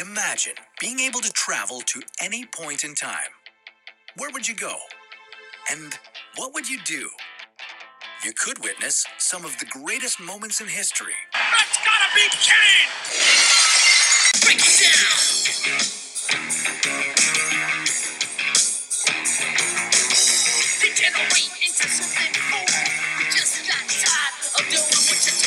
Imagine 0.00 0.52
being 0.80 1.00
able 1.00 1.20
to 1.20 1.30
travel 1.32 1.80
to 1.80 2.00
any 2.22 2.46
point 2.46 2.84
in 2.84 2.94
time. 2.94 3.32
Where 4.16 4.30
would 4.30 4.46
you 4.46 4.54
go? 4.54 4.76
And 5.72 5.98
what 6.36 6.54
would 6.54 6.68
you 6.68 6.78
do? 6.84 7.10
You 8.24 8.32
could 8.32 8.62
witness 8.62 9.04
some 9.18 9.44
of 9.44 9.58
the 9.58 9.66
greatest 9.66 10.20
moments 10.20 10.60
in 10.60 10.68
history. 10.68 11.14
That's 11.32 11.78
gotta 11.78 12.14
be 12.14 12.28
Kane! 12.30 12.90
Break 14.44 14.58
it 14.58 14.84
down! 14.84 15.18
Into 21.66 21.88
something 21.88 22.32
just 23.34 23.66
tired 23.66 24.34
of 24.58 24.70
doing 24.70 25.02
what 25.08 25.26
you're 25.26 25.38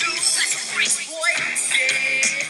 do. 0.00 0.10
That's 0.10 0.74
a 0.74 0.78
race, 0.78 1.08
boy. 1.08 1.30
Yeah. 1.78 2.41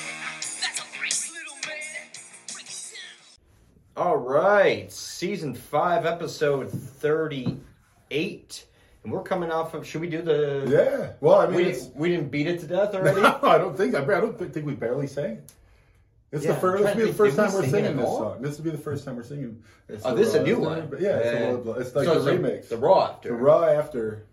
Right, 4.55 4.91
season 4.93 5.55
five, 5.55 6.07
episode 6.07 6.71
thirty-eight, 6.71 8.67
and 9.05 9.13
we're 9.13 9.23
coming 9.23 9.51
off 9.51 9.75
of. 9.75 9.87
Should 9.87 10.01
we 10.01 10.09
do 10.09 10.23
the? 10.23 10.67
Yeah. 10.69 11.13
Well, 11.21 11.41
I 11.41 11.47
mean, 11.47 11.57
We, 11.57 11.65
it's, 11.67 11.87
we 11.95 12.09
didn't 12.11 12.31
beat 12.31 12.47
it 12.47 12.61
to 12.61 12.67
death 12.67 12.95
already. 12.95 13.21
no, 13.23 13.39
I 13.43 13.59
don't 13.59 13.77
think 13.77 13.95
I, 13.95 14.01
I 14.03 14.21
don't 14.21 14.39
think 14.39 14.67
we 14.67 14.75
barely 14.75 15.07
sang. 15.07 15.43
It's 16.31 16.45
Yeah, 16.45 16.53
the 16.53 16.61
first. 16.61 16.83
This 16.85 16.95
will 16.97 17.05
be 17.05 17.11
the 17.11 17.17
first 17.17 17.37
time 17.37 17.53
we're 17.53 17.61
we 17.63 17.67
sing 17.69 17.85
it 17.85 17.89
singing 17.89 17.97
this 17.99 18.07
all? 18.07 18.19
song. 18.19 18.43
This 18.43 18.57
will 18.57 18.65
be 18.65 18.71
the 18.71 18.79
first 18.79 19.05
time 19.05 19.17
we're 19.17 19.23
singing. 19.23 19.63
It's 19.89 20.05
Oh, 20.05 20.15
this 20.15 20.29
is 20.29 20.35
a 20.35 20.43
new 20.43 20.59
one. 20.61 20.89
the- 20.89 21.01
Yeah, 21.01 21.17
it's, 21.19 21.67
a 21.67 21.71
it's 21.73 21.95
like 21.95 22.07
So 22.07 22.23
the 22.23 22.33
remix. 22.33 22.69
The 22.69 22.77
raw 22.79 23.07
after. 23.11 23.29
The 23.29 23.35
raw 23.35 23.65
after. 23.65 24.25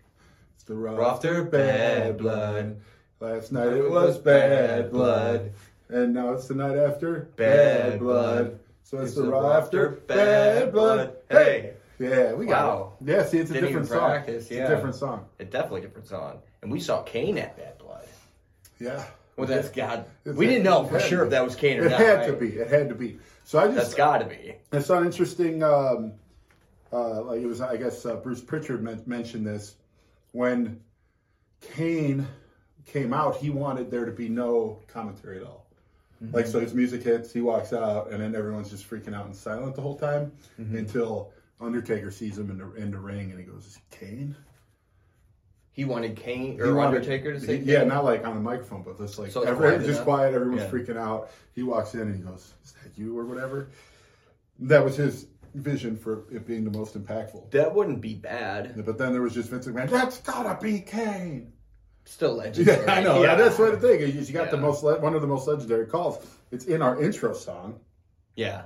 It's 0.54 0.64
the 0.64 0.74
raw, 0.74 0.96
Raw 0.96 1.14
after 1.14 1.44
Bad 1.44 2.16
Blood. 2.18 2.80
Last 3.20 3.52
night 3.52 3.74
it 3.74 3.90
was 3.90 4.16
bad 4.18 4.90
blood, 4.90 5.52
and 5.90 6.14
now 6.14 6.32
it's 6.32 6.48
the 6.48 6.54
night 6.54 6.78
after 6.78 7.28
Bad 7.36 7.98
Blood. 7.98 8.59
So 8.90 8.96
it's, 8.98 9.10
It's 9.10 9.14
the 9.16 9.22
the 9.22 9.30
raw 9.30 9.40
raw 9.40 9.56
after 9.58 9.88
after 9.92 10.00
bad. 10.08 10.72
Blood. 10.72 11.16
Hey, 11.30 11.74
yeah, 12.00 12.32
we 12.32 12.44
got 12.46 12.66
Wow. 12.66 12.92
it. 13.00 13.06
Yeah, 13.08 13.24
see, 13.24 13.38
it's 13.38 13.50
a 13.50 13.54
Didn't 13.54 13.68
different 13.68 13.86
song. 13.88 13.98
practice, 14.10 14.50
It's 14.50 14.50
a 14.50 14.66
different 14.74 14.96
song. 14.96 15.26
A 15.38 15.44
definitely 15.44 15.82
a 15.82 15.84
different 15.84 16.08
song, 16.08 16.40
and 16.62 16.72
we 16.72 16.80
saw 16.80 17.02
Kane 17.04 17.38
at 17.38 17.56
Bad 17.56 17.78
Blood. 17.78 18.04
Yeah. 18.80 19.04
Well, 19.36 19.46
that's 19.46 19.68
God. 19.68 20.06
It's- 20.24 20.36
We 20.36 20.46
didn't 20.48 20.64
know 20.64 20.84
for 20.86 20.98
sure 20.98 21.22
if 21.22 21.30
that 21.30 21.44
was 21.44 21.54
Kane 21.54 21.78
or 21.78 21.84
It 21.84 21.90
not. 21.90 22.00
It 22.00 22.06
had 22.06 22.26
to 22.26 22.32
be. 22.32 22.48
It 22.48 22.66
had 22.68 22.88
to 22.88 22.96
be. 22.96 23.20
So 23.44 23.60
I 23.60 23.66
just 23.66 23.76
That's 23.76 23.94
got 23.94 24.18
to 24.18 24.24
be. 24.26 24.56
I 24.72 24.80
saw 24.80 24.98
an 24.98 25.06
interesting, 25.06 25.62
um, 25.62 26.14
uh, 26.92 27.22
like 27.22 27.40
it 27.42 27.46
was, 27.46 27.60
I 27.60 27.76
guess 27.76 28.04
uh, 28.04 28.16
Bruce 28.16 28.40
Pritchard 28.40 28.82
men- 28.82 29.02
mentioned 29.06 29.46
this 29.46 29.76
when 30.32 30.80
Kane 31.60 32.26
came 32.86 33.12
out. 33.14 33.36
He 33.36 33.50
wanted 33.50 33.88
there 33.88 34.04
to 34.04 34.12
be 34.12 34.28
no 34.28 34.80
commentary 34.88 35.38
at 35.38 35.44
all. 35.44 35.66
Mm-hmm. 36.22 36.34
Like 36.36 36.46
so, 36.46 36.60
his 36.60 36.74
music 36.74 37.02
hits, 37.02 37.32
he 37.32 37.40
walks 37.40 37.72
out, 37.72 38.10
and 38.10 38.20
then 38.22 38.34
everyone's 38.34 38.68
just 38.70 38.88
freaking 38.88 39.14
out 39.14 39.24
and 39.26 39.34
silent 39.34 39.74
the 39.74 39.80
whole 39.82 39.96
time 39.98 40.32
Mm-hmm. 40.60 40.76
until 40.76 41.32
Undertaker 41.60 42.10
sees 42.10 42.36
him 42.38 42.50
in 42.50 42.58
the 42.58 42.72
in 42.74 42.90
the 42.90 42.98
ring, 42.98 43.30
and 43.30 43.38
he 43.40 43.44
goes, 43.46 43.78
Kane. 43.90 44.34
He 45.72 45.84
wanted 45.84 46.16
Kane 46.16 46.54
He 46.54 46.60
or 46.60 46.74
wanted- 46.74 46.96
Undertaker 46.98 47.32
to 47.32 47.40
say, 47.40 47.58
he- 47.58 47.72
yeah, 47.72 47.84
not 47.84 48.04
like 48.04 48.26
on 48.26 48.34
the 48.34 48.40
microphone, 48.40 48.82
but 48.82 48.98
just 48.98 49.18
like 49.18 49.30
So 49.30 49.40
it's 49.42 49.50
every, 49.50 49.68
quiet 49.70 49.86
just 49.86 50.02
quiet. 50.02 50.34
Everyone's 50.34 50.62
Yeah. 50.62 50.70
freaking 50.70 50.96
out. 50.98 51.30
He 51.54 51.62
walks 51.62 51.94
in 51.94 52.00
and 52.02 52.14
he 52.16 52.22
goes, 52.22 52.52
"Is 52.64 52.74
that 52.82 52.98
you 52.98 53.16
or 53.18 53.24
whatever?" 53.24 53.68
That 54.58 54.84
was 54.84 54.96
his 54.96 55.26
vision 55.54 55.96
for 55.96 56.24
it 56.30 56.46
being 56.46 56.64
the 56.64 56.76
most 56.76 56.94
impactful. 57.02 57.50
That 57.52 57.74
wouldn't 57.74 58.00
be 58.00 58.14
bad. 58.14 58.84
But 58.84 58.98
then 58.98 59.12
there 59.12 59.22
was 59.22 59.32
just 59.32 59.48
Vince 59.48 59.66
McMahon. 59.66 59.88
That's 59.88 60.20
gotta 60.20 60.60
be 60.60 60.80
Kane. 60.80 61.52
Still 62.04 62.34
legendary. 62.34 62.84
Yeah, 62.84 62.92
I 62.96 63.00
know. 63.02 63.22
Yeah. 63.22 63.34
That's 63.36 63.58
what 63.58 63.80
the 63.80 63.88
thing 63.88 64.00
is. 64.00 64.28
You 64.28 64.34
got 64.34 64.50
the 64.50 64.56
most 64.56 64.82
le- 64.82 64.98
one 65.00 65.14
of 65.14 65.20
the 65.20 65.28
most 65.28 65.46
legendary 65.46 65.86
calls. 65.86 66.24
It's 66.50 66.64
in 66.64 66.82
our 66.82 67.00
intro 67.02 67.32
song. 67.34 67.78
Yeah. 68.36 68.62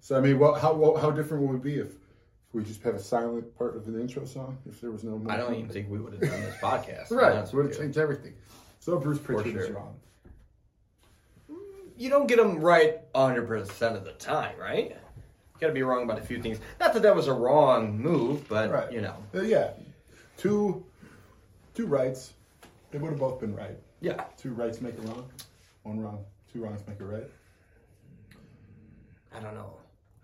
So 0.00 0.16
I 0.16 0.20
mean, 0.20 0.38
well, 0.38 0.54
how 0.54 0.72
what, 0.74 1.00
how 1.00 1.10
different 1.10 1.46
would 1.48 1.56
it 1.56 1.62
be 1.62 1.74
if, 1.76 1.88
if 1.88 1.94
we 2.52 2.62
just 2.62 2.82
have 2.82 2.94
a 2.94 3.00
silent 3.00 3.56
part 3.58 3.76
of 3.76 3.86
an 3.88 4.00
intro 4.00 4.24
song? 4.24 4.58
If 4.66 4.80
there 4.80 4.90
was 4.90 5.04
no, 5.04 5.18
more 5.18 5.32
I 5.32 5.36
don't 5.36 5.54
even 5.54 5.68
think 5.68 5.90
we 5.90 5.98
would 5.98 6.12
have 6.12 6.22
done 6.22 6.40
this 6.42 6.56
podcast. 6.56 7.08
to 7.08 7.16
Right, 7.16 7.32
honest 7.32 7.52
would 7.54 7.66
have 7.66 7.76
changed 7.76 7.98
everything. 7.98 8.34
So 8.78 8.98
Bruce 8.98 9.18
Pritchard 9.18 9.56
is 9.56 9.66
sure. 9.66 9.74
wrong. 9.76 9.96
You 11.96 12.08
don't 12.08 12.26
get 12.26 12.38
them 12.38 12.60
right 12.60 13.12
100% 13.12 13.94
of 13.96 14.04
the 14.04 14.12
time, 14.12 14.56
right? 14.58 14.90
You 14.90 14.96
gotta 15.60 15.74
be 15.74 15.82
wrong 15.82 16.02
about 16.04 16.18
a 16.18 16.22
few 16.22 16.40
things. 16.40 16.58
Not 16.78 16.94
that 16.94 17.02
that 17.02 17.14
was 17.14 17.26
a 17.26 17.32
wrong 17.34 17.98
move, 17.98 18.48
but, 18.48 18.70
Right. 18.70 18.90
you 18.90 19.02
know. 19.02 19.16
Uh, 19.34 19.42
yeah, 19.42 19.72
two 20.38 20.82
two 21.74 21.86
rights. 21.86 22.32
They 22.90 22.98
would 22.98 23.10
have 23.10 23.20
both 23.20 23.40
been 23.40 23.54
right. 23.54 23.78
Yeah. 24.00 24.24
Two 24.36 24.52
rights 24.52 24.80
make 24.80 24.98
a 24.98 25.02
wrong. 25.02 25.28
One 25.84 26.00
wrong. 26.00 26.24
Two 26.52 26.62
wrongs 26.64 26.80
make 26.88 27.00
a 27.00 27.04
right. 27.04 27.30
I 29.34 29.40
don't 29.40 29.54
know. 29.54 29.74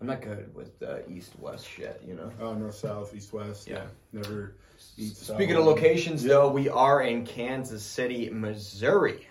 I'm 0.01 0.07
not 0.07 0.21
good 0.21 0.55
with 0.55 0.83
uh, 0.83 0.99
east-west 1.09 1.67
shit, 1.67 2.03
you 2.07 2.15
know? 2.15 2.31
Uh, 2.41 2.53
north, 2.55 2.75
south, 2.75 3.15
east, 3.15 3.33
west. 3.33 3.67
Yeah. 3.69 3.85
Never 4.13 4.55
eat. 4.99 5.17
Speaking 5.17 5.51
south. 5.55 5.59
of 5.61 5.65
locations, 5.67 6.23
though, 6.23 6.51
we 6.51 6.69
are 6.69 7.03
in 7.03 7.25
Kansas 7.25 7.83
City, 7.83 8.29
Missouri. 8.31 9.27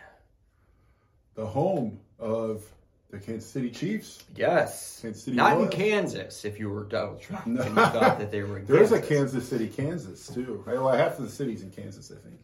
the 1.35 1.45
home 1.45 1.99
of 2.17 2.63
the 3.11 3.19
Kansas 3.19 3.47
City 3.49 3.69
Chiefs. 3.69 4.23
Yes. 4.35 4.99
Kansas 5.01 5.23
City 5.23 5.37
Not 5.37 5.59
in 5.61 5.67
Kansas, 5.67 6.45
if 6.45 6.57
you 6.57 6.69
were 6.69 6.85
Donald 6.85 7.21
Trump 7.21 7.45
No. 7.45 7.61
thought 7.63 8.17
that 8.17 8.31
they 8.31 8.41
were 8.41 8.57
in 8.59 8.65
There 8.65 8.81
is 8.81 8.89
Kansas. 8.89 9.05
a 9.05 9.13
Kansas 9.15 9.47
City, 9.49 9.67
Kansas 9.67 10.27
too. 10.33 10.63
Right? 10.65 10.81
Well, 10.81 10.95
half 10.95 11.19
of 11.19 11.25
the 11.25 11.31
city's 11.31 11.61
in 11.61 11.69
Kansas, 11.69 12.11
I 12.11 12.15
think. 12.27 12.39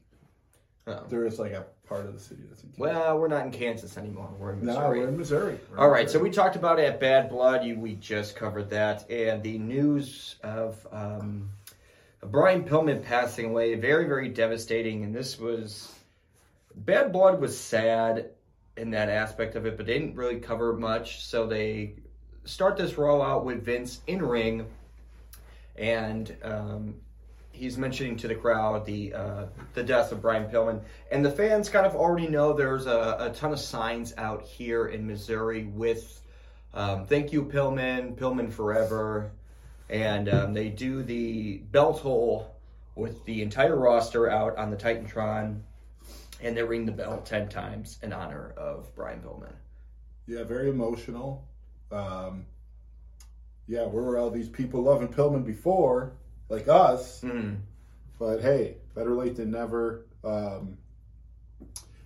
Oh. 0.87 1.05
There 1.09 1.25
is 1.25 1.37
like 1.37 1.51
a 1.51 1.65
part 1.87 2.07
of 2.07 2.13
the 2.13 2.19
city 2.19 2.41
that's 2.49 2.63
in 2.63 2.69
Kansas. 2.69 2.79
Well, 2.79 3.19
we're 3.19 3.27
not 3.27 3.45
in 3.45 3.51
Kansas 3.51 3.97
anymore. 3.97 4.29
We're 4.39 4.53
in 4.53 4.65
Missouri. 4.65 4.83
no, 4.83 4.89
we're 4.89 5.07
in 5.09 5.17
Missouri. 5.17 5.59
We're 5.69 5.77
in 5.77 5.83
All 5.83 5.89
right, 5.89 6.09
so 6.09 6.17
we 6.17 6.31
talked 6.31 6.55
about 6.55 6.79
it 6.79 6.85
at 6.85 6.99
Bad 6.99 7.29
Blood. 7.29 7.63
You, 7.63 7.79
we 7.79 7.95
just 7.95 8.35
covered 8.35 8.69
that, 8.71 9.09
and 9.09 9.43
the 9.43 9.59
news 9.59 10.37
of 10.43 10.85
um, 10.91 11.51
Brian 12.23 12.63
Pillman 12.63 13.03
passing 13.03 13.45
away, 13.45 13.75
very, 13.75 14.05
very 14.05 14.29
devastating. 14.29 15.03
And 15.03 15.13
this 15.13 15.39
was 15.39 15.93
Bad 16.75 17.11
Blood 17.11 17.39
was 17.39 17.57
sad 17.57 18.31
in 18.77 18.91
that 18.91 19.09
aspect 19.09 19.55
of 19.55 19.65
it, 19.65 19.77
but 19.77 19.85
they 19.85 19.93
didn't 19.93 20.15
really 20.15 20.39
cover 20.39 20.73
much. 20.73 21.25
So 21.25 21.45
they 21.45 21.95
start 22.45 22.77
this 22.77 22.97
roll 22.97 23.21
out 23.21 23.45
with 23.45 23.63
Vince 23.63 24.01
in 24.07 24.23
ring, 24.23 24.65
and 25.75 26.35
um, 26.43 26.95
he's 27.61 27.77
mentioning 27.77 28.17
to 28.17 28.27
the 28.27 28.33
crowd 28.33 28.85
the 28.87 29.13
uh, 29.13 29.45
the 29.75 29.83
death 29.83 30.11
of 30.11 30.21
Brian 30.21 30.49
Pillman, 30.49 30.81
and 31.11 31.23
the 31.23 31.29
fans 31.31 31.69
kind 31.69 31.85
of 31.85 31.95
already 31.95 32.27
know 32.27 32.53
there's 32.53 32.87
a, 32.87 33.17
a 33.19 33.29
ton 33.35 33.53
of 33.53 33.59
signs 33.59 34.13
out 34.17 34.41
here 34.41 34.87
in 34.87 35.05
Missouri 35.05 35.65
with 35.65 36.21
um, 36.73 37.05
"Thank 37.05 37.31
you, 37.31 37.45
Pillman, 37.45 38.17
Pillman 38.17 38.51
forever," 38.51 39.31
and 39.89 40.27
um, 40.27 40.53
they 40.53 40.69
do 40.69 41.03
the 41.03 41.59
belt 41.71 41.99
hole 41.99 42.55
with 42.95 43.23
the 43.25 43.43
entire 43.43 43.77
roster 43.77 44.29
out 44.29 44.57
on 44.57 44.71
the 44.71 44.77
Titantron, 44.77 45.61
and 46.41 46.57
they 46.57 46.63
ring 46.63 46.85
the 46.85 46.91
bell 46.91 47.21
ten 47.21 47.47
times 47.47 47.99
in 48.01 48.11
honor 48.11 48.53
of 48.57 48.93
Brian 48.95 49.21
Pillman. 49.21 49.53
Yeah, 50.25 50.43
very 50.43 50.69
emotional. 50.69 51.47
Um, 51.91 52.47
yeah, 53.67 53.85
where 53.85 54.03
were 54.03 54.17
all 54.17 54.31
these 54.31 54.49
people 54.49 54.81
loving 54.81 55.09
Pillman 55.09 55.45
before, 55.45 56.13
like 56.51 56.67
us? 56.67 57.21
Mm. 57.21 57.57
But 58.19 58.41
hey, 58.41 58.75
better 58.93 59.11
late 59.11 59.35
than 59.35 59.51
never. 59.51 60.05
Um, 60.23 60.77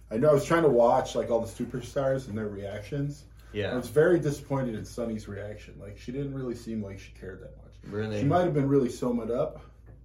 I 0.09 0.17
know 0.17 0.29
I 0.29 0.33
was 0.33 0.45
trying 0.45 0.63
to 0.63 0.69
watch 0.69 1.15
like 1.15 1.29
all 1.29 1.41
the 1.41 1.51
superstars 1.51 2.29
and 2.29 2.37
their 2.37 2.47
reactions. 2.47 3.25
Yeah. 3.51 3.71
I 3.71 3.75
was 3.75 3.89
very 3.89 4.19
disappointed 4.19 4.75
in 4.75 4.85
Sunny's 4.85 5.27
reaction. 5.27 5.75
Like 5.79 5.97
she 5.97 6.11
didn't 6.11 6.33
really 6.33 6.55
seem 6.55 6.83
like 6.83 6.99
she 6.99 7.11
cared 7.19 7.41
that 7.41 7.55
much. 7.57 7.73
really. 7.91 8.19
She 8.19 8.25
might 8.25 8.43
have 8.43 8.53
been 8.53 8.69
really 8.69 8.89
it 8.89 9.31
up. 9.31 9.61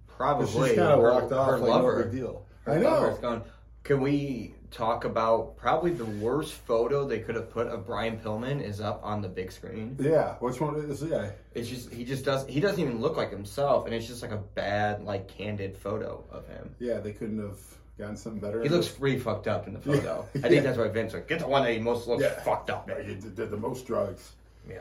Probably. 0.07 0.69
she 0.69 0.75
kind 0.75 0.91
of 0.91 0.99
walked 0.99 1.31
off 1.31 1.49
her 1.49 1.57
like 1.57 1.69
lover. 1.69 1.97
no 1.97 2.03
big 2.03 2.11
deal. 2.11 2.45
Her 2.65 2.73
I 2.73 2.77
know. 2.77 3.17
gone. 3.21 3.43
Can 3.83 4.01
we 4.01 4.53
talk 4.71 5.03
about 5.05 5.57
probably 5.57 5.91
the 5.91 6.05
worst 6.05 6.53
photo 6.53 7.05
they 7.07 7.19
could 7.19 7.35
have 7.35 7.51
put 7.51 7.67
of 7.67 7.85
Brian 7.85 8.17
Pillman 8.17 8.61
is 8.63 8.79
up 8.81 9.01
on 9.03 9.21
the 9.21 9.27
big 9.27 9.51
screen. 9.51 9.97
Yeah, 9.99 10.35
which 10.39 10.59
one 10.61 10.75
is 10.75 11.03
yeah? 11.03 11.31
It's 11.53 11.67
just 11.69 11.91
he 11.91 12.05
just 12.05 12.23
does 12.25 12.47
he 12.47 12.59
doesn't 12.59 12.79
even 12.79 13.01
look 13.01 13.17
like 13.17 13.29
himself, 13.31 13.85
and 13.85 13.93
it's 13.93 14.07
just 14.07 14.21
like 14.21 14.31
a 14.31 14.37
bad 14.37 15.03
like 15.03 15.27
candid 15.27 15.77
photo 15.77 16.23
of 16.31 16.47
him. 16.47 16.73
Yeah, 16.79 16.99
they 16.99 17.11
couldn't 17.11 17.39
have 17.41 17.59
gotten 17.97 18.15
something 18.15 18.39
better. 18.41 18.63
He 18.63 18.69
looks 18.69 18.87
pretty 18.87 19.19
fucked 19.19 19.47
up 19.47 19.67
in 19.67 19.73
the 19.73 19.79
photo. 19.81 20.25
I 20.35 20.39
think 20.39 20.53
Yeah. 20.55 20.61
that's 20.61 20.77
why 20.77 20.87
Vince 20.87 21.13
like 21.13 21.27
get 21.27 21.39
the 21.39 21.47
one 21.47 21.63
that 21.63 21.73
he 21.73 21.79
most 21.79 22.07
looks 22.07 22.23
Yeah. 22.23 22.39
fucked 22.41 22.69
up. 22.69 22.89
In. 22.89 23.05
he 23.07 23.15
did 23.15 23.35
the 23.51 23.57
most 23.57 23.85
drugs. 23.85 24.31
Yeah. 24.69 24.79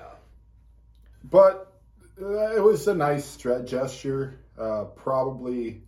But 1.25 1.73
uh, 2.23 2.55
it 2.57 2.63
was 2.63 2.87
a 2.89 2.95
nice 2.95 3.37
gesture. 3.37 4.39
Uh, 4.59 4.85
probably 4.85 5.83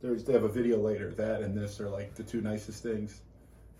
there's 0.00 0.24
they 0.24 0.32
have 0.32 0.44
a 0.44 0.48
video 0.48 0.78
later. 0.78 1.10
That 1.12 1.42
and 1.42 1.56
this 1.56 1.80
are 1.80 1.88
like 1.90 2.14
the 2.14 2.22
two 2.22 2.40
nicest 2.40 2.82
things. 2.82 3.20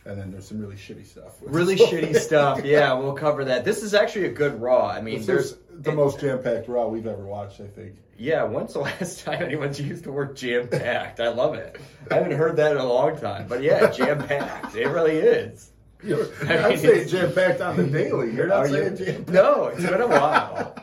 And 0.06 0.18
then 0.18 0.30
there's 0.30 0.46
some 0.46 0.60
really 0.60 0.76
shitty 0.76 1.06
stuff. 1.06 1.32
Really 1.40 1.76
shitty 1.76 2.14
stuff. 2.20 2.62
Yeah, 2.64 2.92
we'll 2.94 3.14
cover 3.14 3.44
that. 3.46 3.64
This 3.64 3.82
is 3.82 3.94
actually 3.94 4.26
a 4.26 4.32
good 4.32 4.60
Raw. 4.60 4.86
I 4.88 5.00
mean, 5.00 5.18
This 5.18 5.26
there's 5.26 5.52
is 5.52 5.58
the 5.80 5.92
most 5.92 6.20
jam-packed 6.20 6.68
Raw 6.68 6.88
we've 6.88 7.06
ever 7.06 7.24
watched. 7.24 7.60
I 7.60 7.66
think. 7.68 7.94
Yeah, 8.18 8.44
when's 8.44 8.74
the 8.74 8.80
last 8.80 9.24
time 9.24 9.42
anyone's 9.42 9.80
used 9.80 10.04
the 10.04 10.12
word 10.12 10.36
jam 10.36 10.68
packed? 10.68 11.20
I 11.20 11.28
love 11.28 11.54
it. 11.54 11.80
I 12.10 12.14
haven't 12.16 12.32
heard 12.32 12.56
that 12.56 12.72
in 12.72 12.78
a 12.78 12.84
long 12.86 13.16
time. 13.18 13.46
But 13.48 13.62
yeah, 13.62 13.90
jam 13.90 14.26
packed. 14.26 14.74
It 14.76 14.86
really 14.88 15.16
is. 15.16 15.70
I 16.04 16.58
I'm 16.58 16.68
mean, 16.70 16.78
saying 16.78 17.08
jam 17.08 17.32
packed 17.32 17.62
on 17.62 17.78
the 17.78 17.84
daily. 17.84 18.34
You're 18.34 18.46
not 18.48 18.58
Are 18.58 18.68
you? 18.68 18.94
saying 18.94 19.24
jam 19.24 19.24
No, 19.34 19.66
it's 19.68 19.82
been 19.82 20.02
a 20.02 20.06
while. 20.06 20.76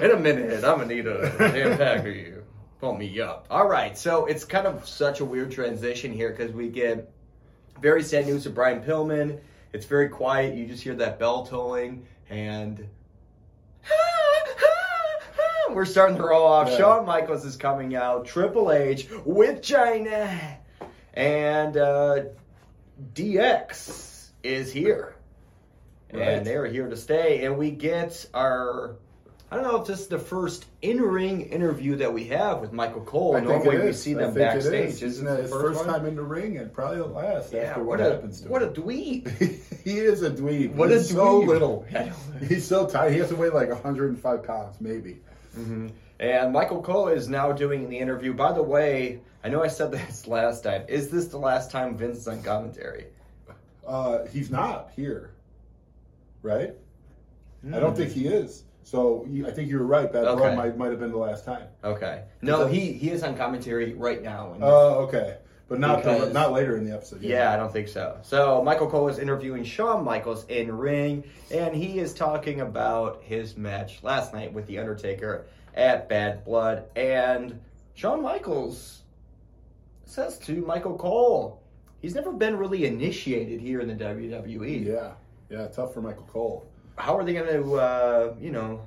In 0.00 0.10
a 0.10 0.16
minute, 0.18 0.64
I'm 0.64 0.78
gonna 0.78 0.86
need 0.86 1.06
a 1.06 1.30
jam 1.38 1.78
pack 1.78 2.00
of 2.00 2.06
you. 2.06 2.42
Pump 2.80 2.98
me 2.98 3.20
up. 3.20 3.46
All 3.50 3.68
right, 3.68 3.96
so 3.96 4.26
it's 4.26 4.44
kind 4.44 4.66
of 4.66 4.88
such 4.88 5.20
a 5.20 5.24
weird 5.24 5.52
transition 5.52 6.12
here 6.12 6.30
because 6.30 6.52
we 6.52 6.68
get 6.70 7.08
very 7.80 8.02
sad 8.02 8.26
news 8.26 8.46
of 8.46 8.54
Brian 8.54 8.82
Pillman. 8.82 9.40
It's 9.72 9.86
very 9.86 10.08
quiet. 10.08 10.54
You 10.54 10.66
just 10.66 10.82
hear 10.82 10.94
that 10.96 11.18
bell 11.18 11.46
tolling, 11.46 12.06
and 12.28 12.86
we're 15.70 15.84
starting 15.84 16.16
to 16.16 16.22
roll 16.22 16.46
off. 16.46 16.68
Yeah. 16.70 16.78
Shawn 16.78 17.06
Michaels 17.06 17.44
is 17.44 17.56
coming 17.56 17.94
out. 17.94 18.26
Triple 18.26 18.72
H 18.72 19.08
with 19.24 19.60
Chyna, 19.62 20.56
and 21.14 21.76
uh, 21.76 22.24
DX 23.14 24.28
is 24.42 24.72
here 24.72 25.14
Right. 26.12 26.22
and 26.22 26.46
they're 26.46 26.66
here 26.66 26.88
to 26.88 26.96
stay. 26.96 27.44
And 27.44 27.56
we 27.56 27.70
get 27.70 28.26
our, 28.34 28.96
I 29.52 29.56
don't 29.56 29.64
know 29.64 29.80
if 29.80 29.86
this 29.88 30.00
is 30.00 30.06
the 30.06 30.18
first 30.18 30.66
in-ring 30.80 31.40
interview 31.40 31.96
that 31.96 32.12
we 32.14 32.24
have 32.28 32.60
with 32.60 32.72
Michael 32.72 33.00
Cole. 33.00 33.36
I 33.36 33.40
Normally 33.40 33.78
we 33.86 33.92
see 33.92 34.14
them 34.14 34.32
think 34.32 34.36
it 34.36 34.54
backstage. 34.54 34.88
is. 34.90 35.02
Isn't 35.02 35.26
it 35.26 35.40
his 35.42 35.50
first, 35.50 35.78
one? 35.84 35.86
time 35.88 36.06
in 36.06 36.14
the 36.14 36.22
ring 36.22 36.58
and 36.58 36.72
probably 36.72 36.98
the 36.98 37.06
last 37.06 37.52
Yeah, 37.52 37.62
after 37.62 37.82
what 37.82 37.98
what, 37.98 38.06
a 38.06 38.12
happens 38.12 38.42
to 38.42 38.48
what 38.48 38.62
a 38.62 38.68
dweeb. 38.68 39.28
he 39.84 39.98
is 39.98 40.22
a 40.22 40.30
dweeb. 40.30 40.74
What 40.74 40.92
a 40.92 40.98
He's 40.98 41.10
so 41.10 41.42
dweeb. 41.42 41.46
little. 41.48 41.84
He's 42.48 42.64
so 42.64 42.86
tiny. 42.86 43.14
He 43.14 43.18
has 43.18 43.30
to 43.30 43.36
weigh 43.36 43.48
like 43.50 43.70
105 43.70 44.44
pounds, 44.44 44.76
maybe. 44.80 45.18
And 46.20 46.52
Michael 46.52 46.80
Cole 46.80 47.08
is 47.08 47.28
now 47.28 47.50
doing 47.50 47.88
the 47.88 47.98
interview. 47.98 48.32
By 48.32 48.52
the 48.52 48.62
way, 48.62 49.20
I 49.42 49.48
know 49.48 49.64
I 49.64 49.68
said 49.68 49.90
this 49.90 50.28
last 50.28 50.62
time. 50.62 50.84
Is 50.86 51.10
this 51.10 51.26
the 51.26 51.38
last 51.38 51.72
time 51.72 51.96
Vince 51.96 52.18
is 52.18 52.28
on 52.28 52.40
commentary? 52.44 53.06
Uh, 53.84 54.26
he's 54.26 54.48
not 54.50 54.92
here, 54.94 55.32
right? 56.42 56.72
I 57.74 57.80
don't 57.80 57.96
think 57.96 58.12
he 58.12 58.28
is. 58.28 58.62
So 58.82 59.26
you, 59.28 59.46
I 59.46 59.50
think 59.50 59.68
you 59.68 59.78
were 59.78 59.86
right. 59.86 60.12
Bad 60.12 60.24
Okay. 60.24 60.38
Blood 60.40 60.56
might 60.56 60.76
might 60.76 60.90
have 60.90 61.00
been 61.00 61.10
the 61.12 61.18
last 61.18 61.44
time. 61.44 61.64
Okay. 61.84 62.24
No, 62.42 62.64
that- 62.64 62.72
he 62.72 62.92
he 62.92 63.10
is 63.10 63.22
on 63.22 63.36
commentary 63.36 63.94
right 63.94 64.22
now. 64.22 64.56
Oh, 64.60 64.94
okay, 65.04 65.36
but 65.68 65.78
not 65.78 66.02
the, 66.02 66.30
not 66.32 66.52
later 66.52 66.76
in 66.76 66.84
the 66.84 66.94
episode. 66.94 67.22
Yeah, 67.22 67.52
I 67.52 67.56
don't 67.56 67.72
think 67.72 67.88
so. 67.88 68.18
So 68.22 68.62
Michael 68.64 68.88
Cole 68.90 69.08
is 69.08 69.18
interviewing 69.18 69.64
Shawn 69.64 70.04
Michaels 70.04 70.44
in 70.46 70.72
ring, 70.72 71.24
and 71.50 71.74
he 71.76 71.98
is 72.00 72.14
talking 72.14 72.60
about 72.62 73.22
his 73.22 73.56
match 73.56 74.02
last 74.02 74.32
night 74.32 74.52
with 74.52 74.66
The 74.66 74.78
Undertaker 74.78 75.46
at 75.74 76.08
Bad 76.08 76.44
Blood. 76.44 76.84
And 76.96 77.60
Shawn 77.94 78.22
Michaels 78.22 79.02
says 80.06 80.38
to 80.38 80.54
Michael 80.66 80.96
Cole, 80.96 81.62
he's 82.00 82.14
never 82.14 82.32
been 82.32 82.56
really 82.56 82.84
initiated 82.86 83.60
here 83.60 83.80
in 83.80 83.88
the 83.88 83.94
WWE. 83.94 84.84
yeah, 84.86 85.12
yeah. 85.48 85.68
Tough 85.68 85.94
for 85.94 86.00
Michael 86.00 86.26
Cole. 86.32 86.66
How 87.00 87.16
are 87.16 87.24
they 87.24 87.32
going 87.32 87.46
to, 87.46 87.74
uh, 87.74 88.34
you 88.38 88.50
know, 88.50 88.86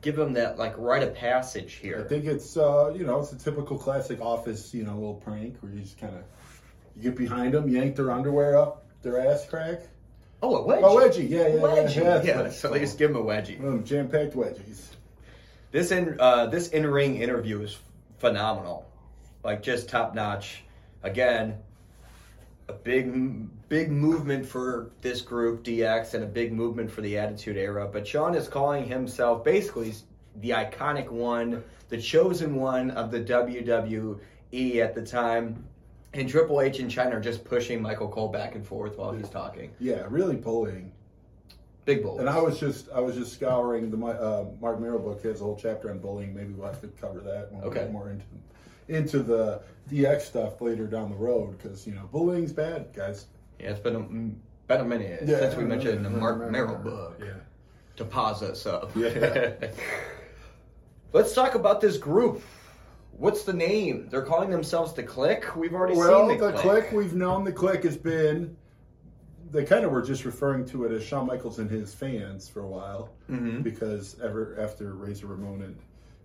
give 0.00 0.16
them 0.16 0.32
that 0.34 0.58
like 0.58 0.74
rite 0.76 1.02
of 1.02 1.14
passage 1.14 1.74
here? 1.74 2.02
I 2.04 2.08
think 2.08 2.24
it's 2.26 2.56
uh, 2.56 2.92
you 2.94 3.04
know 3.04 3.20
it's 3.20 3.32
a 3.32 3.38
typical 3.38 3.78
classic 3.78 4.20
office 4.20 4.74
you 4.74 4.84
know 4.84 4.94
little 4.94 5.14
prank 5.14 5.56
where 5.60 5.72
you 5.72 5.80
just 5.80 5.98
kind 5.98 6.14
of 6.14 6.22
you 6.96 7.02
get 7.02 7.16
behind 7.16 7.54
them, 7.54 7.68
yank 7.68 7.96
their 7.96 8.10
underwear 8.10 8.58
up 8.58 8.86
their 9.02 9.20
ass 9.20 9.46
crack. 9.48 9.82
Oh, 10.42 10.56
a 10.56 10.62
wedgie. 10.62 10.82
Oh, 10.82 10.96
wedgie, 10.96 11.28
yeah, 11.28 11.46
yeah, 11.46 11.54
wedgie. 11.54 11.96
yeah. 11.96 12.22
Yeah, 12.22 12.42
yeah. 12.42 12.50
so 12.50 12.70
they 12.70 12.80
just 12.80 12.98
give 12.98 13.12
them 13.12 13.22
a 13.22 13.24
wedgie. 13.24 13.84
Jam 13.84 14.08
packed 14.08 14.34
wedgies. 14.34 14.88
This 15.70 15.90
in 15.90 16.16
uh, 16.20 16.46
this 16.46 16.68
in 16.68 16.86
ring 16.86 17.16
interview 17.16 17.62
is 17.62 17.78
phenomenal, 18.18 18.86
like 19.42 19.62
just 19.62 19.88
top 19.88 20.14
notch. 20.14 20.62
Again, 21.02 21.58
a 22.68 22.72
big 22.72 23.68
big 23.68 23.90
movement 23.90 24.46
for 24.46 24.90
this 25.00 25.20
group 25.20 25.64
DX 25.64 26.14
and 26.14 26.24
a 26.24 26.26
big 26.26 26.52
movement 26.52 26.90
for 26.90 27.00
the 27.00 27.18
Attitude 27.18 27.56
Era. 27.56 27.88
But 27.90 28.06
Shawn 28.06 28.34
is 28.34 28.48
calling 28.48 28.86
himself 28.86 29.44
basically 29.44 29.92
the 30.40 30.50
iconic 30.50 31.08
one, 31.10 31.62
the 31.88 31.98
chosen 32.00 32.56
one 32.56 32.90
of 32.92 33.10
the 33.10 33.20
WWE 33.20 34.76
at 34.76 34.94
the 34.94 35.02
time. 35.04 35.64
And 36.14 36.28
Triple 36.28 36.60
H 36.60 36.78
and 36.78 36.88
Chyna 36.88 37.14
are 37.14 37.20
just 37.20 37.44
pushing 37.44 37.82
Michael 37.82 38.08
Cole 38.08 38.28
back 38.28 38.54
and 38.54 38.64
forth 38.64 38.96
while 38.96 39.10
he's 39.12 39.28
talking. 39.28 39.72
Yeah, 39.80 40.06
really 40.08 40.36
bullying. 40.36 40.92
Big 41.86 42.02
bulls. 42.04 42.20
And 42.20 42.30
I 42.30 42.38
was 42.40 42.58
just 42.60 42.88
I 42.94 43.00
was 43.00 43.16
just 43.16 43.32
scouring 43.34 43.90
the 43.90 44.06
uh, 44.06 44.44
Mark 44.60 44.80
Merrill 44.80 45.00
book. 45.00 45.20
He 45.20 45.28
has 45.28 45.40
a 45.40 45.44
whole 45.44 45.58
chapter 45.60 45.90
on 45.90 45.98
bullying. 45.98 46.32
Maybe 46.34 46.52
we'll 46.52 46.68
have 46.68 46.80
to 46.82 46.86
cover 46.88 47.18
that 47.20 47.50
when 47.52 47.62
we 47.62 47.66
Okay. 47.68 47.80
get 47.80 47.92
more 47.92 48.10
into 48.10 48.24
into 48.88 49.20
the 49.20 49.62
DX 49.90 50.20
stuff 50.22 50.60
later 50.60 50.86
down 50.86 51.10
the 51.10 51.16
road 51.16 51.56
because 51.58 51.86
you 51.86 51.94
know 51.94 52.08
bullying's 52.12 52.52
bad, 52.52 52.88
guys. 52.94 53.26
yeah, 53.60 53.70
it's 53.70 53.80
been 53.80 53.96
a, 53.96 54.00
been 54.68 54.80
a 54.80 54.84
minute 54.84 55.26
since 55.26 55.54
we 55.54 55.64
mentioned 55.64 56.04
the 56.04 56.10
Mark 56.10 56.50
Merrill 56.50 56.76
book. 56.76 57.20
Yeah. 57.20 57.34
to 57.96 58.04
pause 58.04 58.42
us 58.42 58.66
up. 58.66 58.90
Yeah. 58.96 59.52
Let's 61.12 61.32
talk 61.32 61.54
about 61.54 61.80
this 61.80 61.96
group. 61.96 62.42
What's 63.12 63.44
the 63.44 63.52
name? 63.52 64.08
They're 64.10 64.22
calling 64.22 64.50
themselves 64.50 64.92
the 64.92 65.04
Kliq. 65.04 65.54
We've 65.54 65.72
already 65.74 65.96
Well, 65.96 66.28
seen 66.28 66.38
the, 66.38 66.50
the 66.50 66.58
Kliq 66.58 66.92
we've 66.92 67.14
known 67.14 67.44
the 67.44 67.52
Kliq 67.52 67.84
has 67.84 67.96
been. 67.96 68.56
They 69.52 69.64
kind 69.64 69.84
of 69.84 69.92
were 69.92 70.02
just 70.02 70.24
referring 70.24 70.64
to 70.66 70.84
it 70.84 70.90
as 70.90 71.04
Shawn 71.04 71.26
Michaels 71.28 71.60
and 71.60 71.70
his 71.70 71.94
fans 71.94 72.48
for 72.48 72.62
a 72.62 72.66
while 72.66 73.10
Mhm. 73.30 73.62
because 73.62 74.16
ever 74.20 74.56
after 74.60 74.94
Razor 74.94 75.28
Ramon 75.28 75.62
and 75.62 75.76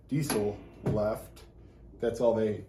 Diesel 0.08 0.56
left, 0.86 1.42
that's 2.00 2.20
all 2.20 2.34
they 2.34 2.64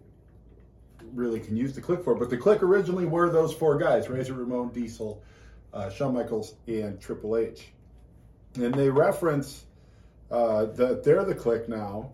really 1.12 1.40
can 1.40 1.56
use 1.56 1.74
the 1.74 1.80
Kliq 1.80 2.04
for. 2.04 2.14
But 2.14 2.30
the 2.30 2.38
Kliq 2.38 2.62
originally 2.62 3.06
were 3.06 3.30
those 3.30 3.52
four 3.52 3.78
guys: 3.78 4.08
Razor 4.08 4.34
Ramon, 4.34 4.70
Diesel, 4.70 5.22
uh, 5.72 5.90
Shawn 5.90 6.14
Michaels, 6.14 6.54
and 6.66 7.00
Triple 7.00 7.36
H. 7.36 7.68
And 8.54 8.74
they 8.74 8.90
reference 8.90 9.64
uh, 10.30 10.66
that 10.66 11.02
they're 11.04 11.24
the 11.24 11.34
Kliq 11.34 11.68
now, 11.68 12.10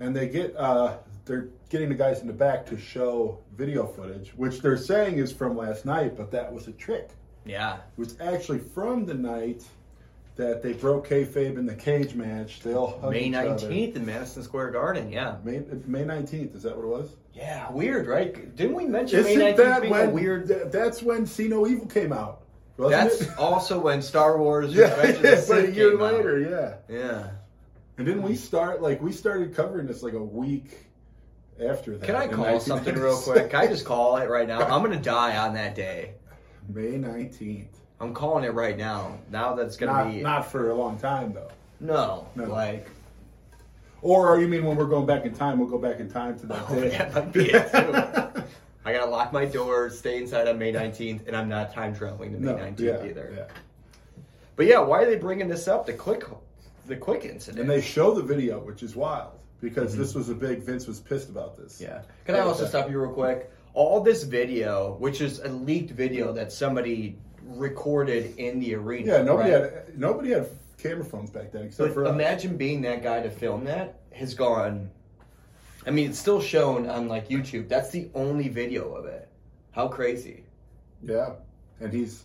and 0.00 0.14
they 0.14 0.28
get 0.28 0.56
uh, 0.56 0.98
they're 1.24 1.48
getting 1.68 1.88
the 1.88 1.94
guys 1.94 2.20
in 2.20 2.26
the 2.26 2.32
back 2.32 2.66
to 2.66 2.78
show 2.78 3.38
video 3.56 3.86
footage, 3.86 4.30
which 4.36 4.60
they're 4.60 4.76
saying 4.76 5.18
is 5.18 5.32
from 5.32 5.56
last 5.56 5.84
night, 5.84 6.16
but 6.16 6.30
that 6.30 6.52
was 6.52 6.68
a 6.68 6.72
trick. 6.72 7.10
Yeah. 7.44 7.76
It 7.76 7.98
was 7.98 8.16
actually 8.20 8.58
from 8.58 9.04
the 9.06 9.14
night 9.14 9.64
that 10.38 10.62
they 10.62 10.72
broke 10.72 11.08
kayfabe 11.08 11.58
in 11.58 11.66
the 11.66 11.74
cage 11.74 12.14
match. 12.14 12.60
They 12.60 12.72
all 12.72 12.98
hugged 13.00 13.12
May 13.12 13.28
19th 13.28 13.96
in 13.96 14.06
Madison 14.06 14.44
Square 14.44 14.70
Garden. 14.70 15.10
Yeah. 15.10 15.36
May 15.42 15.62
May 15.84 16.04
nineteenth. 16.04 16.54
Is 16.54 16.62
that 16.62 16.76
what 16.76 16.84
it 16.84 16.88
was? 16.88 17.16
Yeah. 17.34 17.70
Weird, 17.72 18.06
right? 18.06 18.54
Didn't 18.56 18.76
we 18.76 18.86
mention 18.86 19.18
Isn't 19.18 19.36
19th 19.36 19.56
that 19.56 19.82
being 19.82 19.92
when 19.92 20.08
a 20.08 20.10
weird. 20.10 20.46
th- 20.46 20.70
that's 20.70 21.02
when 21.02 21.26
See 21.26 21.48
No 21.48 21.66
Evil 21.66 21.86
came 21.86 22.12
out? 22.12 22.42
That's 22.78 23.22
it? 23.22 23.30
also 23.38 23.80
when 23.80 24.00
Star 24.00 24.38
Wars 24.38 24.72
yeah, 24.72 24.94
the 24.94 25.44
but 25.48 25.64
a 25.64 25.72
year 25.72 25.90
came 25.90 26.00
out. 26.02 26.14
later, 26.14 26.38
yeah. 26.88 26.96
Yeah. 26.96 27.30
And 27.98 28.06
didn't 28.06 28.22
we 28.22 28.36
start 28.36 28.80
like 28.80 29.02
we 29.02 29.10
started 29.10 29.54
covering 29.56 29.88
this 29.88 30.04
like 30.04 30.14
a 30.14 30.22
week 30.22 30.86
after 31.60 31.98
that? 31.98 32.06
Can 32.06 32.14
I 32.14 32.28
call 32.28 32.60
something 32.60 32.94
real 32.94 33.20
quick? 33.20 33.50
Can 33.50 33.60
I 33.60 33.66
just 33.66 33.84
call 33.84 34.16
it 34.18 34.28
right 34.30 34.46
now? 34.46 34.60
I'm 34.60 34.82
gonna 34.84 35.02
die 35.02 35.36
on 35.36 35.54
that 35.54 35.74
day. 35.74 36.12
May 36.68 36.96
nineteenth. 36.96 37.76
I'm 38.00 38.14
calling 38.14 38.44
it 38.44 38.54
right 38.54 38.76
now. 38.76 39.18
Now 39.30 39.54
that's 39.54 39.76
gonna 39.76 39.92
Not 39.92 40.10
be 40.12 40.20
not 40.22 40.50
for 40.50 40.70
a 40.70 40.74
long 40.74 40.98
time 40.98 41.32
though. 41.32 41.50
no, 41.80 42.28
No. 42.36 42.44
like 42.44 42.86
Or 44.02 44.38
you 44.40 44.46
mean 44.48 44.64
when 44.64 44.76
we're 44.76 44.86
going 44.86 45.06
back 45.06 45.24
in 45.24 45.34
time? 45.34 45.58
We'll 45.58 45.68
go 45.68 45.78
back 45.78 45.98
in 46.00 46.08
time 46.10 46.38
to 46.40 46.46
that 46.46 46.64
Oh, 46.68 46.74
day. 46.80 46.90
that 46.90 47.12
might 47.14 47.32
be 47.32 47.50
it, 47.50 47.70
too. 47.72 48.42
I 48.84 48.92
gotta 48.92 49.10
lock 49.10 49.32
my 49.32 49.44
door, 49.44 49.90
stay 49.90 50.18
inside 50.18 50.46
on 50.48 50.58
May 50.58 50.72
19th, 50.72 51.26
and 51.26 51.36
I'm 51.36 51.48
not 51.48 51.72
time 51.74 51.94
traveling 51.94 52.32
to 52.32 52.38
May 52.38 52.52
no, 52.52 52.56
19th 52.56 52.80
yeah, 52.80 53.04
either. 53.04 53.34
yeah. 53.36 53.44
But 54.56 54.66
yeah, 54.66 54.78
why 54.80 55.02
are 55.02 55.06
they 55.06 55.16
bringing 55.16 55.48
this 55.48 55.68
up? 55.68 55.84
The 55.86 55.92
quick, 55.92 56.24
the 56.86 56.96
quick 56.96 57.24
incident. 57.24 57.60
And 57.60 57.70
they 57.70 57.80
show 57.80 58.14
the 58.14 58.22
video, 58.22 58.60
which 58.60 58.82
is 58.82 58.96
wild 58.96 59.32
because 59.60 59.96
this 59.96 60.14
was 60.14 60.28
a 60.30 60.34
big. 60.34 60.60
Vince 60.62 60.86
was 60.86 61.00
pissed 61.00 61.28
about 61.28 61.56
this. 61.56 61.74
Mm-hmm. 61.74 61.84
yeah. 61.92 62.02
Can 62.24 62.34
I 62.36 62.40
also 62.40 62.66
stop 62.66 62.88
you 62.90 63.00
real 63.00 63.12
quick? 63.12 63.50
All 63.74 64.00
this 64.00 64.22
video, 64.24 64.96
which 64.98 65.20
is 65.20 65.40
a 65.40 65.48
leaked 65.48 65.90
video 65.90 66.32
that 66.32 66.50
somebody 66.52 67.18
recorded 67.56 68.36
in 68.38 68.60
the 68.60 68.74
arena. 68.74 69.12
Yeah, 69.12 69.22
nobody 69.22 69.50
right? 69.52 69.62
had 69.62 69.98
nobody 69.98 70.30
had 70.30 70.48
camera 70.78 71.04
phones 71.04 71.30
back 71.30 71.50
then 71.52 71.64
except 71.64 71.88
But 71.88 71.94
for 71.94 72.06
us. 72.06 72.12
imagine 72.12 72.56
being 72.56 72.82
that 72.82 73.02
guy 73.02 73.20
to 73.20 73.30
film 73.30 73.64
that 73.64 74.00
has 74.12 74.34
gone. 74.34 74.90
I 75.86 75.90
mean, 75.90 76.10
it's 76.10 76.18
still 76.18 76.40
shown 76.40 76.88
on 76.88 77.08
like 77.08 77.28
YouTube. 77.28 77.68
That's 77.68 77.90
the 77.90 78.08
only 78.14 78.48
video 78.48 78.94
of 78.94 79.06
it. 79.06 79.28
How 79.70 79.88
crazy! 79.88 80.44
Yeah, 81.02 81.34
and 81.80 81.92
he's 81.92 82.24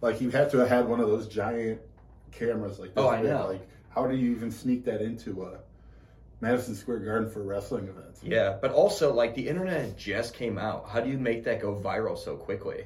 like 0.00 0.16
he 0.16 0.30
had 0.30 0.50
to 0.50 0.58
have 0.58 0.68
had 0.68 0.88
one 0.88 1.00
of 1.00 1.08
those 1.08 1.28
giant 1.28 1.80
cameras 2.32 2.78
like 2.78 2.94
this. 2.94 3.04
Oh, 3.04 3.08
I 3.08 3.22
know. 3.22 3.48
Like, 3.48 3.68
how 3.90 4.06
do 4.06 4.16
you 4.16 4.30
even 4.32 4.50
sneak 4.50 4.84
that 4.84 5.02
into 5.02 5.44
a 5.44 5.58
Madison 6.40 6.74
Square 6.74 7.00
Garden 7.00 7.30
for 7.30 7.42
wrestling 7.42 7.88
events. 7.88 8.20
Yeah, 8.22 8.58
but 8.60 8.70
also 8.72 9.12
like 9.12 9.34
the 9.34 9.48
internet 9.48 9.96
just 9.96 10.34
came 10.34 10.58
out. 10.58 10.88
How 10.88 11.00
do 11.00 11.08
you 11.10 11.18
make 11.18 11.44
that 11.44 11.60
go 11.60 11.74
viral 11.74 12.18
so 12.18 12.36
quickly? 12.36 12.84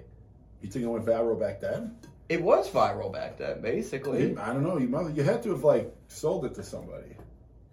You 0.60 0.68
think 0.68 0.84
it 0.84 0.88
went 0.88 1.04
viral 1.06 1.38
back 1.38 1.60
then? 1.60 1.96
It 2.28 2.42
was 2.42 2.70
viral 2.70 3.12
back 3.12 3.38
then, 3.38 3.60
basically. 3.60 4.36
I 4.36 4.52
don't 4.52 4.62
know. 4.62 4.78
You 4.78 4.88
must. 4.88 5.14
You 5.14 5.22
had 5.22 5.42
to 5.42 5.50
have 5.50 5.64
like 5.64 5.92
sold 6.08 6.44
it 6.44 6.54
to 6.54 6.62
somebody 6.62 7.16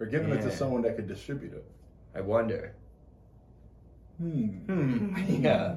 or 0.00 0.06
given 0.06 0.32
it 0.32 0.42
to 0.42 0.50
someone 0.50 0.82
that 0.82 0.96
could 0.96 1.06
distribute 1.08 1.52
it. 1.52 1.64
I 2.14 2.20
wonder. 2.20 2.74
Hmm. 4.18 4.46
Hmm. 4.66 5.16
Yeah. 5.42 5.76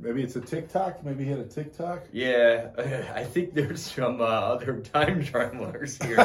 Maybe 0.00 0.22
it's 0.22 0.36
a 0.36 0.40
TikTok. 0.40 1.04
Maybe 1.04 1.24
he 1.24 1.30
had 1.30 1.40
a 1.40 1.44
TikTok. 1.44 2.04
Yeah, 2.12 2.68
I 3.14 3.24
think 3.24 3.52
there's 3.54 3.82
some 3.82 4.20
uh, 4.20 4.24
other 4.24 4.80
time 4.92 5.24
travelers 5.24 6.00
here. 6.00 6.16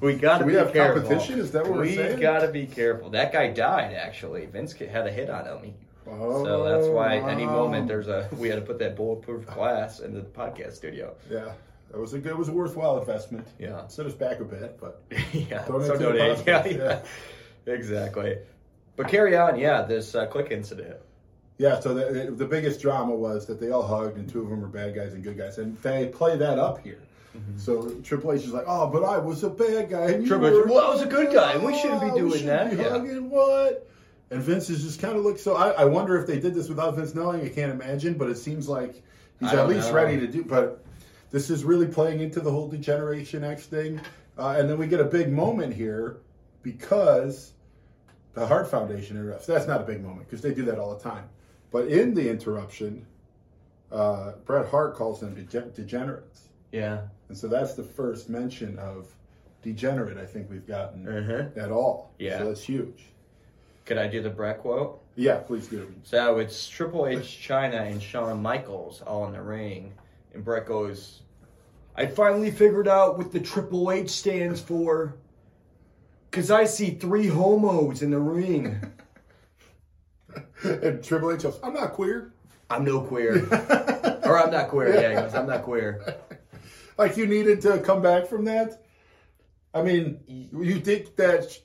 we 0.00 0.14
got 0.14 0.38
to 0.38 0.44
we 0.44 0.52
be 0.52 0.58
have 0.58 0.72
careful. 0.72 1.02
competition? 1.02 1.38
Is 1.38 1.52
that 1.52 1.62
what 1.64 1.78
we're 1.78 1.94
saying? 1.94 2.16
we 2.16 2.20
got 2.22 2.40
to 2.40 2.48
be 2.48 2.66
careful. 2.66 3.10
That 3.10 3.32
guy 3.32 3.52
died 3.52 3.94
actually. 3.94 4.46
Vince 4.46 4.72
had 4.72 5.06
a 5.06 5.10
hit 5.12 5.30
on 5.30 5.44
him. 5.44 5.62
He- 5.62 5.74
Oh, 6.08 6.44
so 6.44 6.64
that's 6.64 6.88
why 6.88 7.16
any 7.18 7.46
moment 7.46 7.88
there's 7.88 8.08
a 8.08 8.28
we 8.38 8.48
had 8.48 8.56
to 8.56 8.62
put 8.62 8.78
that 8.80 8.96
bulletproof 8.96 9.46
glass 9.46 10.00
in 10.00 10.14
the 10.14 10.20
podcast 10.22 10.72
studio. 10.74 11.14
Yeah, 11.30 11.52
it 11.92 11.98
was 11.98 12.12
a 12.14 12.18
good, 12.18 12.32
it 12.32 12.38
was 12.38 12.48
a 12.48 12.52
worthwhile 12.52 12.98
investment. 12.98 13.46
Yeah. 13.58 13.86
set 13.86 14.06
us 14.06 14.14
back 14.14 14.40
a 14.40 14.44
bit, 14.44 14.78
but 14.80 15.02
yeah, 15.32 15.64
Donate 15.66 15.86
so 15.86 15.96
donate. 15.98 16.46
Yeah, 16.46 16.66
yeah, 16.66 17.72
exactly. 17.72 18.38
But 18.96 19.08
carry 19.08 19.36
on. 19.36 19.58
Yeah, 19.58 19.82
this 19.82 20.14
uh, 20.14 20.26
Kliq 20.26 20.50
incident. 20.50 20.96
yeah. 21.58 21.80
So 21.80 21.94
the, 21.94 22.30
the 22.30 22.44
biggest 22.46 22.80
drama 22.82 23.14
was 23.14 23.46
that 23.46 23.60
they 23.60 23.70
all 23.70 23.86
hugged, 23.86 24.18
and 24.18 24.28
two 24.28 24.42
of 24.42 24.50
them 24.50 24.60
were 24.60 24.68
bad 24.68 24.94
guys 24.94 25.14
and 25.14 25.22
good 25.22 25.38
guys, 25.38 25.58
and 25.58 25.80
they 25.82 26.06
play 26.08 26.36
that 26.36 26.58
up 26.58 26.80
here. 26.84 26.98
Mm-hmm. 27.36 27.56
So 27.58 27.88
Triple 28.02 28.32
H 28.32 28.42
is 28.42 28.52
like, 28.52 28.64
"Oh, 28.66 28.88
but 28.88 29.04
I 29.04 29.16
was 29.18 29.42
a 29.44 29.48
bad 29.48 29.88
guy." 29.88 30.10
And 30.10 30.26
Triple 30.26 30.48
H, 30.48 30.66
"Well, 30.66 30.86
I 30.86 30.90
was 30.90 31.00
a 31.00 31.06
good 31.06 31.32
guy, 31.32 31.52
and 31.52 31.62
we 31.64 31.74
shouldn't 31.78 32.02
be 32.02 32.10
Oh, 32.10 32.16
doing 32.18 32.32
shouldn't 32.40 32.46
that." 32.48 32.70
be 32.70 32.76
Yeah. 32.82 32.90
hugging, 32.90 33.30
what? 33.30 33.88
And 34.32 34.42
Vince 34.42 34.70
is 34.70 34.82
just 34.82 34.98
kind 35.00 35.16
of 35.16 35.22
look. 35.22 35.38
So 35.38 35.56
I, 35.56 35.70
I 35.72 35.84
wonder 35.84 36.18
if 36.18 36.26
they 36.26 36.40
did 36.40 36.54
this 36.54 36.68
without 36.68 36.96
Vince 36.96 37.14
knowing. 37.14 37.42
I 37.44 37.48
can't 37.50 37.70
imagine, 37.70 38.14
but 38.14 38.30
it 38.30 38.36
seems 38.36 38.68
like 38.68 39.02
he's 39.40 39.52
at 39.52 39.68
least 39.68 39.88
know. 39.88 39.94
ready 39.94 40.18
to 40.18 40.26
do. 40.26 40.42
But 40.42 40.82
this 41.30 41.50
is 41.50 41.64
really 41.64 41.86
playing 41.86 42.20
into 42.20 42.40
the 42.40 42.50
whole 42.50 42.68
Degeneration 42.68 43.44
X 43.44 43.66
thing, 43.66 44.00
uh, 44.38 44.56
and 44.58 44.68
then 44.70 44.78
we 44.78 44.86
get 44.86 45.00
a 45.00 45.04
big 45.04 45.30
moment 45.30 45.74
here 45.74 46.16
because 46.62 47.52
the 48.34 48.46
Hart 48.46 48.70
Foundation 48.70 49.16
interrupts. 49.18 49.46
That's 49.46 49.66
not 49.66 49.82
a 49.82 49.84
big 49.84 50.02
moment 50.02 50.26
because 50.28 50.40
they 50.40 50.54
do 50.54 50.64
that 50.64 50.78
all 50.78 50.94
the 50.96 51.02
time. 51.02 51.28
But 51.70 51.88
in 51.88 52.14
the 52.14 52.30
interruption, 52.30 53.06
uh, 53.90 54.32
Bret 54.46 54.68
Hart 54.68 54.94
calls 54.94 55.20
them 55.20 55.34
dege- 55.36 55.74
degenerates. 55.74 56.48
Yeah. 56.70 57.02
And 57.28 57.36
so 57.36 57.48
that's 57.48 57.74
the 57.74 57.82
first 57.82 58.30
mention 58.30 58.78
of 58.78 59.08
degenerate 59.62 60.16
I 60.18 60.24
think 60.26 60.50
we've 60.50 60.66
gotten 60.66 61.06
Uh-huh. 61.06 61.60
at 61.60 61.70
all. 61.70 62.12
Yeah. 62.18 62.38
So 62.38 62.46
that's 62.46 62.62
huge. 62.62 63.04
Could 63.84 63.98
I 63.98 64.06
do 64.06 64.22
the 64.22 64.30
Bret 64.30 64.60
quote? 64.60 65.02
Yeah, 65.16 65.38
please 65.38 65.66
do. 65.66 65.92
So 66.02 66.38
it's 66.38 66.68
Triple 66.68 67.06
H, 67.06 67.46
Chyna, 67.46 67.90
and 67.90 68.02
Shawn 68.02 68.40
Michaels 68.40 69.02
all 69.02 69.26
in 69.26 69.32
the 69.32 69.42
ring, 69.42 69.92
and 70.34 70.44
Bret 70.44 70.66
goes, 70.66 71.22
"I 71.96 72.06
finally 72.06 72.50
figured 72.50 72.88
out 72.88 73.18
what 73.18 73.32
the 73.32 73.40
Triple 73.40 73.90
H 73.90 74.10
stands 74.10 74.60
for, 74.60 75.16
cause 76.30 76.50
I 76.50 76.64
see 76.64 76.90
three 76.90 77.26
homos 77.26 78.02
in 78.02 78.10
the 78.10 78.18
ring. 78.18 78.80
and 80.64 81.02
Triple 81.02 81.32
H 81.32 81.42
goes, 81.42 81.60
I'm 81.62 81.74
not 81.74 81.92
queer. 81.92 82.32
I'm 82.70 82.84
no 82.84 83.00
queer, 83.02 83.46
or 84.24 84.38
I'm 84.38 84.50
not 84.50 84.68
queer. 84.68 84.94
Yeah, 84.94 85.08
he 85.10 85.14
goes, 85.16 85.34
I'm 85.34 85.46
not 85.46 85.62
queer. 85.62 86.16
Like 86.96 87.16
you 87.16 87.26
needed 87.26 87.60
to 87.62 87.78
come 87.80 88.00
back 88.00 88.26
from 88.26 88.46
that? 88.46 88.82
I 89.74 89.82
mean, 89.82 90.20
you 90.26 90.80
think 90.80 91.16
that 91.16 91.58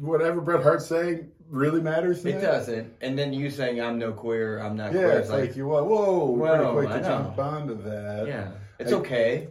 whatever 0.00 0.40
Bret 0.40 0.62
Hart's 0.62 0.86
saying 0.86 1.30
really 1.48 1.80
matters? 1.80 2.24
It 2.24 2.36
now? 2.36 2.40
doesn't. 2.40 2.92
And 3.00 3.18
then 3.18 3.32
you 3.32 3.50
saying 3.50 3.80
I'm 3.80 3.98
no 3.98 4.12
queer, 4.12 4.58
I'm 4.58 4.76
not 4.76 4.92
Yeah, 4.92 5.00
queer. 5.02 5.18
it's 5.18 5.30
like, 5.30 5.56
you 5.56 5.66
whoa, 5.66 5.84
whoa, 5.84 6.36
pretty 6.56 6.72
quick 6.72 6.88
I 6.90 6.98
to 6.98 7.04
jump 7.04 7.38
onto 7.38 7.82
that. 7.82 8.26
yeah, 8.26 8.48
it's 8.78 8.92
I- 8.92 8.96
okay. 8.96 9.48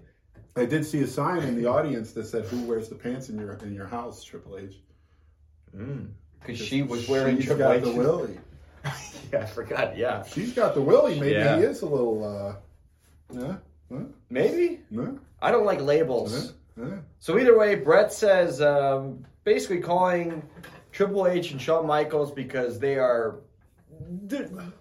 I 0.55 0.65
did 0.65 0.85
see 0.85 1.01
a 1.03 1.07
sign 1.07 1.43
in 1.43 1.55
the 1.55 1.67
audience 1.67 2.11
that 2.13 2.25
said, 2.25 2.43
"Who 2.45 2.61
wears 2.63 2.89
the 2.89 2.95
pants 2.95 3.29
in 3.29 3.39
your 3.39 3.53
in 3.63 3.73
your 3.73 3.85
house?" 3.85 4.23
Triple 4.23 4.57
H. 4.57 4.75
Because 5.71 6.57
she 6.57 6.81
was 6.81 7.07
wearing 7.07 7.37
She's 7.37 7.45
Triple 7.45 7.63
got 7.65 7.75
H. 7.77 7.83
the 7.83 7.91
willy. 7.91 8.37
yeah, 9.31 9.41
I 9.41 9.45
forgot. 9.45 9.95
Yeah, 9.97 10.23
She's 10.23 10.53
got 10.53 10.73
the 10.73 10.81
willy. 10.81 11.19
Maybe 11.19 11.33
Yeah. 11.35 11.57
he 11.57 11.63
is 11.63 11.81
a 11.81 11.85
little. 11.85 12.23
uh 12.25 12.55
Yeah. 13.31 13.55
Huh? 13.91 14.03
maybe. 14.29 14.81
Huh? 14.93 15.11
I 15.41 15.51
don't 15.51 15.65
like 15.65 15.81
labels. 15.81 16.47
Huh? 16.47 16.53
Huh? 16.81 16.97
So 17.19 17.37
either 17.37 17.57
way, 17.57 17.75
Bret 17.75 18.13
says 18.13 18.61
um, 18.61 19.25
basically 19.43 19.79
calling 19.79 20.43
Triple 20.91 21.27
H 21.27 21.51
and 21.51 21.61
Shawn 21.61 21.85
Michaels 21.85 22.31
because 22.31 22.79
they 22.79 22.95
are 22.97 23.39
the, 24.27 24.71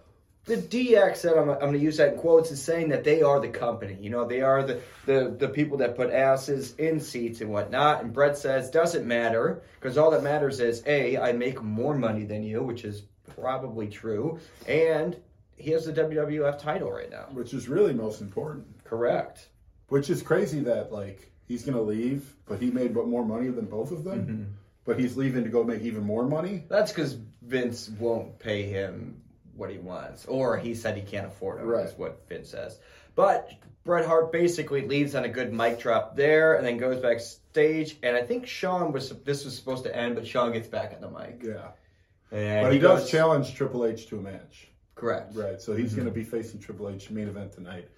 the 0.44 0.56
DX 0.56 1.22
that 1.22 1.36
I'm, 1.36 1.50
I'm 1.50 1.58
going 1.58 1.72
to 1.74 1.78
use 1.78 1.98
that 1.98 2.14
in 2.14 2.18
quotes 2.18 2.50
is 2.50 2.62
saying 2.62 2.88
that 2.88 3.04
they 3.04 3.22
are 3.22 3.40
the 3.40 3.48
company. 3.48 3.98
You 4.00 4.10
know, 4.10 4.26
they 4.26 4.40
are 4.40 4.62
the, 4.62 4.80
the 5.06 5.36
the 5.38 5.48
people 5.48 5.78
that 5.78 5.96
put 5.96 6.10
asses 6.10 6.74
in 6.76 7.00
seats 7.00 7.40
and 7.40 7.50
whatnot. 7.50 8.02
And 8.02 8.12
Bret 8.12 8.36
says 8.38 8.70
doesn't 8.70 9.06
matter 9.06 9.62
because 9.80 9.98
all 9.98 10.10
that 10.12 10.22
matters 10.22 10.60
is 10.60 10.82
a 10.86 11.18
I 11.18 11.32
make 11.32 11.62
more 11.62 11.94
money 11.94 12.24
than 12.24 12.42
you, 12.42 12.62
which 12.62 12.84
is 12.84 13.02
probably 13.40 13.88
true, 13.88 14.38
and 14.66 15.16
he 15.56 15.72
has 15.72 15.84
the 15.84 15.92
WWF 15.92 16.58
title 16.58 16.90
right 16.90 17.10
now. 17.10 17.26
Which 17.32 17.52
is 17.52 17.68
really 17.68 17.92
most 17.92 18.20
important. 18.20 18.66
Correct. 18.84 19.48
Which 19.88 20.08
is 20.08 20.22
crazy 20.22 20.60
that 20.60 20.92
like 20.92 21.30
he's 21.48 21.64
gonna 21.64 21.82
leave, 21.82 22.32
but 22.46 22.60
he 22.60 22.70
made 22.70 22.94
more 22.94 23.24
money 23.24 23.48
than 23.48 23.64
both 23.66 23.90
of 23.90 24.04
them. 24.04 24.20
Mm-hmm. 24.26 24.44
But 24.84 24.98
he's 25.00 25.16
leaving 25.16 25.44
to 25.44 25.50
go 25.50 25.64
make 25.64 25.82
even 25.82 26.02
more 26.04 26.24
money. 26.26 26.64
That's 26.68 26.92
because 26.92 27.16
Vince 27.42 27.88
won't 27.98 28.38
pay 28.38 28.62
him 28.62 29.20
what 29.54 29.70
he 29.70 29.78
wants, 29.78 30.24
or 30.26 30.56
he 30.56 30.74
said 30.74 30.96
he 30.96 31.02
can't 31.02 31.26
afford 31.26 31.60
it. 31.60 31.64
Right. 31.64 31.86
Is 31.86 31.92
what 31.98 32.26
Vince 32.28 32.48
says. 32.50 32.78
But 33.14 33.50
Bret 33.84 34.06
Hart 34.06 34.32
basically 34.32 34.86
leaves 34.86 35.14
on 35.14 35.24
a 35.24 35.28
good 35.28 35.52
mic 35.52 35.80
drop 35.80 36.16
there, 36.16 36.54
and 36.54 36.64
then 36.66 36.78
goes 36.78 37.00
backstage. 37.02 37.96
And 38.02 38.16
I 38.16 38.22
think 38.22 38.46
Shawn 38.46 38.92
was 38.92 39.10
this 39.24 39.44
was 39.44 39.56
supposed 39.56 39.84
to 39.84 39.94
end, 39.94 40.14
but 40.14 40.26
Shawn 40.26 40.52
gets 40.52 40.68
back 40.68 40.94
on 40.94 41.00
the 41.00 41.10
mic. 41.10 41.42
Yeah. 41.44 41.68
And 42.30 42.64
But 42.64 42.72
he 42.72 42.78
does 42.78 43.00
goes- 43.00 43.10
challenge 43.10 43.54
Triple 43.54 43.84
H 43.86 44.06
to 44.08 44.18
a 44.18 44.20
match. 44.22 44.68
Correct. 44.94 45.34
Right. 45.34 45.60
So 45.60 45.74
he's 45.76 45.94
gonna 45.94 46.10
be 46.10 46.24
facing 46.24 46.60
Triple 46.60 46.88
H 46.88 47.10
main 47.10 47.28
event 47.28 47.52
tonight. 47.52 47.88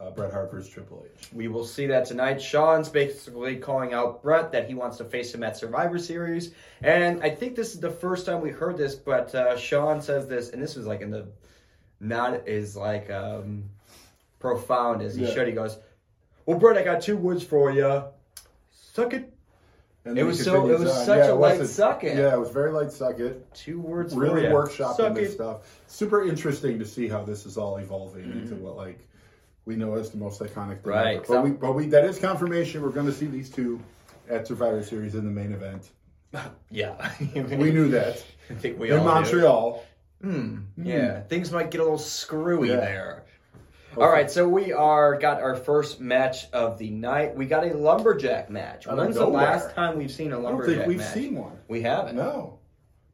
Uh, 0.00 0.10
Bret 0.10 0.32
Hart 0.32 0.52
versus 0.52 0.70
Triple 0.70 1.04
H. 1.20 1.28
We 1.32 1.48
will 1.48 1.64
see 1.64 1.86
that 1.88 2.04
tonight. 2.06 2.40
Shawn's 2.40 2.88
basically 2.88 3.56
calling 3.56 3.92
out 3.94 4.22
Bret 4.22 4.52
that 4.52 4.68
he 4.68 4.74
wants 4.74 4.98
to 4.98 5.04
face 5.04 5.34
him 5.34 5.42
at 5.42 5.56
Survivor 5.56 5.98
Series. 5.98 6.52
And 6.82 7.20
I 7.22 7.30
think 7.30 7.56
this 7.56 7.74
is 7.74 7.80
the 7.80 7.90
first 7.90 8.24
time 8.24 8.40
we 8.40 8.50
heard 8.50 8.76
this, 8.76 8.94
but 8.94 9.34
uh, 9.34 9.56
Shawn 9.58 10.00
says 10.00 10.28
this, 10.28 10.50
and 10.50 10.62
this 10.62 10.76
was 10.76 10.86
like 10.86 11.00
in 11.00 11.10
the 11.10 11.26
not 11.98 12.46
as 12.46 12.76
like 12.76 13.10
um, 13.10 13.64
profound 14.38 15.02
as 15.02 15.16
he 15.16 15.24
Yeah. 15.26 15.34
should. 15.34 15.48
He 15.48 15.52
goes, 15.54 15.76
Well, 16.46 16.58
Bret, 16.58 16.76
I 16.78 16.84
got 16.84 17.02
two 17.02 17.16
words 17.16 17.42
for 17.42 17.72
you. 17.72 18.04
Suck 18.92 19.12
it. 19.14 19.32
And 20.04 20.16
It 20.16 20.22
was 20.22 20.42
so- 20.42 20.68
it 20.70 20.78
was 20.78 20.88
on. 20.96 21.04
such 21.06 21.26
a 21.26 21.30
it 21.30 21.34
light 21.34 21.66
suck 21.66 22.04
it. 22.04 22.16
Yeah, 22.16 22.34
it 22.34 22.38
was 22.38 22.50
very 22.50 22.70
light 22.70 22.92
suck 22.92 23.18
it. 23.18 23.52
Two 23.52 23.80
words 23.80 24.14
really 24.14 24.42
workshopping 24.44 25.14
this 25.16 25.32
stuff. 25.34 25.80
Super 25.88 26.22
interesting 26.24 26.78
to 26.78 26.84
see 26.84 27.08
how 27.08 27.24
this 27.24 27.44
is 27.46 27.58
all 27.58 27.78
evolving 27.78 28.24
Mm-hmm. 28.26 28.38
into 28.42 28.54
what 28.54 28.76
like 28.76 29.00
we 29.68 29.76
know 29.76 29.94
as 29.96 30.10
the 30.10 30.16
most 30.16 30.40
iconic 30.40 30.82
thing. 30.82 30.92
Right, 30.92 31.16
ever. 31.18 31.24
But 31.28 31.44
we, 31.44 31.50
but 31.50 31.72
we 31.74 31.86
that 31.88 32.04
is 32.06 32.18
confirmation. 32.18 32.82
We're 32.82 32.88
going 32.88 33.06
to 33.06 33.12
see 33.12 33.26
these 33.26 33.50
two 33.50 33.78
at 34.28 34.46
Survivor 34.46 34.82
Series 34.82 35.14
in 35.14 35.24
the 35.24 35.30
main 35.30 35.52
event. 35.52 35.90
Yeah. 36.70 37.10
We 37.20 37.70
knew 37.70 37.88
that 37.90 38.24
I 38.50 38.54
think 38.54 38.78
we 38.78 38.90
in 38.90 38.98
all 38.98 39.04
knew. 39.04 39.12
Montreal. 39.12 39.84
Hmm. 40.22 40.56
Yeah, 40.76 41.20
things 41.22 41.52
might 41.52 41.70
get 41.70 41.80
a 41.80 41.84
little 41.84 41.98
screwy 41.98 42.68
Yeah. 42.68 42.76
there. 42.76 43.24
All 43.96 44.08
right, 44.10 44.30
so 44.30 44.46
we 44.48 44.72
are 44.72 45.18
got 45.18 45.40
our 45.40 45.56
first 45.56 46.00
match 46.00 46.50
of 46.52 46.78
the 46.78 46.90
night. 46.90 47.34
We 47.34 47.46
got 47.46 47.64
a 47.66 47.72
lumberjack 47.76 48.48
match. 48.50 48.86
When's 48.86 49.16
the 49.16 49.26
last 49.26 49.74
time 49.74 49.96
we've 49.98 50.10
seen 50.10 50.32
a 50.32 50.38
I 50.38 50.42
don't 50.42 50.44
lumberjack 50.44 50.76
think 50.76 50.88
we've 50.88 50.98
match? 50.98 51.14
seen 51.14 51.34
one. 51.36 51.58
We 51.66 51.82
haven't. 51.82 52.16
No, 52.16 52.58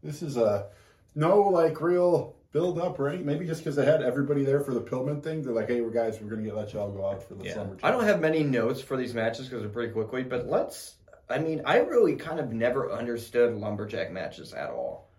this 0.03 0.21
is 0.23 0.37
a 0.37 0.67
no 1.15 1.41
like 1.43 1.81
real 1.81 2.34
build 2.55 2.79
up, 2.79 3.01
right? 3.01 3.23
Maybe 3.23 3.45
just 3.47 3.63
because 3.63 3.75
they 3.77 3.85
had 3.85 4.01
everybody 4.01 4.45
there 4.45 4.61
for 4.61 4.73
the 4.73 4.81
Pillman 4.81 5.23
thing. 5.23 5.43
They're 5.43 5.53
like, 5.53 5.69
hey, 5.69 5.81
we're 5.81 5.91
guys, 5.91 6.21
we're 6.21 6.31
going 6.31 6.43
to 6.43 6.49
get 6.49 6.57
let 6.57 6.73
y'all 6.73 6.91
go 6.91 7.05
out 7.11 7.23
for 7.23 7.35
the 7.35 7.45
Yeah. 7.45 7.55
summer. 7.55 7.77
I 7.83 7.91
don't 7.91 8.05
have 8.05 8.21
many 8.21 8.45
notes 8.45 8.81
for 8.81 8.97
these 8.97 9.13
matches 9.13 9.49
because 9.49 9.61
they're 9.61 9.71
pretty 9.71 9.93
quickly, 9.93 10.23
but 10.23 10.47
let's. 10.47 10.95
I 11.29 11.39
mean, 11.39 11.63
I 11.67 11.79
really 11.79 12.15
kind 12.15 12.39
of 12.39 12.53
never 12.53 12.93
understood 12.93 13.57
lumberjack 13.57 14.13
matches 14.13 14.55
at 14.55 14.71
all. 14.71 15.11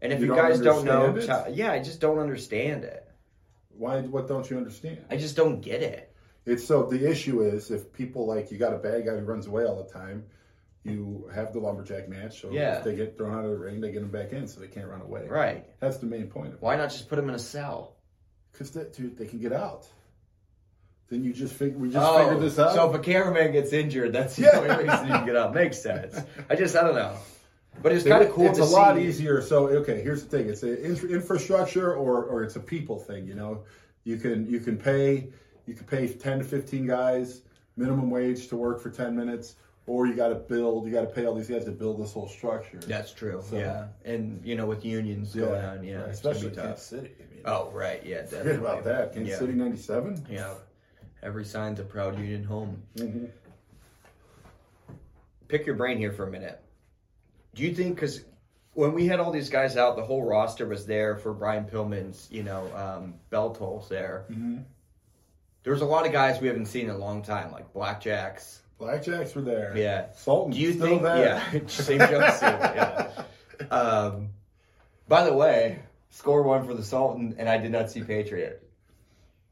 And 0.00 0.12
if 0.12 0.20
You 0.20 0.26
you, 0.26 0.34
don't 0.34 0.38
guys 0.38 0.60
don't 0.60 0.84
know, 0.84 1.46
yeah, 1.50 1.72
I 1.72 1.80
just 1.82 2.00
don't 2.00 2.18
understand 2.18 2.84
it. 2.84 3.10
Why? 3.76 4.00
What 4.02 4.28
don't 4.28 4.48
you 4.48 4.56
understand? 4.56 5.04
I 5.10 5.16
just 5.16 5.34
don't 5.34 5.60
get 5.60 5.82
it. 5.82 6.14
It's 6.46 6.64
so 6.64 6.84
the 6.84 7.10
issue 7.10 7.42
is 7.42 7.70
if 7.70 7.92
people 7.92 8.26
like 8.26 8.52
you 8.52 8.58
got 8.58 8.72
a 8.72 8.78
bad 8.78 9.04
guy 9.04 9.16
who 9.16 9.24
runs 9.24 9.46
away 9.46 9.64
all 9.64 9.82
the 9.82 9.90
time, 9.90 10.26
you 10.84 11.28
have 11.34 11.52
the 11.52 11.58
lumberjack 11.58 12.08
match. 12.08 12.40
So 12.42 12.50
Yeah. 12.50 12.78
if 12.78 12.84
they 12.84 12.94
get 12.94 13.16
thrown 13.16 13.32
out 13.36 13.44
of 13.44 13.50
the 13.50 13.56
ring, 13.58 13.80
they 13.80 13.90
get 13.90 14.00
them 14.00 14.10
back 14.10 14.32
in 14.32 14.46
so 14.46 14.60
they 14.60 14.68
can't 14.68 14.88
run 14.88 15.00
away. 15.00 15.26
Right. 15.28 15.66
That's 15.80 15.96
the 15.96 16.06
main 16.06 16.26
point 16.28 16.48
of 16.48 16.54
it. 16.54 16.62
Why 16.62 16.76
not 16.76 16.90
just 16.90 17.08
put 17.08 17.16
them 17.16 17.28
in 17.28 17.34
a 17.34 17.38
cell? 17.38 17.96
Because 18.52 18.70
they, 18.70 18.84
dude, 18.94 19.16
they 19.16 19.26
can 19.26 19.40
get 19.40 19.52
out. 19.52 19.88
Then 21.08 21.24
you 21.24 21.32
just 21.32 21.54
figure 21.54 21.76
we 21.78 21.90
just 21.90 22.04
oh, 22.06 22.18
figured 22.18 22.40
this 22.40 22.58
out. 22.58 22.72
Oh, 22.72 22.74
So 22.74 22.90
if 22.90 22.96
a 22.96 23.02
cameraman 23.02 23.52
gets 23.52 23.72
injured, 23.72 24.12
that's 24.12 24.36
the 24.36 24.42
Yeah. 24.42 24.58
only 24.58 24.84
reason 24.84 25.06
you 25.06 25.12
can 25.12 25.26
get 25.26 25.36
out. 25.36 25.54
Makes 25.54 25.80
sense. 25.82 26.18
I 26.48 26.54
just, 26.54 26.76
I 26.76 26.82
don't 26.82 26.94
know. 26.94 27.16
But 27.82 27.92
it's 27.92 28.04
kind 28.04 28.22
of 28.22 28.30
cool 28.32 28.46
It's 28.48 28.58
a 28.60 28.64
lot 28.64 28.98
easier. 28.98 29.42
So 29.42 29.66
okay, 29.68 30.00
here's 30.02 30.22
the 30.24 30.28
thing: 30.30 30.48
it's 30.48 30.62
an 30.62 30.76
in- 30.76 31.10
infrastructure 31.10 31.92
or 31.94 32.24
or 32.24 32.44
it's 32.44 32.54
a 32.56 32.60
people 32.60 32.98
thing. 33.00 33.26
You 33.26 33.34
know, 33.34 33.64
you 34.04 34.16
can 34.16 34.46
you 34.48 34.60
can 34.60 34.76
pay 34.76 35.30
you 35.66 35.74
can 35.74 35.84
pay 35.84 36.06
ten 36.06 36.38
to 36.38 36.44
fifteen 36.44 36.86
guys 36.86 37.42
minimum 37.76 38.10
wage 38.10 38.46
to 38.48 38.56
work 38.56 38.80
for 38.80 38.90
ten 38.90 39.16
minutes, 39.16 39.56
or 39.86 40.06
you 40.06 40.14
got 40.14 40.28
to 40.28 40.34
build. 40.34 40.86
You 40.86 40.92
got 40.92 41.02
to 41.02 41.06
pay 41.06 41.26
all 41.26 41.34
these 41.34 41.48
guys 41.48 41.64
to 41.66 41.70
build 41.72 42.00
this 42.02 42.12
whole 42.12 42.28
structure. 42.28 42.78
That's 42.78 43.12
true. 43.12 43.42
So- 43.48 43.56
yeah, 43.58 43.88
and 44.04 44.40
you 44.44 44.54
know, 44.56 44.66
with 44.66 44.84
unions 44.84 45.34
going 45.34 45.64
on, 45.64 45.84
yeah, 45.84 45.96
right, 46.02 46.08
especially 46.10 46.50
be 46.50 46.56
Kansas 46.56 46.70
tough. 46.70 46.78
City. 47.00 47.10
I 47.18 47.34
mean, 47.34 47.42
Oh, 47.46 47.70
right. 47.72 48.04
Yeah, 48.04 48.24
Forget 48.24 48.30
definitely. 48.44 48.58
about 48.66 48.84
that. 48.84 49.12
Kansas 49.14 49.32
yeah. 49.32 49.38
City 49.38 49.52
'97. 49.52 50.26
Yeah. 50.30 50.54
Every 51.22 51.44
sign's 51.44 51.80
a 51.80 51.84
proud 51.84 52.18
Union 52.18 52.44
home. 52.44 52.82
Mhm. 52.96 53.30
Pick 55.48 55.66
your 55.66 55.76
brain 55.76 55.98
here 55.98 56.12
for 56.12 56.26
a 56.26 56.30
minute. 56.30 56.60
Do 57.54 57.62
you 57.62 57.74
think, 57.74 57.94
because 57.94 58.24
when 58.72 58.92
we 58.92 59.06
had 59.06 59.20
all 59.20 59.30
these 59.30 59.50
guys 59.50 59.76
out, 59.76 59.96
the 59.96 60.02
whole 60.04 60.22
roster 60.24 60.66
was 60.66 60.86
there 60.86 61.16
for 61.16 61.32
Brian 61.32 61.64
Pillman's, 61.64 62.28
you 62.30 62.42
know, 62.42 62.66
um, 62.74 63.14
bell 63.30 63.54
tolls 63.54 63.88
there. 63.88 64.24
Mm-hmm. 64.30 64.58
There's 65.62 65.80
a 65.80 65.86
lot 65.86 66.06
of 66.06 66.12
guys 66.12 66.40
we 66.40 66.48
haven't 66.48 66.66
seen 66.66 66.86
in 66.86 66.90
a 66.90 66.98
long 66.98 67.22
time, 67.22 67.52
like 67.52 67.72
Blackjacks. 67.72 68.58
Blackjacks 68.84 69.34
were 69.34 69.42
there. 69.42 69.72
Yeah. 69.76 70.12
Sultan. 70.12 70.52
Do 70.52 70.58
you 70.58 70.72
still 70.72 70.86
think? 70.86 71.02
there. 71.02 71.24
Yeah, 71.52 71.60
same 71.66 72.00
jumpsuit. 72.00 72.40
yeah. 72.40 73.66
Um, 73.74 74.30
by 75.08 75.24
the 75.24 75.32
way, 75.32 75.80
score 76.10 76.42
one 76.42 76.66
for 76.66 76.74
the 76.74 76.82
Sultan, 76.82 77.34
and 77.38 77.48
I 77.48 77.58
did 77.58 77.72
not 77.72 77.90
see 77.90 78.02
Patriot. 78.02 78.60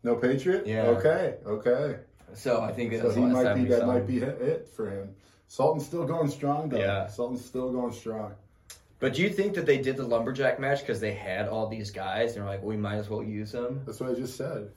No 0.02 0.16
Patriot. 0.16 0.66
Yeah. 0.66 0.82
Okay. 0.82 1.36
Okay. 1.46 2.00
So 2.34 2.60
I 2.60 2.72
think 2.72 2.92
So 2.94 3.10
he 3.10 3.20
might 3.20 3.54
be 3.54 3.64
that 3.66 3.80
saw 3.80 3.86
might 3.86 4.06
be 4.06 4.18
it 4.18 4.68
for 4.74 4.90
him. 4.90 5.14
Sultan's 5.48 5.86
still 5.86 6.06
going 6.06 6.30
strong 6.30 6.68
though. 6.68 6.78
Yeah. 6.78 7.06
Sultan's 7.08 7.44
still 7.44 7.70
going 7.72 7.92
strong. 7.92 8.34
But 8.98 9.14
do 9.14 9.22
you 9.22 9.30
think 9.30 9.54
that 9.54 9.66
they 9.66 9.78
did 9.78 9.96
the 9.96 10.04
lumberjack 10.04 10.60
match 10.60 10.80
because 10.80 11.00
they 11.00 11.12
had 11.12 11.48
all 11.48 11.66
these 11.66 11.90
guys 11.90 12.36
and 12.36 12.42
they're 12.42 12.50
like, 12.50 12.62
we 12.62 12.76
might 12.76 12.96
as 12.96 13.08
well 13.10 13.22
use 13.22 13.52
them? 13.52 13.82
That's 13.84 14.00
what 14.00 14.10
I 14.10 14.14
just 14.14 14.36
said. 14.36 14.70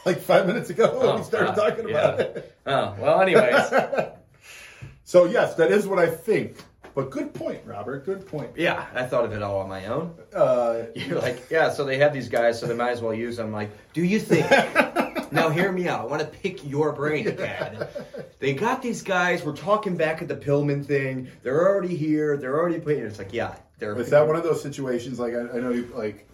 like 0.06 0.18
five 0.20 0.46
minutes 0.46 0.70
ago 0.70 0.98
when 0.98 1.06
Oh, 1.08 1.16
we 1.16 1.22
started 1.22 1.54
God, 1.54 1.70
talking 1.70 1.90
about 1.90 2.18
yeah. 2.18 2.24
it. 2.24 2.56
Oh 2.66 2.94
well. 2.98 3.20
Anyways, 3.20 3.70
so 5.04 5.24
yes, 5.24 5.54
that 5.54 5.70
is 5.70 5.86
what 5.86 5.98
I 5.98 6.06
think. 6.08 6.56
But 6.92 7.10
good 7.10 7.32
point, 7.32 7.60
Robert. 7.64 8.04
Good 8.04 8.26
point. 8.26 8.50
yeah, 8.56 8.86
I 8.94 9.04
thought 9.04 9.24
of 9.24 9.32
it 9.32 9.42
all 9.42 9.60
on 9.60 9.68
my 9.68 9.86
own. 9.86 10.12
Uh, 10.34 10.82
You're 10.96 11.20
like, 11.20 11.48
yeah. 11.48 11.70
So 11.70 11.84
they 11.84 11.98
have 11.98 12.12
these 12.12 12.28
guys, 12.28 12.58
so 12.58 12.66
they 12.66 12.74
might 12.74 12.90
as 12.90 13.00
well 13.00 13.14
use 13.14 13.36
them. 13.36 13.46
I'm 13.46 13.52
like, 13.52 13.70
do 13.92 14.02
you 14.04 14.18
think? 14.18 14.50
now 15.32 15.50
hear 15.50 15.70
me 15.70 15.86
out. 15.86 16.00
I 16.00 16.04
want 16.06 16.20
to 16.22 16.26
pick 16.26 16.68
your 16.68 16.92
brain, 16.92 17.24
Dad. 17.36 17.88
They 18.40 18.54
got 18.54 18.82
these 18.82 19.02
guys. 19.02 19.44
We're 19.44 19.54
talking 19.56 19.96
back 19.96 20.20
at 20.20 20.26
the 20.26 20.34
Pillman 20.34 20.84
thing. 20.84 21.28
They're 21.44 21.68
already 21.68 21.94
here. 21.94 22.36
They're 22.36 22.58
already 22.58 22.80
playing. 22.80 23.04
It's 23.04 23.18
like, 23.18 23.32
yeah, 23.32 23.54
they're. 23.78 23.96
is 24.00 24.10
that 24.10 24.26
one 24.26 24.34
of 24.34 24.42
those 24.42 24.60
situations? 24.60 25.20
Like 25.20 25.34
I, 25.34 25.42
I 25.42 25.60
know 25.60 25.70
you 25.70 25.86
like. 25.94 26.26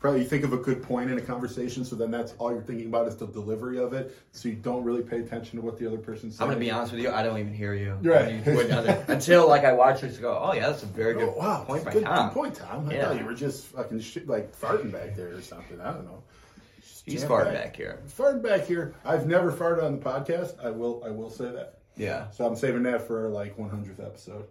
Probably 0.00 0.20
you 0.20 0.26
think 0.26 0.44
of 0.44 0.52
a 0.52 0.56
good 0.56 0.80
point 0.82 1.10
in 1.10 1.18
a 1.18 1.20
conversation, 1.20 1.84
so 1.84 1.96
then 1.96 2.12
that's 2.12 2.32
all 2.38 2.52
you're 2.52 2.62
thinking 2.62 2.86
about 2.86 3.08
is 3.08 3.16
the 3.16 3.26
delivery 3.26 3.78
of 3.78 3.92
it. 3.94 4.16
So 4.30 4.48
you 4.48 4.54
don't 4.54 4.84
really 4.84 5.02
pay 5.02 5.18
attention 5.18 5.58
to 5.58 5.64
what 5.64 5.76
the 5.76 5.86
other 5.88 5.98
person's 5.98 6.36
saying. 6.36 6.48
I'm 6.48 6.54
gonna 6.54 6.64
be 6.64 6.70
honest 6.70 6.92
with 6.92 7.00
you. 7.02 7.10
I 7.10 7.24
don't 7.24 7.36
even 7.38 7.52
hear 7.52 7.74
you. 7.74 7.98
Right. 8.02 8.34
You 8.46 8.52
until 9.08 9.48
like 9.48 9.64
I 9.64 9.72
watch 9.72 10.02
this, 10.02 10.12
and 10.14 10.22
go, 10.22 10.38
oh 10.40 10.52
yeah, 10.52 10.68
that's 10.68 10.84
a 10.84 10.86
very 10.86 11.14
good 11.14 11.30
Oh, 11.30 11.38
wow, 11.38 11.64
point 11.66 11.84
by 11.84 11.92
good, 11.92 12.04
Tom. 12.04 12.28
good 12.28 12.34
point, 12.34 12.54
Tom. 12.54 12.88
I 12.88 12.94
Yeah. 12.94 13.08
thought 13.08 13.18
you 13.18 13.24
were 13.26 13.34
just 13.34 13.66
fucking 13.66 13.98
shit, 14.00 14.28
like 14.28 14.56
farting 14.56 14.92
back 14.92 15.16
there 15.16 15.34
or 15.34 15.42
something. 15.42 15.80
I 15.80 15.92
don't 15.92 16.04
know. 16.04 16.22
Just 16.80 17.02
He's 17.04 17.24
farting 17.24 17.52
back 17.54 17.74
here. 17.74 17.98
Farting 18.16 18.42
back 18.42 18.66
here. 18.66 18.94
I've 19.04 19.26
never 19.26 19.50
farted 19.50 19.82
on 19.82 19.98
the 19.98 20.04
podcast. 20.04 20.64
I 20.64 20.70
will. 20.70 21.02
I 21.04 21.10
will 21.10 21.30
say 21.30 21.50
that. 21.50 21.78
Yeah. 21.96 22.30
So 22.30 22.46
I'm 22.46 22.54
saving 22.54 22.84
that 22.84 23.04
for 23.08 23.28
like 23.30 23.56
100th 23.56 23.98
episode. 23.98 24.46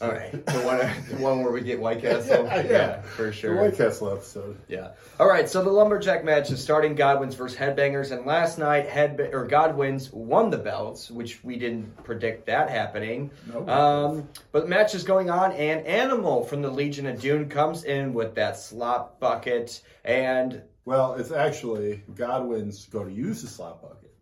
All 0.00 0.10
right. 0.12 0.30
The 0.46 0.60
one, 0.60 0.78
the 1.10 1.16
one 1.22 1.42
where 1.42 1.50
we 1.52 1.60
get 1.60 1.80
White 1.80 2.00
Castle. 2.00 2.44
Yeah, 2.46 2.62
yeah. 2.62 3.02
for 3.02 3.26
The 3.26 3.32
sure. 3.32 3.60
White 3.60 3.76
Castle 3.76 4.12
episode. 4.12 4.56
Yeah. 4.68 4.92
All 5.18 5.28
right. 5.28 5.48
So 5.48 5.64
the 5.64 5.70
lumberjack 5.70 6.24
match 6.24 6.50
is 6.52 6.62
starting 6.62 6.94
Godwinns 6.94 7.34
versus 7.34 7.58
Headbangers, 7.58 8.12
and 8.16 8.24
last 8.24 8.58
night 8.58 8.88
Head 8.88 9.18
or 9.32 9.46
Godwinns 9.48 10.12
won 10.12 10.50
the 10.50 10.56
belts, 10.58 11.10
which 11.10 11.42
we 11.42 11.56
didn't 11.58 12.04
predict 12.04 12.46
that 12.46 12.70
happening. 12.70 13.30
No. 13.52 13.68
Um, 13.68 14.28
but 14.52 14.62
the 14.62 14.68
match 14.68 14.94
is 14.94 15.02
going 15.02 15.30
on, 15.30 15.50
and 15.52 15.84
Animal 15.86 16.44
from 16.44 16.62
the 16.62 16.70
Legion 16.70 17.06
of 17.06 17.20
Doom 17.20 17.48
comes 17.48 17.82
in 17.84 18.14
with 18.14 18.36
that 18.36 18.56
slop 18.56 19.18
bucket, 19.18 19.82
and 20.04 20.62
Well, 20.84 21.14
it's 21.14 21.32
actually 21.32 22.04
Godwinns 22.14 22.88
go 22.88 23.02
to 23.04 23.10
use 23.10 23.42
the 23.42 23.48
slop 23.48 23.82
bucket, 23.82 24.14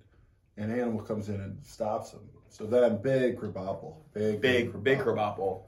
and 0.56 0.72
Animal 0.72 1.02
comes 1.02 1.28
in 1.28 1.34
and 1.34 1.62
stops 1.64 2.12
him. 2.12 2.20
So 2.56 2.64
then 2.64 3.02
big 3.02 3.38
Krabapple. 3.38 3.96
Big, 4.14 4.40
big 4.40 4.82
big 4.82 5.00
Krabapple. 5.00 5.64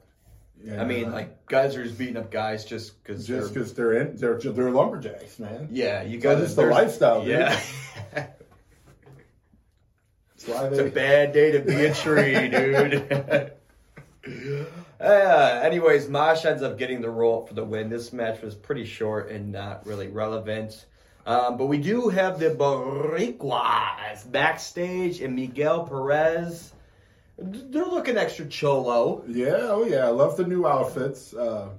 Yeah. 0.63 0.81
I 0.81 0.85
mean, 0.85 1.11
like 1.11 1.45
guys 1.45 1.75
are 1.75 1.83
just 1.83 1.99
beating 1.99 2.17
up 2.17 2.31
guys 2.31 2.65
just 2.65 3.03
because 3.03 3.27
just 3.27 3.53
because 3.53 3.75
they're 3.75 3.93
in, 3.93 4.15
they're 4.15 4.39
they're 4.39 4.71
lumberjacks, 4.71 5.37
man. 5.37 5.67
Yeah, 5.71 6.01
you 6.01 6.19
So 6.19 6.23
got 6.23 6.39
this 6.39 6.49
is 6.49 6.55
the 6.55 6.65
lifestyle, 6.65 7.21
dude. 7.21 7.29
Yeah. 7.29 7.61
Why 10.45 10.67
It's 10.67 10.79
a 10.79 10.85
bad 10.85 11.31
day 11.31 11.51
to 11.51 11.59
be 11.59 11.85
a 11.85 11.93
tree, 11.93 12.47
dude. 12.49 13.53
uh, 14.99 15.61
anyways, 15.63 16.09
Mosh 16.09 16.43
ends 16.43 16.63
up 16.63 16.79
getting 16.79 17.01
the 17.01 17.09
roll 17.11 17.45
for 17.45 17.53
the 17.53 17.63
win. 17.63 17.89
This 17.89 18.11
match 18.11 18.41
was 18.41 18.55
pretty 18.55 18.85
short 18.85 19.29
and 19.29 19.51
not 19.51 19.85
really 19.85 20.07
relevant. 20.07 20.87
Um, 21.27 21.57
but 21.57 21.67
we 21.67 21.77
do 21.77 22.09
have 22.09 22.39
the 22.39 22.49
Boricuas 22.49 24.31
backstage 24.31 25.21
and 25.21 25.35
Miguel 25.35 25.85
Perez. 25.85 26.73
They're 27.41 27.85
looking 27.85 28.17
extra 28.17 28.45
cholo. 28.45 29.23
Yeah, 29.27 29.57
oh 29.61 29.85
yeah, 29.85 30.05
I 30.05 30.09
love 30.09 30.37
the 30.37 30.45
new 30.45 30.67
outfits. 30.67 31.33
Uh, 31.33 31.69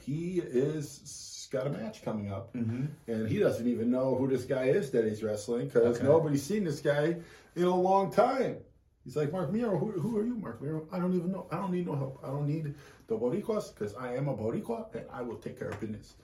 he 0.00 0.40
is 0.40 1.48
got 1.52 1.66
a 1.66 1.70
match 1.70 2.02
coming 2.04 2.30
up, 2.32 2.54
Mm-hmm. 2.54 2.84
and 3.08 3.28
he 3.28 3.38
doesn't 3.38 3.66
even 3.66 3.90
know 3.90 4.14
who 4.14 4.28
this 4.28 4.44
guy 4.44 4.64
is 4.66 4.90
that 4.92 5.04
he's 5.04 5.22
wrestling 5.22 5.66
because 5.66 5.96
Okay. 5.96 6.04
nobody's 6.06 6.42
seen 6.44 6.64
this 6.64 6.80
guy 6.80 7.16
in 7.56 7.64
a 7.64 7.74
long 7.74 8.12
time. 8.12 8.56
He's 9.04 9.16
like 9.16 9.32
Marc 9.32 9.50
Mero. 9.52 9.76
Who, 9.78 9.90
who 9.92 10.18
are 10.18 10.24
you, 10.24 10.34
Marc 10.36 10.62
Mero? 10.62 10.86
I 10.92 10.98
don't 11.00 11.14
even 11.16 11.32
know. 11.32 11.46
I 11.50 11.56
don't 11.56 11.72
need 11.72 11.86
no 11.86 11.96
help. 11.96 12.20
I 12.22 12.28
don't 12.28 12.46
need 12.46 12.74
the 13.08 13.16
Boricuas 13.16 13.74
because 13.74 13.94
I 13.94 14.14
am 14.14 14.28
a 14.28 14.34
Boricua 14.36 14.94
and 14.94 15.04
I 15.12 15.22
will 15.22 15.36
take 15.36 15.58
care 15.58 15.68
of 15.70 15.80
business. 15.80 16.14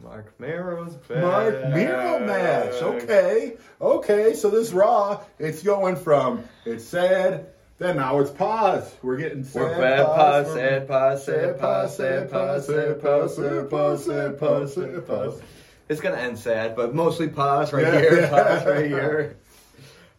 Marc 0.00 0.38
Mero's 0.38 0.94
back. 0.94 1.22
Marc 1.22 1.68
Mero 1.74 2.20
match. 2.24 2.74
Okay, 2.80 3.56
okay. 3.80 4.34
So 4.34 4.48
this 4.50 4.72
Raw, 4.72 5.20
it's 5.40 5.62
going 5.62 5.96
from 5.96 6.44
it's 6.64 6.84
sad. 6.84 7.48
Then 7.78 7.96
now 7.96 8.18
it's 8.18 8.30
pause. 8.30 8.92
We're 9.02 9.16
getting 9.18 9.44
sad 9.44 9.62
We're 9.62 9.78
bad 9.78 10.06
pause. 10.06 10.46
pause, 10.46 10.54
sad 10.54 10.88
pause, 10.88 11.24
sad 11.24 11.60
pause, 11.60 11.96
sad 11.96 12.30
pause, 12.30 12.66
sad 12.66 13.00
pause, 13.00 13.36
sad 13.36 13.70
pause, 13.70 14.04
sad 14.04 14.38
pause, 14.38 14.74
sad 14.74 15.06
pause. 15.06 15.42
It's 15.88 16.00
gonna 16.00 16.16
end 16.16 16.38
sad, 16.38 16.74
but 16.76 16.94
mostly 16.94 17.28
pause 17.28 17.72
right 17.72 17.84
Yeah. 17.84 18.00
here, 18.00 18.26
pause 18.30 18.66
right 18.66 18.86
here. 18.86 19.36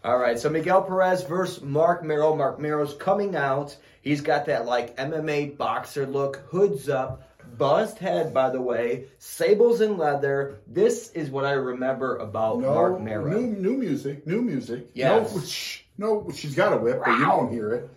All 0.04 0.18
right, 0.18 0.40
so 0.40 0.50
Miguel 0.50 0.84
Perez 0.84 1.24
versus 1.24 1.62
Marc 1.62 2.04
Mero. 2.04 2.34
Marc 2.34 2.60
Mero's 2.60 2.94
coming 2.94 3.36
out. 3.36 3.76
He's 4.02 4.22
got 4.22 4.46
that 4.46 4.66
like 4.66 4.96
MMA 4.96 5.58
boxer 5.58 6.06
look, 6.06 6.38
hoods 6.50 6.88
up, 6.88 7.30
buzzed 7.58 7.98
head, 8.00 8.34
by 8.34 8.50
the 8.50 8.62
way, 8.62 9.08
sables 9.18 9.82
and 9.82 9.98
leather. 9.98 10.62
This 10.66 11.12
is 11.12 11.30
what 11.30 11.44
I 11.44 11.52
remember 11.52 12.16
about 12.16 12.62
No, 12.62 12.74
Marc 12.74 13.02
Mero. 13.02 13.26
new 13.30 13.48
new 13.48 13.78
music, 13.78 14.26
new 14.26 14.42
music. 14.42 14.88
Yes. 14.94 15.36
No, 15.36 15.42
shh, 15.42 15.82
no, 16.00 16.32
she's 16.34 16.56
got 16.56 16.72
a 16.72 16.78
whip, 16.78 17.02
but 17.06 17.20
you 17.20 17.26
don't 17.26 17.52
hear 17.52 17.74
it. 17.74 17.90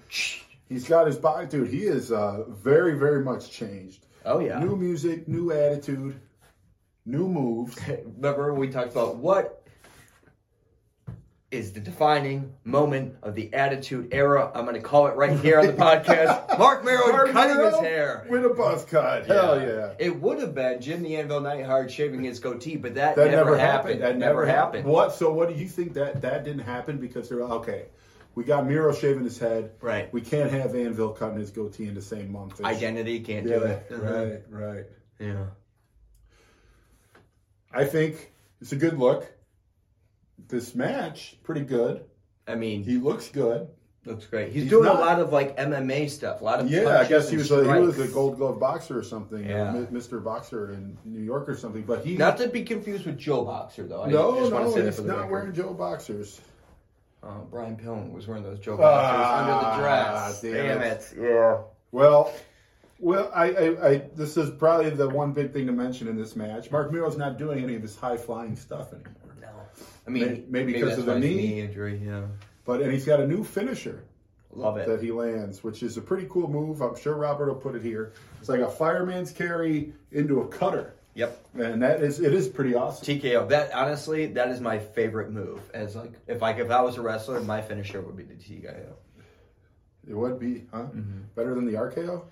He's 0.69 0.89
got 0.89 1.07
his 1.07 1.17
body, 1.17 1.47
dude. 1.47 1.69
He 1.69 1.85
is 1.85 2.11
uh, 2.11 2.45
very, 2.49 2.99
very 2.99 3.25
much 3.25 3.51
changed. 3.51 4.07
Oh 4.25 4.41
yeah. 4.41 4.59
New 4.59 4.75
music, 4.75 5.29
new 5.29 5.53
attitude, 5.53 6.21
new 7.07 7.29
moves. 7.29 7.79
Remember 8.17 8.53
we 8.55 8.69
talked 8.69 8.91
about 8.91 9.17
what 9.17 9.62
is 11.53 11.73
the 11.73 11.81
defining 11.81 12.55
moment 12.65 13.15
of 13.23 13.35
the 13.35 13.53
Attitude 13.53 14.09
Era. 14.13 14.51
I'm 14.55 14.65
going 14.65 14.75
to 14.75 14.81
call 14.81 15.07
it 15.09 15.17
right 15.17 15.39
here 15.39 15.59
on 15.61 15.67
the 15.67 15.73
podcast. 15.75 16.59
Marc 16.59 16.85
Mero 16.85 17.13
Mark 17.13 17.31
cutting 17.31 17.57
Mero 17.57 17.71
his 17.71 17.81
hair. 17.81 18.27
with 18.31 18.45
a 18.45 18.49
buzz 18.49 18.85
cut. 18.85 19.27
Hell 19.27 19.61
yeah. 19.61 19.93
It 19.99 20.19
would 20.21 20.41
have 20.41 20.55
been 20.55 20.81
Jim 20.81 21.03
the 21.03 21.17
Anvil 21.17 21.41
Neidhart 21.41 21.91
shaving 21.91 22.25
his 22.25 22.41
goatee, 22.41 22.77
but 22.77 22.95
that, 22.95 23.17
That 23.17 23.31
never, 23.31 23.45
never 23.51 23.59
happened. 23.59 24.01
happened. 24.01 24.23
That 24.23 24.27
never 24.27 24.47
happened. 24.47 24.85
What? 24.87 25.13
So 25.15 25.33
what 25.33 25.49
do 25.51 25.55
you 25.55 25.69
think 25.69 25.93
that 25.95 26.23
that 26.23 26.45
didn't 26.45 26.63
happen 26.65 26.99
because 26.99 27.29
they're 27.29 27.43
okay? 27.43 27.85
We 28.35 28.45
got 28.45 28.67
Mero 28.67 28.95
shaving 28.95 29.25
his 29.25 29.39
head. 29.39 29.73
Right. 29.83 30.11
We 30.11 30.23
can't 30.23 30.51
have 30.51 30.75
Anvil 30.75 31.11
cutting 31.11 31.39
his 31.39 31.51
goatee 31.51 31.85
in 31.87 31.95
the 31.95 32.01
same 32.01 32.33
month. 32.33 32.61
It's- 32.61 32.77
Identity 32.77 33.21
can't 33.21 33.47
Yeah. 33.47 33.59
do 33.59 33.63
it. 33.65 33.87
Uh-huh. 33.93 34.03
Right. 34.03 34.43
Right. 34.49 34.85
Yeah. 35.21 35.45
I 37.71 37.85
think 37.85 38.33
it's 38.63 38.73
a 38.73 38.77
good 38.77 38.99
look. 38.99 39.31
This 40.49 40.75
match, 40.75 41.37
pretty 41.43 41.63
good. 41.63 42.05
I 42.47 42.55
mean, 42.57 42.83
He 42.85 42.97
looks 42.99 43.29
good. 43.29 43.69
looks 44.05 44.27
great. 44.27 44.53
He's, 44.53 44.63
He's 44.65 44.71
doing 44.71 44.85
not- 44.85 44.97
a 44.97 44.99
lot 45.01 45.21
of 45.21 45.33
like 45.33 45.57
MMA 45.57 46.11
stuff. 46.11 46.41
A 46.41 46.45
lot 46.45 46.61
of 46.61 46.69
Yeah, 46.71 46.99
I 46.99 47.05
guess 47.07 47.31
he 47.31 47.37
was 47.37 47.51
a, 47.53 47.63
he 47.63 47.81
was 47.81 47.99
a. 48.01 48.09
Gold 48.09 48.37
Glove 48.37 48.59
boxer 48.59 48.99
or 48.99 49.03
something. 49.05 49.45
Yeah. 49.49 49.69
uh, 49.71 49.73
Mi- 49.73 49.87
Mr. 49.99 50.23
Boxer 50.23 50.73
in 50.73 50.99
New 51.05 51.21
York 51.23 51.49
or 51.49 51.57
something. 51.57 51.83
But 51.83 52.05
he 52.05 52.17
Not 52.17 52.37
to 52.39 52.49
be 52.49 52.65
confused 52.65 53.07
with 53.07 53.17
Joe 53.19 53.45
Boxer, 53.45 53.87
though. 53.87 54.03
I 54.03 54.09
no 54.11 54.39
just 54.41 54.53
want 54.53 54.65
to 54.65 54.71
no 54.71 54.77
say 54.77 54.85
he's 54.87 54.97
for 54.97 55.03
the 55.03 55.09
not 55.09 55.17
record. 55.19 55.31
wearing 55.31 55.53
Joe 55.55 55.73
boxers. 55.75 56.41
Uh, 57.23 57.39
Brian 57.51 57.77
Pillman 57.77 58.13
was 58.13 58.27
wearing 58.27 58.43
those 58.43 58.59
Joe 58.59 58.77
Boxers 58.77 59.17
Ah, 59.25 59.39
under 59.39 59.71
the 59.71 59.83
dress. 59.89 60.41
damn 60.41 60.53
Damn, 60.53 60.83
it. 60.83 61.13
it. 61.13 61.15
Yeah. 61.23 61.59
Well, 61.93 62.33
well, 62.99 63.31
I, 63.33 63.45
I, 63.53 63.89
I, 63.91 63.97
this 64.17 64.37
is 64.37 64.51
probably 64.51 64.91
the 64.91 65.09
one 65.09 65.33
big 65.33 65.53
thing 65.53 65.67
to 65.67 65.73
mention 65.73 66.09
in 66.09 66.17
this 66.17 66.35
match. 66.35 66.73
Marc 66.73 66.91
Mero's 66.91 67.17
not 67.17 67.39
doing 67.39 67.63
any 67.63 67.77
of 67.77 67.83
his 67.83 67.95
high 67.95 68.17
flying 68.17 68.57
stuff 68.57 68.93
anymore. 68.93 69.13
I 70.07 70.11
mean, 70.11 70.27
May- 70.27 70.45
maybe 70.49 70.73
because 70.73 70.99
of 70.99 71.07
the 71.07 71.15
his 71.15 71.23
knee. 71.25 71.61
injury. 71.61 72.01
Yeah. 72.05 72.27
But 72.65 72.81
and 72.83 72.93
he's 72.93 73.05
got 73.05 73.21
a 73.21 73.27
new 73.27 73.45
finisher 73.45 74.05
Love 74.55 74.77
it. 74.77 74.87
that 74.87 75.03
he 75.03 75.11
lands, 75.13 75.63
which 75.65 75.83
is 75.83 75.97
a 75.97 76.01
pretty 76.01 76.27
cool 76.31 76.49
move. 76.49 76.81
I'm 76.81 76.97
sure 76.97 77.15
Robert 77.15 77.47
will 77.47 77.55
put 77.55 77.75
it 77.75 77.83
here. 77.83 78.13
It's 78.41 78.49
like 78.49 78.61
a 78.61 78.69
fireman's 78.71 79.33
carry 79.33 79.93
into 80.11 80.41
a 80.41 80.49
cutter. 80.49 80.95
Yep. 81.15 81.47
and 81.57 81.83
that 81.83 82.03
is 82.03 82.21
it 82.21 82.33
is 82.33 82.49
pretty 82.49 82.75
awesome. 82.75 83.05
TKO. 83.07 83.49
That 83.51 83.73
honestly, 83.75 84.27
that 84.29 84.49
is 84.49 84.61
my 84.61 84.79
favorite 84.79 85.31
move. 85.31 85.61
As 85.75 85.95
like, 85.95 86.13
if 86.27 86.41
like 86.41 86.59
if 86.59 86.71
I 86.71 86.81
was 86.81 86.97
a 86.97 87.03
wrestler, 87.03 87.41
my 87.43 87.61
finisher 87.61 88.01
would 88.01 88.17
be 88.17 88.23
the 88.23 88.35
TKO. 88.35 88.95
It 90.09 90.15
would 90.15 90.39
be, 90.41 90.65
huh? 90.73 90.79
Mm-hmm. 90.85 91.19
Better 91.37 91.55
than 91.55 91.65
the 91.67 91.75
RKO. 91.75 92.23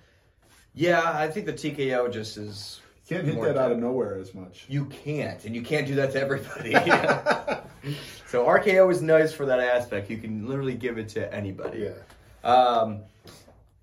Yeah, 0.73 1.01
I 1.05 1.27
think 1.29 1.45
the 1.45 1.53
TKO 1.53 2.11
just 2.11 2.37
is. 2.37 2.81
You 3.11 3.17
can't 3.17 3.27
hit 3.27 3.43
that 3.43 3.57
out 3.57 3.71
of 3.71 3.79
nowhere 3.79 4.17
as 4.17 4.33
much. 4.33 4.65
You 4.69 4.85
can't, 4.85 5.43
and 5.43 5.53
you 5.53 5.61
can't 5.61 5.85
do 5.85 5.95
that 5.95 6.13
to 6.13 6.21
everybody. 6.21 6.71
so 8.27 8.45
RKO 8.45 8.89
is 8.89 9.01
nice 9.01 9.33
for 9.33 9.45
that 9.45 9.59
aspect. 9.59 10.09
You 10.09 10.17
can 10.17 10.47
literally 10.47 10.75
give 10.75 10.97
it 10.97 11.09
to 11.09 11.33
anybody. 11.33 11.89
Yeah. 11.89 12.49
Um, 12.49 13.01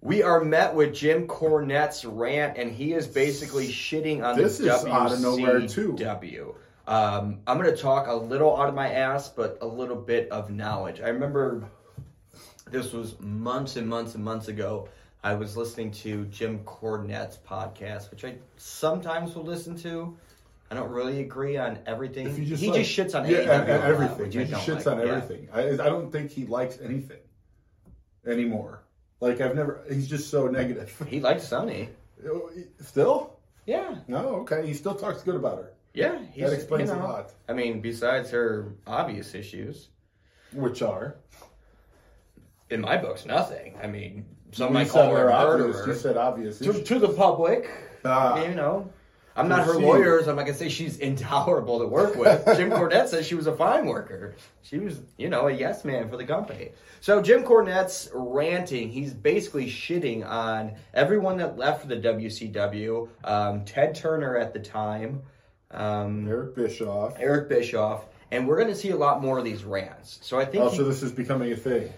we 0.01 0.23
are 0.23 0.43
met 0.43 0.75
with 0.75 0.95
Jim 0.95 1.27
Cornette's 1.27 2.05
rant, 2.05 2.57
and 2.57 2.73
he 2.73 2.95
is 2.95 3.07
basically 3.07 3.69
shitting 3.69 4.25
on 4.25 4.37
This 4.37 4.59
the 4.59 4.75
is 4.75 4.87
out 4.87 5.13
of 5.13 5.21
nowhere, 5.21 5.67
too. 5.67 5.93
WCW. 5.93 6.55
Um, 6.87 7.41
I'm 7.47 7.59
going 7.59 7.71
to 7.71 7.77
talk 7.77 8.07
a 8.07 8.15
little 8.15 8.57
out 8.57 8.71
of 8.71 8.75
my 8.75 8.91
ass, 8.91 9.29
but 9.29 9.59
a 9.61 9.67
little 9.67 9.97
bit 9.97 10.31
of 10.31 10.51
knowledge. 10.51 11.03
I 11.03 11.09
remember 11.09 11.69
this 12.71 12.93
was 12.95 13.21
months 13.21 13.77
and 13.77 13.87
months 13.87 14.15
and 14.15 14.25
months 14.25 14.49
ago. 14.49 14.89
I 15.23 15.35
was 15.35 15.57
listening 15.57 15.91
to 15.93 16.25
Jim 16.27 16.61
Cornette's 16.61 17.39
podcast, 17.39 18.11
which 18.11 18.25
I 18.25 18.37
sometimes 18.57 19.35
will 19.35 19.45
listen 19.45 19.77
to. 19.79 20.17
I 20.71 20.75
don't 20.75 20.91
really 20.91 21.21
agree 21.21 21.57
on 21.57 21.79
everything. 21.87 22.27
Just 22.47 22.63
he 22.63 22.71
like- 22.71 22.85
just 22.85 22.97
shits 22.97 23.19
on 23.19 23.29
yeah, 23.29 23.39
AEW 23.39 23.49
and- 23.61 23.71
and 23.71 23.85
everything. 23.85 24.31
He 24.31 24.45
just 24.45 24.67
shits 24.69 24.87
like. 24.87 24.87
on 24.87 25.07
Yeah. 25.07 25.15
everything. 25.15 25.49
I, 25.53 25.63
I 25.71 25.77
don't 25.89 26.11
think 26.13 26.31
he 26.31 26.45
likes 26.47 26.79
anything 26.81 27.21
anymore. 28.27 28.83
Like 29.21 29.41
I've 29.41 29.55
never. 29.57 29.83
He's 29.91 30.09
just 30.09 30.31
so 30.31 30.47
negative. 30.47 30.95
He 31.09 31.21
likes 31.21 31.45
Sunny. 31.49 31.89
Still? 32.81 33.37
Yeah, 33.67 33.97
No. 34.09 34.37
Okay. 34.41 34.67
He 34.67 34.75
still 34.75 34.95
talks 34.95 35.23
good 35.23 35.35
about 35.37 35.59
her, 35.59 35.73
yeah. 35.95 36.19
He's, 36.33 36.45
That 36.45 36.53
explains 36.55 36.89
you 36.91 36.97
a 36.97 36.99
lot. 36.99 37.33
I 37.49 37.53
mean, 37.53 37.81
besides 37.81 38.31
her 38.31 38.73
obvious 38.87 39.35
issues, 39.35 39.89
which 40.53 40.81
are. 40.83 41.17
In 42.71 42.81
my 42.81 42.97
books, 42.97 43.25
nothing. 43.27 43.75
I 43.83 43.87
mean, 43.87 44.25
some 44.53 44.73
might 44.73 44.89
call 44.89 45.11
her 45.15 45.29
a 45.29 45.45
murderer. 45.45 45.87
You 45.87 45.95
said 45.95 46.17
obvious. 46.17 46.59
to, 46.59 46.73
to 46.83 46.99
the 46.99 47.09
public, 47.09 47.71
Ah. 48.05 48.43
you 48.45 48.55
know. 48.55 48.91
I'm 49.37 49.49
not 49.49 49.65
her 49.67 49.75
lawyer, 49.79 50.21
so 50.25 50.31
I'm 50.31 50.37
not 50.37 50.47
gonna 50.47 50.59
say 50.59 50.69
she's 50.69 50.97
intolerable 51.11 51.79
to 51.79 51.87
work 51.87 52.17
with. 52.17 52.45
Jim 52.57 52.71
Cornette 52.71 53.07
says 53.07 53.25
she 53.25 53.37
was 53.37 53.47
a 53.47 53.55
fine 53.55 53.87
worker. 53.87 54.35
She 54.63 54.81
was, 54.81 55.01
you 55.17 55.29
know, 55.29 55.47
a 55.47 55.53
yes 55.53 55.85
man 55.85 56.09
for 56.11 56.17
the 56.17 56.25
company. 56.25 56.71
So 57.01 57.23
Jim 57.23 57.45
Cornette's 57.45 58.11
ranting. 58.13 58.91
He's 58.91 59.15
basically 59.15 59.67
shitting 59.71 60.27
on 60.27 60.73
everyone 60.93 61.37
that 61.37 61.57
left 61.57 61.83
for 61.83 61.87
the 61.87 61.99
WCW. 61.99 63.09
Um, 63.23 63.65
Ted 63.65 63.95
Turner 63.95 64.37
at 64.37 64.53
the 64.53 64.59
time, 64.59 65.23
um, 65.71 66.27
Eric 66.27 66.57
Bischoff. 66.57 67.15
Eric 67.21 67.49
Bischoff, 67.49 68.07
and 68.33 68.49
we're 68.49 68.59
gonna 68.59 68.75
see 68.75 68.91
a 68.91 68.97
lot 68.97 69.23
more 69.23 69.39
of 69.39 69.45
these 69.45 69.63
rants. 69.63 70.19
So 70.23 70.41
I 70.41 70.47
think 70.47 70.65
Oh, 70.65 70.71
he- 70.71 70.79
so 70.79 70.83
this 70.85 71.05
is 71.05 71.13
becoming 71.13 71.53
a 71.53 71.57
thing. 71.57 71.93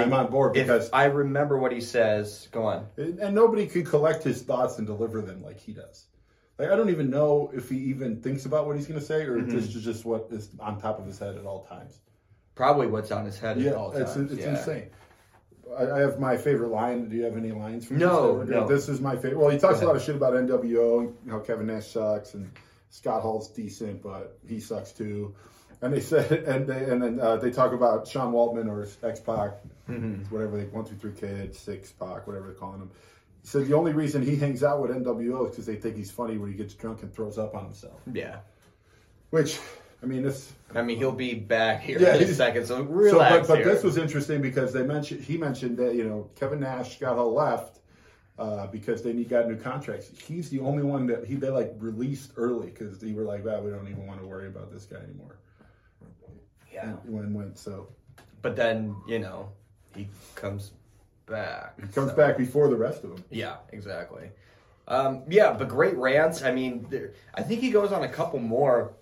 I'm 0.00 0.12
on 0.12 0.30
board 0.30 0.52
because 0.54 0.90
I 0.92 1.04
remember 1.06 1.58
what 1.58 1.72
he 1.72 1.80
says. 1.80 2.48
Go 2.52 2.64
on. 2.64 2.86
and 2.96 3.34
nobody 3.34 3.66
could 3.66 3.86
collect 3.86 4.22
his 4.22 4.42
thoughts 4.42 4.78
and 4.78 4.86
deliver 4.86 5.20
them 5.22 5.42
like 5.42 5.58
he 5.60 5.72
does. 5.72 6.06
Like 6.58 6.70
I 6.70 6.76
don't 6.76 6.90
even 6.90 7.10
know 7.10 7.50
if 7.54 7.68
he 7.68 7.76
even 7.76 8.20
thinks 8.22 8.46
about 8.46 8.66
what 8.66 8.76
he's 8.76 8.86
going 8.86 8.98
to 9.00 9.04
say, 9.04 9.22
or 9.24 9.36
Mm-hmm. 9.36 9.48
if 9.48 9.54
this 9.64 9.74
is 9.76 9.84
just 9.84 10.04
what 10.04 10.28
is 10.30 10.48
on 10.58 10.80
top 10.80 10.98
of 10.98 11.06
his 11.06 11.18
head 11.18 11.36
at 11.36 11.44
all 11.44 11.64
times. 11.64 12.00
Probably 12.54 12.86
what's 12.86 13.10
on 13.10 13.26
his 13.26 13.38
head 13.38 13.60
Yeah, 13.60 13.70
at 13.72 13.76
all 13.76 13.92
it's 13.92 14.14
times. 14.14 14.32
it's 14.32 14.40
yeah. 14.40 14.50
insane. 14.58 14.90
I, 15.78 15.90
I 15.90 15.98
have 16.00 16.18
my 16.18 16.36
favorite 16.38 16.70
line. 16.70 17.08
Do 17.10 17.16
you 17.16 17.24
have 17.24 17.36
any 17.36 17.52
lines? 17.52 17.86
From 17.86 17.98
No, 17.98 18.40
this? 18.44 18.48
no. 18.48 18.66
This 18.66 18.88
is 18.88 19.00
my 19.00 19.14
favorite. 19.16 19.38
Well, 19.38 19.50
he 19.50 19.58
talks 19.58 19.82
a 19.82 19.86
lot 19.86 19.96
of 19.96 20.02
shit 20.02 20.16
about 20.16 20.32
NWO 20.34 21.00
and 21.22 21.30
how 21.30 21.40
Kevin 21.40 21.66
Nash 21.66 21.88
sucks 21.88 22.32
and 22.34 22.50
Scott 22.88 23.20
Hall's 23.20 23.50
decent, 23.50 24.00
but 24.02 24.38
he 24.48 24.58
sucks 24.60 24.92
too. 24.92 25.34
And 25.82 25.92
they 25.92 26.00
said, 26.00 26.30
and 26.46 26.66
they 26.66 26.84
and 26.90 27.02
then 27.02 27.20
uh, 27.20 27.36
they 27.36 27.50
talk 27.50 27.72
about 27.72 28.06
Sean 28.08 28.32
Waltman 28.32 28.68
or 28.68 28.86
X 29.08 29.20
Pac, 29.20 29.52
Mm-hmm. 29.88 30.24
whatever 30.34 30.56
they 30.58 30.64
one 30.64 30.84
two 30.84 30.96
three 30.96 31.12
kids, 31.12 31.58
six 31.58 31.92
Pac, 31.92 32.26
whatever 32.26 32.46
they're 32.46 32.54
calling 32.54 32.80
him. 32.80 32.90
He 33.42 33.48
said 33.48 33.66
the 33.68 33.74
only 33.74 33.92
reason 33.92 34.20
he 34.22 34.34
hangs 34.36 34.64
out 34.64 34.82
with 34.82 34.90
NWO 34.90 35.44
is 35.44 35.50
because 35.50 35.66
they 35.66 35.76
think 35.76 35.94
he's 35.96 36.10
funny 36.10 36.38
when 36.38 36.50
he 36.50 36.56
gets 36.56 36.74
drunk 36.74 37.02
and 37.02 37.14
throws 37.14 37.38
up 37.38 37.54
on 37.54 37.64
himself. 37.64 38.00
Yeah. 38.12 38.38
Which, 39.30 39.60
I 40.02 40.06
mean, 40.06 40.22
this 40.22 40.52
I 40.74 40.82
mean, 40.82 40.98
he'll 40.98 41.12
be 41.12 41.34
back 41.34 41.82
here 41.82 42.00
Yeah, 42.00 42.16
in 42.16 42.22
a 42.24 42.34
second, 42.34 42.66
so 42.66 42.78
So, 42.78 42.82
relax 42.82 43.46
but, 43.46 43.54
but 43.54 43.58
here. 43.58 43.66
this 43.72 43.84
was 43.84 43.96
interesting 43.96 44.42
because 44.42 44.72
they 44.72 44.82
mentioned 44.82 45.22
he 45.22 45.36
mentioned 45.36 45.76
that 45.78 45.94
you 45.94 46.02
know 46.04 46.28
Kevin 46.34 46.58
Nash 46.60 46.98
got 46.98 47.16
all 47.18 47.32
left 47.32 47.78
uh, 48.38 48.66
because 48.66 49.02
they 49.02 49.12
need 49.12 49.28
got 49.28 49.46
new 49.48 49.56
contracts. 49.56 50.10
He's 50.18 50.50
the 50.50 50.58
only 50.60 50.82
one 50.82 51.06
that 51.06 51.24
he 51.24 51.36
they 51.36 51.48
like 51.50 51.72
released 51.78 52.32
early 52.36 52.70
because 52.70 52.98
they 52.98 53.12
were 53.12 53.22
like, 53.22 53.44
"Wow, 53.44 53.60
we 53.60 53.70
don't 53.70 53.86
even 53.88 54.06
want 54.06 54.20
to 54.20 54.26
worry 54.26 54.48
about 54.48 54.72
this 54.72 54.84
guy 54.84 54.96
anymore." 54.98 55.36
Yeah. 56.76 56.92
When 57.06 57.34
went 57.34 57.58
so 57.58 57.88
But 58.42 58.54
then, 58.56 58.94
you 59.08 59.18
know, 59.18 59.50
he 59.94 60.08
comes 60.34 60.72
back. 61.26 61.80
he 61.80 61.86
comes 61.88 62.10
so- 62.10 62.16
back 62.16 62.36
before 62.36 62.68
the 62.68 62.76
rest 62.76 63.02
of 63.04 63.10
them. 63.10 63.24
Yeah, 63.30 63.56
exactly. 63.72 64.30
Um, 64.88 65.24
yeah, 65.28 65.52
but 65.52 65.68
great 65.68 65.96
rants. 65.96 66.42
I 66.44 66.52
mean, 66.52 66.86
there, 66.90 67.12
I 67.34 67.42
think 67.42 67.60
he 67.60 67.70
goes 67.70 67.90
on 67.90 68.04
a 68.04 68.08
couple 68.08 68.38
more, 68.38 68.92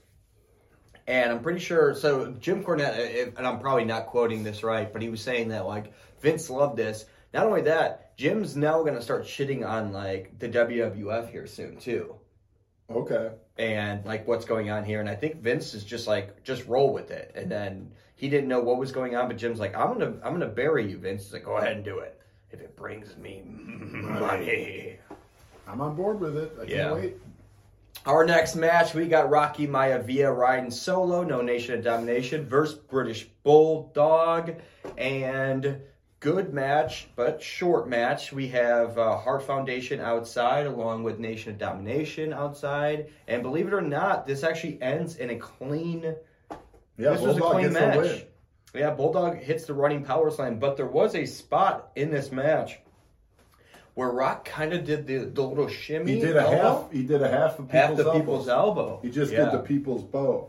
and 1.06 1.30
I'm 1.30 1.42
pretty 1.42 1.60
sure. 1.60 1.94
So 1.94 2.30
Jim 2.40 2.64
Cornette, 2.64 2.96
if, 2.98 3.37
and 3.37 3.46
I'm 3.46 3.60
probably 3.60 3.84
not 3.84 4.06
quoting 4.06 4.42
this 4.44 4.62
right, 4.62 4.90
but 4.90 5.02
he 5.02 5.10
was 5.10 5.20
saying 5.20 5.48
that 5.48 5.66
like 5.66 5.92
Vince 6.22 6.48
loved 6.48 6.78
this. 6.78 7.04
Not 7.34 7.44
only 7.46 7.62
that, 7.62 8.16
Jim's 8.16 8.56
now 8.56 8.80
going 8.82 8.94
to 8.94 9.02
start 9.02 9.24
shitting 9.24 9.68
on 9.68 9.92
like 9.92 10.38
the 10.38 10.48
WWF 10.48 11.30
here 11.30 11.46
soon 11.46 11.76
too, 11.76 12.14
Okay, 12.90 13.30
and 13.58 14.04
like 14.04 14.26
what's 14.26 14.44
going 14.44 14.70
on 14.70 14.84
here. 14.84 15.00
And 15.00 15.08
I 15.08 15.14
think 15.14 15.36
Vince 15.36 15.74
is 15.74 15.84
just 15.84 16.06
like 16.06 16.42
just 16.42 16.66
roll 16.66 16.92
with 16.92 17.10
it. 17.10 17.32
And 17.34 17.50
then 17.50 17.90
he 18.16 18.28
didn't 18.28 18.48
know 18.48 18.60
what 18.60 18.78
was 18.78 18.92
going 18.92 19.16
on, 19.16 19.28
but 19.28 19.36
Jim's 19.36 19.60
like, 19.60 19.76
I'm 19.76 19.98
gonna 19.98 20.14
I'm 20.22 20.32
gonna 20.32 20.46
bury 20.46 20.90
you, 20.90 20.98
Vince. 20.98 21.24
He's 21.24 21.32
like, 21.32 21.44
go 21.44 21.56
ahead 21.56 21.76
and 21.76 21.84
do 21.84 22.00
it 22.00 22.20
if 22.50 22.60
it 22.60 22.76
brings 22.76 23.16
me 23.16 23.42
money. 23.44 24.98
I'm 25.66 25.80
on 25.80 25.96
board 25.96 26.20
with 26.20 26.36
it. 26.36 26.56
I 26.60 26.66
can't 26.66 26.94
wait. 26.94 27.16
Our 28.06 28.26
next 28.26 28.54
match, 28.54 28.92
we 28.92 29.06
got 29.06 29.30
Rocky 29.30 29.66
Maivia 29.66 30.36
riding 30.36 30.70
solo, 30.70 31.22
no 31.22 31.40
Nation 31.40 31.78
of 31.78 31.84
Domination, 31.84 32.44
versus 32.44 32.74
British 32.74 33.24
Bulldog, 33.42 34.56
and 34.98 35.80
good 36.24 36.54
match, 36.54 37.06
but 37.16 37.42
short 37.42 37.87
match. 37.87 38.32
We 38.32 38.48
have 38.48 38.96
uh, 38.98 39.18
Hart 39.18 39.42
Foundation 39.42 40.00
outside, 40.00 40.64
along 40.66 41.02
with 41.02 41.18
Nation 41.18 41.52
of 41.52 41.58
Domination 41.58 42.32
outside, 42.32 43.10
and 43.28 43.42
believe 43.42 43.66
it 43.68 43.74
or 43.74 43.82
not, 43.82 44.26
this 44.26 44.42
actually 44.42 44.80
ends 44.80 45.16
in 45.16 45.28
a 45.28 45.37
clean. 45.37 46.14
Yeah, 46.96 47.10
this 47.10 47.20
was 47.20 47.37
a 47.37 47.40
Bulldog 47.40 47.60
clean 47.60 47.72
match. 47.74 47.96
win. 47.98 48.22
Yeah, 48.74 48.90
Bulldog 48.90 49.37
hits 49.37 49.66
the 49.66 49.74
running 49.74 50.02
power 50.02 50.30
slam, 50.30 50.58
but 50.58 50.78
there 50.78 50.87
was 50.87 51.14
a 51.14 51.26
spot 51.26 51.90
in 51.94 52.10
this 52.10 52.32
match 52.32 52.78
where 53.92 54.08
Rock 54.08 54.46
kind 54.46 54.72
of 54.72 54.87
did 54.87 55.06
the, 55.06 55.26
the 55.26 55.42
little 55.42 55.68
shimmy. 55.68 56.14
He 56.14 56.20
did 56.20 56.37
a 56.37 56.40
elbow. 56.40 56.80
half. 56.84 56.90
He 56.92 57.02
did 57.04 57.22
a 57.22 57.28
half 57.28 57.58
of 57.58 57.66
people's 57.68 57.72
half 57.72 57.96
the 57.96 58.04
elbows. 58.04 58.20
people's 58.20 58.48
elbow. 58.48 58.98
He 59.02 59.10
just 59.10 59.30
Yeah. 59.30 59.44
did 59.44 59.52
the 59.52 59.58
people's 59.58 60.02
bow, 60.04 60.48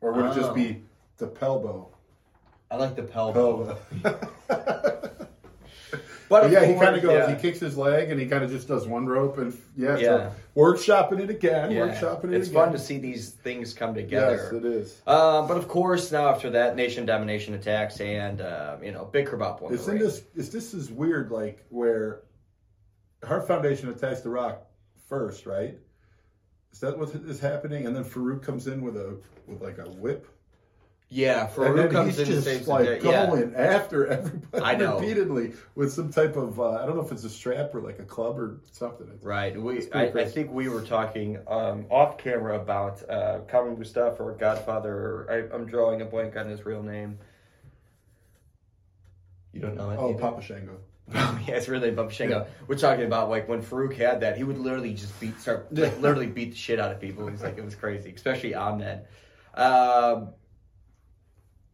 or 0.00 0.12
would 0.12 0.24
it 0.30 0.34
just 0.34 0.50
Oh. 0.50 0.54
be 0.54 0.82
the 1.18 1.26
pelbow? 1.26 1.88
I 2.70 2.76
like 2.76 2.96
the 2.96 3.02
pelvo. 3.02 3.76
Pelbow. 4.02 4.28
But 6.28 6.50
yeah, 6.50 6.64
he 6.64 6.72
kind 6.76 6.96
of 6.96 7.02
goes. 7.02 7.12
yeah. 7.12 7.34
He 7.34 7.42
kicks 7.42 7.60
his 7.60 7.76
leg, 7.76 8.10
and 8.10 8.18
he 8.18 8.24
kind 8.26 8.42
of 8.42 8.50
just 8.50 8.66
does 8.66 8.86
one 8.88 9.04
rope, 9.04 9.36
and 9.36 9.52
yeah, 9.76 9.98
Yeah. 9.98 10.00
so 10.00 10.32
workshopping 10.56 11.20
it 11.20 11.28
again. 11.28 11.70
Yeah. 11.70 11.88
Workshopping 11.88 12.24
it 12.32 12.32
It's 12.36 12.48
again. 12.48 12.62
fun 12.64 12.72
to 12.72 12.78
see 12.78 12.96
these 12.96 13.32
things 13.32 13.74
come 13.74 13.92
together. 13.92 14.48
Yes, 14.50 14.52
it 14.54 14.64
is. 14.64 15.02
Uh, 15.06 15.46
but 15.46 15.58
of 15.58 15.68
course, 15.68 16.10
now 16.10 16.30
after 16.30 16.48
that, 16.48 16.74
nation 16.74 17.04
domination 17.04 17.52
attacks 17.52 18.00
and 18.00 18.40
uh, 18.40 18.78
you 18.82 18.92
know 18.92 19.04
big 19.04 19.26
kerbop 19.26 19.62
on 19.62 19.74
It's 19.74 19.86
in 19.88 19.98
this. 19.98 20.22
Is 20.34 20.48
this 20.48 20.72
is 20.72 20.90
weird? 20.90 21.30
Like 21.30 21.66
where 21.68 22.22
Hart 23.22 23.46
Foundation 23.46 23.90
attacks 23.90 24.22
the 24.22 24.30
Rock 24.30 24.62
first, 25.10 25.44
right? 25.44 25.76
Is 26.72 26.80
that 26.80 26.96
what 26.96 27.10
is 27.14 27.40
happening? 27.40 27.86
And 27.86 27.94
then 27.94 28.04
Farouk 28.04 28.42
comes 28.42 28.68
in 28.68 28.80
with 28.80 28.96
a 28.96 29.18
with 29.46 29.60
like 29.60 29.76
a 29.76 29.90
whip, 29.90 30.26
Yeah, 31.14 31.46
Farouk 31.46 31.92
comes 31.92 32.16
he's 32.16 32.20
in 32.20 32.34
just 32.34 32.44
saves 32.46 32.64
the 32.64 32.70
like 32.70 32.86
day. 32.86 33.00
Yeah, 33.02 33.26
going 33.26 33.54
after 33.54 34.06
everybody 34.06 34.64
I 34.64 34.76
know. 34.76 34.98
repeatedly 34.98 35.52
with 35.74 35.92
some 35.92 36.10
type 36.10 36.36
of 36.36 36.58
uh, 36.58 36.70
I 36.70 36.86
don't 36.86 36.96
know 36.96 37.04
if 37.04 37.12
it's 37.12 37.24
a 37.24 37.28
strap 37.28 37.74
or 37.74 37.82
like 37.82 37.98
a 37.98 38.04
club 38.04 38.38
or 38.38 38.60
something. 38.70 39.18
Right. 39.20 39.60
We 39.60 39.92
I, 39.92 40.04
I 40.06 40.24
think 40.24 40.50
we 40.50 40.70
were 40.70 40.80
talking 40.80 41.38
um, 41.48 41.84
off 41.90 42.16
camera 42.16 42.58
about 42.58 43.06
uh, 43.10 43.40
Kama 43.40 43.76
Mustafa 43.76 44.22
or 44.22 44.32
Godfather. 44.32 44.90
Or 44.90 45.50
I, 45.52 45.54
I'm 45.54 45.66
drawing 45.66 46.00
a 46.00 46.06
blank 46.06 46.34
on 46.38 46.48
his 46.48 46.64
real 46.64 46.82
name. 46.82 47.18
You 49.52 49.60
don't 49.60 49.76
know 49.76 49.90
it? 49.90 49.98
Oh, 49.98 50.10
either? 50.10 50.18
Papa 50.18 50.40
Shango. 50.40 50.78
Oh 51.14 51.38
yeah, 51.46 51.56
it's 51.56 51.68
really 51.68 51.90
Bubba 51.90 52.10
Shango. 52.10 52.46
We're 52.66 52.78
talking 52.78 53.04
about 53.04 53.28
like 53.28 53.46
when 53.46 53.60
Farouk 53.60 53.94
had 53.94 54.20
that, 54.20 54.38
he 54.38 54.44
would 54.44 54.56
literally 54.56 54.94
just 54.94 55.18
beat, 55.20 55.38
start 55.38 55.66
like, 55.70 55.98
literally 56.00 56.28
beat 56.28 56.52
the 56.52 56.56
shit 56.56 56.80
out 56.80 56.90
of 56.90 57.00
people. 57.00 57.26
He's 57.26 57.42
like 57.42 57.58
it 57.58 57.64
was 57.64 57.74
crazy, 57.74 58.10
especially 58.16 58.54
Ahmed. 58.54 59.02
Um, 59.54 60.28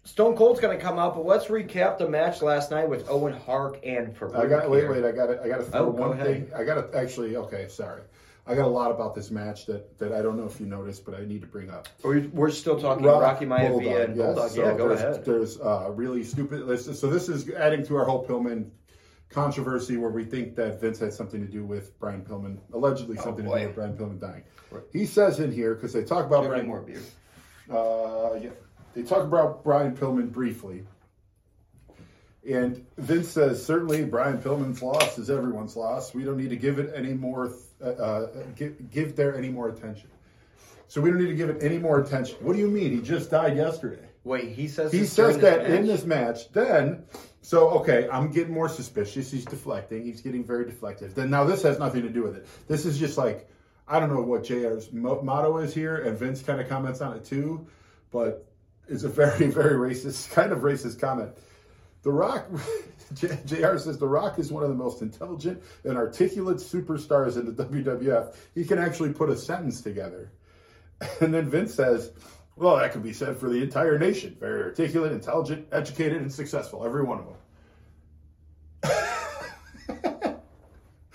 Stone 0.08 0.36
Cold's 0.36 0.58
gonna 0.58 0.78
come 0.78 0.98
out, 0.98 1.14
but 1.14 1.26
let's 1.26 1.44
recap 1.46 1.98
the 1.98 2.08
match 2.08 2.40
last 2.40 2.70
night 2.70 2.88
with 2.88 3.08
Owen 3.10 3.34
Hart 3.34 3.78
and 3.84 4.16
Farouk. 4.16 4.34
I 4.36 4.46
got 4.46 4.70
wait 4.70 4.88
wait 4.88 5.04
I 5.04 5.12
got 5.12 5.26
to 5.26 5.42
I 5.42 5.48
got 5.48 5.58
to 5.58 5.64
throw 5.64 5.80
Oh, 5.86 5.88
one 5.90 6.18
thing 6.18 6.50
I 6.56 6.64
got 6.64 6.90
to 6.92 6.98
actually 6.98 7.36
okay 7.36 7.68
sorry 7.68 8.00
I 8.46 8.54
got 8.54 8.64
a 8.64 8.68
lot 8.68 8.90
about 8.90 9.14
this 9.14 9.30
match 9.30 9.66
that, 9.66 9.98
that 9.98 10.12
I 10.12 10.22
don't 10.22 10.38
know 10.38 10.46
if 10.46 10.58
you 10.58 10.64
noticed, 10.64 11.04
but 11.04 11.14
I 11.14 11.26
need 11.26 11.42
to 11.42 11.46
bring 11.46 11.68
up. 11.68 11.86
We're, 12.02 12.26
we're 12.32 12.50
still 12.50 12.80
talking 12.80 13.04
Rock, 13.04 13.20
Rocky 13.20 13.44
Maivia 13.44 14.06
and 14.06 14.16
yes. 14.16 14.24
Bulldog. 14.34 14.50
So 14.52 14.64
yeah, 14.64 14.74
go 14.74 14.88
there's, 14.88 15.00
ahead. 15.02 15.24
There's 15.26 15.60
uh, 15.60 15.90
really 15.92 16.24
stupid. 16.24 16.66
this- 16.66 16.98
So 16.98 17.10
this 17.10 17.28
is 17.28 17.50
adding 17.50 17.84
to 17.84 17.96
our 17.96 18.06
whole 18.06 18.26
Pillman 18.26 18.70
controversy 19.28 19.98
where 19.98 20.08
we 20.10 20.24
think 20.24 20.56
that 20.56 20.80
Vince 20.80 20.98
had 20.98 21.12
something 21.12 21.44
to 21.44 21.52
do 21.52 21.62
with 21.62 21.98
Brian 22.00 22.22
Pillman, 22.22 22.56
allegedly 22.72 23.18
something 23.18 23.44
to 23.44 23.50
Oh, 23.52 23.58
do 23.58 23.66
with 23.66 23.74
Brian 23.74 23.92
Pillman 23.98 24.18
dying. 24.18 24.44
He 24.94 25.04
says 25.04 25.40
in 25.40 25.52
here 25.52 25.74
because 25.74 25.92
they 25.92 26.02
talk 26.04 26.24
about 26.24 26.40
Do 26.40 26.46
you 26.48 26.52
have 26.54 26.64
Brian. 26.64 26.66
more 26.66 26.80
beer? 26.80 27.02
Uh, 27.70 28.38
yeah, 28.40 28.50
they 28.98 29.04
talk 29.04 29.22
about 29.22 29.62
Brian 29.62 29.96
Pillman 29.96 30.32
briefly, 30.32 30.82
and 32.48 32.84
Vince 32.96 33.28
says 33.28 33.64
certainly 33.64 34.04
Brian 34.04 34.38
Pillman's 34.38 34.82
loss 34.82 35.18
is 35.18 35.30
everyone's 35.30 35.76
loss. 35.76 36.12
We 36.12 36.24
don't 36.24 36.36
need 36.36 36.50
to 36.50 36.56
give 36.56 36.80
it 36.80 36.90
any 36.96 37.14
more, 37.14 37.52
uh, 37.80 37.90
uh, 37.90 38.26
give, 38.56 38.90
give 38.90 39.14
there 39.14 39.38
any 39.38 39.50
more 39.50 39.68
attention. 39.68 40.08
So 40.88 41.00
we 41.00 41.10
don't 41.10 41.20
need 41.20 41.28
to 41.28 41.36
give 41.36 41.48
it 41.48 41.62
any 41.62 41.78
more 41.78 42.00
attention. 42.00 42.38
What 42.40 42.54
do 42.54 42.58
you 42.58 42.66
mean? 42.66 42.90
He 42.90 43.00
just 43.00 43.30
died 43.30 43.56
yesterday. 43.56 44.04
Wait, 44.24 44.50
he 44.50 44.66
says 44.66 44.90
He 44.90 45.04
says 45.04 45.38
that 45.38 45.60
this 45.60 45.78
in 45.78 45.86
this 45.86 46.04
match. 46.04 46.50
Then, 46.50 47.04
so 47.40 47.68
okay, 47.78 48.08
I'm 48.10 48.32
getting 48.32 48.52
more 48.52 48.68
suspicious. 48.68 49.30
He's 49.30 49.44
deflecting. 49.44 50.04
He's 50.04 50.22
getting 50.22 50.42
very 50.42 50.64
deflective. 50.64 51.14
Then 51.14 51.30
now 51.30 51.44
this 51.44 51.62
has 51.62 51.78
nothing 51.78 52.02
to 52.02 52.10
do 52.10 52.24
with 52.24 52.34
it. 52.34 52.48
This 52.66 52.84
is 52.84 52.98
just 52.98 53.16
like 53.16 53.48
I 53.86 54.00
don't 54.00 54.12
know 54.12 54.22
what 54.22 54.42
JR's 54.42 54.92
motto 54.92 55.58
is 55.58 55.72
here, 55.72 55.98
and 55.98 56.18
Vince 56.18 56.42
kind 56.42 56.60
of 56.60 56.68
comments 56.68 57.00
on 57.00 57.16
it 57.16 57.24
too, 57.24 57.64
but 58.10 58.47
it's 58.88 59.04
a 59.04 59.08
very 59.08 59.46
very 59.50 59.74
racist 59.74 60.30
kind 60.30 60.52
of 60.52 60.60
racist 60.60 61.00
comment. 61.00 61.30
The 62.02 62.12
Rock, 62.12 62.46
JR 63.14 63.76
says 63.76 63.98
The 63.98 64.06
Rock 64.08 64.38
is 64.38 64.52
one 64.52 64.62
of 64.62 64.68
the 64.68 64.74
most 64.74 65.02
intelligent 65.02 65.62
and 65.84 65.96
articulate 65.96 66.58
superstars 66.58 67.36
in 67.36 67.54
the 67.54 67.64
WWF. 67.64 68.36
He 68.54 68.64
can 68.64 68.78
actually 68.78 69.12
put 69.12 69.30
a 69.30 69.36
sentence 69.36 69.80
together. 69.80 70.32
And 71.20 71.32
then 71.32 71.48
Vince 71.48 71.74
says, 71.74 72.10
well, 72.56 72.76
that 72.76 72.92
could 72.92 73.04
be 73.04 73.12
said 73.12 73.36
for 73.36 73.48
the 73.48 73.62
entire 73.62 73.98
nation. 74.00 74.36
Very 74.40 74.64
articulate, 74.64 75.12
intelligent, 75.12 75.68
educated, 75.70 76.20
and 76.20 76.32
successful. 76.32 76.84
Every 76.84 77.04
one 77.04 77.20
of 77.20 77.26
them. 77.26 77.36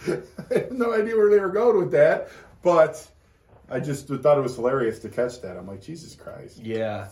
I 0.10 0.54
have 0.54 0.72
no 0.72 0.94
idea 0.94 1.18
where 1.18 1.30
they 1.30 1.40
were 1.40 1.50
going 1.50 1.78
with 1.78 1.92
that, 1.92 2.30
but 2.62 3.06
I 3.70 3.80
just 3.80 4.08
thought 4.08 4.38
it 4.38 4.42
was 4.42 4.56
hilarious 4.56 5.00
to 5.00 5.10
catch 5.10 5.42
that. 5.42 5.58
I'm 5.58 5.68
like, 5.68 5.82
Jesus 5.82 6.16
Christ. 6.16 6.60
Yeah. 6.60 7.10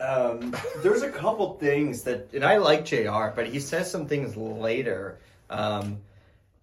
Um, 0.00 0.56
there's 0.82 1.02
a 1.02 1.10
couple 1.10 1.54
things 1.58 2.02
that, 2.04 2.32
and 2.32 2.44
I 2.44 2.56
like 2.56 2.84
JR, 2.86 3.28
but 3.34 3.46
he 3.46 3.60
says 3.60 3.90
some 3.90 4.06
things 4.06 4.36
later. 4.36 5.18
Um, 5.50 5.98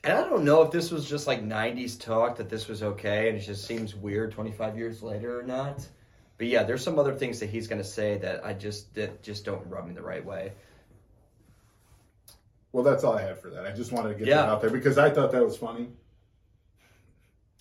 and 0.03 0.13
I 0.17 0.27
don't 0.27 0.43
know 0.43 0.63
if 0.63 0.71
this 0.71 0.89
was 0.89 1.07
just 1.07 1.27
like 1.27 1.43
90s 1.43 1.99
talk 1.99 2.37
that 2.37 2.49
this 2.49 2.67
was 2.67 2.81
okay 2.81 3.29
and 3.29 3.37
it 3.37 3.41
just 3.41 3.65
seems 3.65 3.93
weird 3.95 4.31
25 4.31 4.77
years 4.77 5.03
later 5.03 5.39
or 5.39 5.43
not. 5.43 5.85
But 6.37 6.47
yeah, 6.47 6.63
there's 6.63 6.83
some 6.83 6.97
other 6.97 7.13
things 7.13 7.39
that 7.39 7.49
he's 7.49 7.67
going 7.67 7.81
to 7.81 7.87
say 7.87 8.17
that 8.19 8.45
I 8.45 8.53
just 8.53 8.93
that 8.95 9.21
just 9.23 9.43
don't 9.43 9.67
rub 9.67 9.87
me 9.87 9.93
the 9.93 10.03
right 10.03 10.23
way. 10.23 10.53
Well, 12.71 12.83
that's 12.83 13.03
all 13.03 13.17
I 13.17 13.21
had 13.23 13.39
for 13.39 13.49
that. 13.49 13.65
I 13.65 13.71
just 13.71 13.91
wanted 13.91 14.09
to 14.09 14.15
get 14.15 14.27
Yeah. 14.27 14.37
that 14.37 14.49
out 14.49 14.61
there 14.61 14.69
because 14.69 14.97
I 14.97 15.09
thought 15.09 15.31
that 15.31 15.43
was 15.43 15.57
funny. 15.57 15.89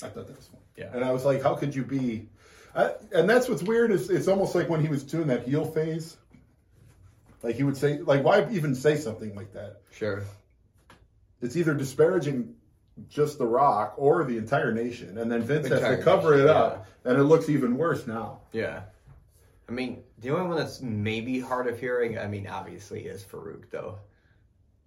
I 0.03 0.09
thought 0.09 0.27
that 0.27 0.37
was 0.37 0.47
funny. 0.47 0.63
Yeah. 0.77 0.91
And 0.93 1.03
I 1.05 1.13
was 1.13 1.25
like, 1.25 1.43
how 1.43 1.55
could 1.55 1.75
you 1.75 1.85
be? 1.85 2.29
I, 2.77 2.93
and 3.13 3.29
that's 3.29 3.49
what's 3.49 3.63
weird 3.63 3.91
is 3.91 4.11
it's 4.11 4.29
almost 4.29 4.55
like 4.55 4.69
when 4.69 4.81
he 4.81 4.89
was 4.89 5.03
doing 5.03 5.29
that 5.29 5.45
heel 5.45 5.65
phase. 5.65 6.17
Like 7.43 7.57
he 7.57 7.63
would 7.63 7.77
say, 7.77 7.99
like, 7.99 8.23
why 8.23 8.47
even 8.51 8.75
say 8.75 8.97
something 8.97 9.35
like 9.35 9.53
that? 9.55 9.81
Sure. 9.93 10.23
It's 11.41 11.57
either 11.57 11.75
disparaging 11.75 12.55
just 13.09 13.39
The 13.39 13.47
Rock 13.47 13.95
or 13.97 14.25
the 14.25 14.37
entire 14.37 14.73
nation, 14.73 15.19
and 15.19 15.31
then 15.31 15.43
Vince 15.43 15.69
has 15.69 15.81
to 15.81 16.03
cover 16.03 16.33
nation, 16.33 16.49
it 16.49 16.51
up, 16.51 16.87
and 17.05 17.19
it 17.19 17.25
looks 17.25 17.49
even 17.49 17.77
worse 17.77 18.07
now. 18.07 18.41
Yeah. 18.53 18.83
I 19.69 19.73
mean, 19.73 20.03
the 20.19 20.31
only 20.31 20.49
one 20.49 20.57
that's 20.57 20.81
maybe 20.81 21.41
hard 21.41 21.67
of 21.67 21.79
hearing, 21.79 22.19
I 22.19 22.27
mean, 22.27 22.47
obviously 22.47 23.05
is 23.07 23.23
Farouk, 23.23 23.65
though. 23.71 23.99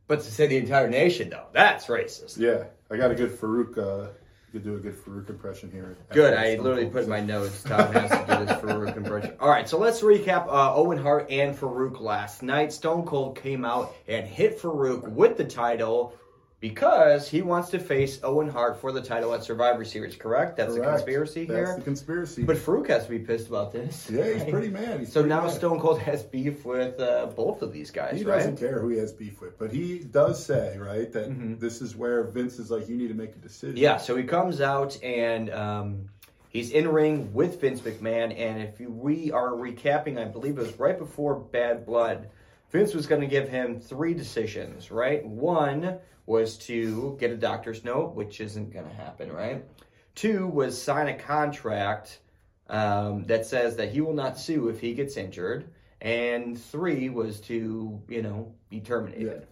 But 0.08 0.21
to 0.21 0.32
say 0.32 0.47
the 0.47 0.58
entire 0.58 0.89
nation, 0.89 1.30
though, 1.30 1.45
that's 1.54 1.86
racist. 1.86 2.38
Yeah, 2.38 2.63
I 2.89 2.97
got 2.97 3.12
a 3.12 3.15
good 3.15 3.32
Farouk. 3.32 3.78
Uh, 3.78 4.10
you 4.51 4.59
could 4.59 4.67
do 4.67 4.75
a 4.75 4.79
good 4.79 4.95
Farouk 4.95 5.29
impression 5.29 5.69
here. 5.69 5.95
Good. 6.12 6.33
I 6.33 6.55
literally 6.55 6.88
put 6.88 7.03
in 7.03 7.09
my 7.09 7.19
notes. 7.19 7.62
Tom 7.62 7.93
has 7.93 8.09
to 8.09 8.17
do 8.17 8.45
this 8.45 8.57
Farouk 8.59 8.97
impression. 8.97 9.35
All 9.39 9.49
right, 9.49 9.69
so 9.69 9.77
let's 9.77 10.01
recap 10.01 10.47
uh, 10.47 10.73
Owen 10.75 10.97
Hart 10.97 11.29
and 11.29 11.55
Farouk 11.55 11.99
last 11.99 12.41
night. 12.41 12.73
Stone 12.73 13.05
Cold 13.05 13.35
came 13.35 13.63
out 13.63 13.93
and 14.07 14.27
hit 14.27 14.59
Farouk 14.59 15.07
with 15.07 15.38
the 15.38 15.43
title 15.43 16.15
because 16.59 17.29
he 17.29 17.41
wants 17.41 17.69
to 17.69 17.79
face 17.79 18.19
Owen 18.23 18.49
Hart 18.49 18.81
for 18.81 18.91
the 18.91 19.01
title 19.01 19.33
at 19.33 19.43
Survivor 19.43 19.85
Series. 19.85 20.15
Correct? 20.17 20.57
That's 20.57 20.75
Correct. 20.75 20.91
conspiracy 20.97 21.45
That's 21.45 21.55
here. 21.57 21.65
That's 21.67 21.77
the 21.79 21.83
conspiracy. 21.83 22.43
But 22.43 22.57
Farouk 22.57 22.87
has 22.89 23.05
to 23.05 23.09
be 23.11 23.19
pissed 23.19 23.47
about 23.47 23.71
this. 23.71 24.09
yeah, 24.13 24.33
he's 24.33 24.43
pretty 24.43 24.67
mad. 24.69 24.99
He's 24.99 25.09
So 25.13 25.21
pretty 25.21 25.29
now 25.35 25.43
mad. 25.43 25.51
Stone 25.53 25.79
Cold 25.79 25.99
has 26.01 26.23
beef 26.23 26.65
with 26.65 26.99
uh, 26.99 27.27
both 27.27 27.61
of 27.61 27.71
these 27.71 27.91
guys, 27.91 28.19
He 28.19 28.25
right? 28.25 28.37
doesn't 28.37 28.57
care 28.57 28.79
who 28.81 28.89
he 28.89 28.97
has 28.97 29.13
beef 29.13 29.39
with, 29.39 29.57
but 29.57 29.71
he 29.71 29.99
does 29.99 30.43
say 30.45 30.77
right 30.77 31.11
that 31.13 31.29
Mhm. 31.29 31.59
this 31.59 31.81
is 31.81 31.95
where 31.95 32.23
Vince 32.25 32.59
is 32.59 32.69
like, 32.69 32.89
you 32.89 32.97
need 32.97 33.07
to 33.07 33.13
make 33.13 33.31
a 33.35 33.39
decision. 33.39 33.77
Yeah, 33.77 33.97
so 33.97 34.15
he 34.17 34.23
comes 34.23 34.59
out 34.59 35.01
and 35.01 35.49
um, 35.51 36.09
he's 36.49 36.71
in 36.71 36.89
ring 36.89 37.33
with 37.33 37.61
Vince 37.61 37.79
McMahon. 37.81 38.37
And 38.37 38.61
if 38.61 38.79
we 38.81 39.31
are 39.31 39.51
recapping, 39.51 40.19
I 40.19 40.25
believe 40.25 40.57
it 40.57 40.61
was 40.61 40.77
right 40.77 40.97
before 40.97 41.35
Bad 41.35 41.85
Blood, 41.85 42.27
Vince 42.71 42.93
was 42.93 43.07
going 43.07 43.21
to 43.21 43.27
give 43.27 43.47
him 43.47 43.79
three 43.79 44.13
decisions, 44.13 44.91
right? 44.91 45.25
One 45.25 45.99
was 46.29 46.59
to 46.59 47.17
get 47.19 47.31
a 47.31 47.35
doctor's 47.35 47.83
note, 47.83 48.13
which 48.13 48.39
isn't 48.39 48.71
going 48.71 48.87
to 48.87 48.93
happen, 48.93 49.31
right? 49.31 49.65
Two 50.13 50.45
was 50.45 50.79
sign 50.79 51.07
a 51.07 51.15
contract 51.17 52.19
um, 52.67 53.25
that 53.25 53.47
says 53.47 53.77
that 53.77 53.91
he 53.91 53.99
will 53.99 54.13
not 54.13 54.37
sue 54.37 54.67
if 54.69 54.79
he 54.79 54.93
gets 54.93 55.17
injured. 55.17 55.71
And 56.01 56.55
three 56.61 57.09
was 57.09 57.41
to, 57.41 57.99
you 58.07 58.21
know, 58.21 58.53
be 58.69 58.79
terminated. 58.79 59.47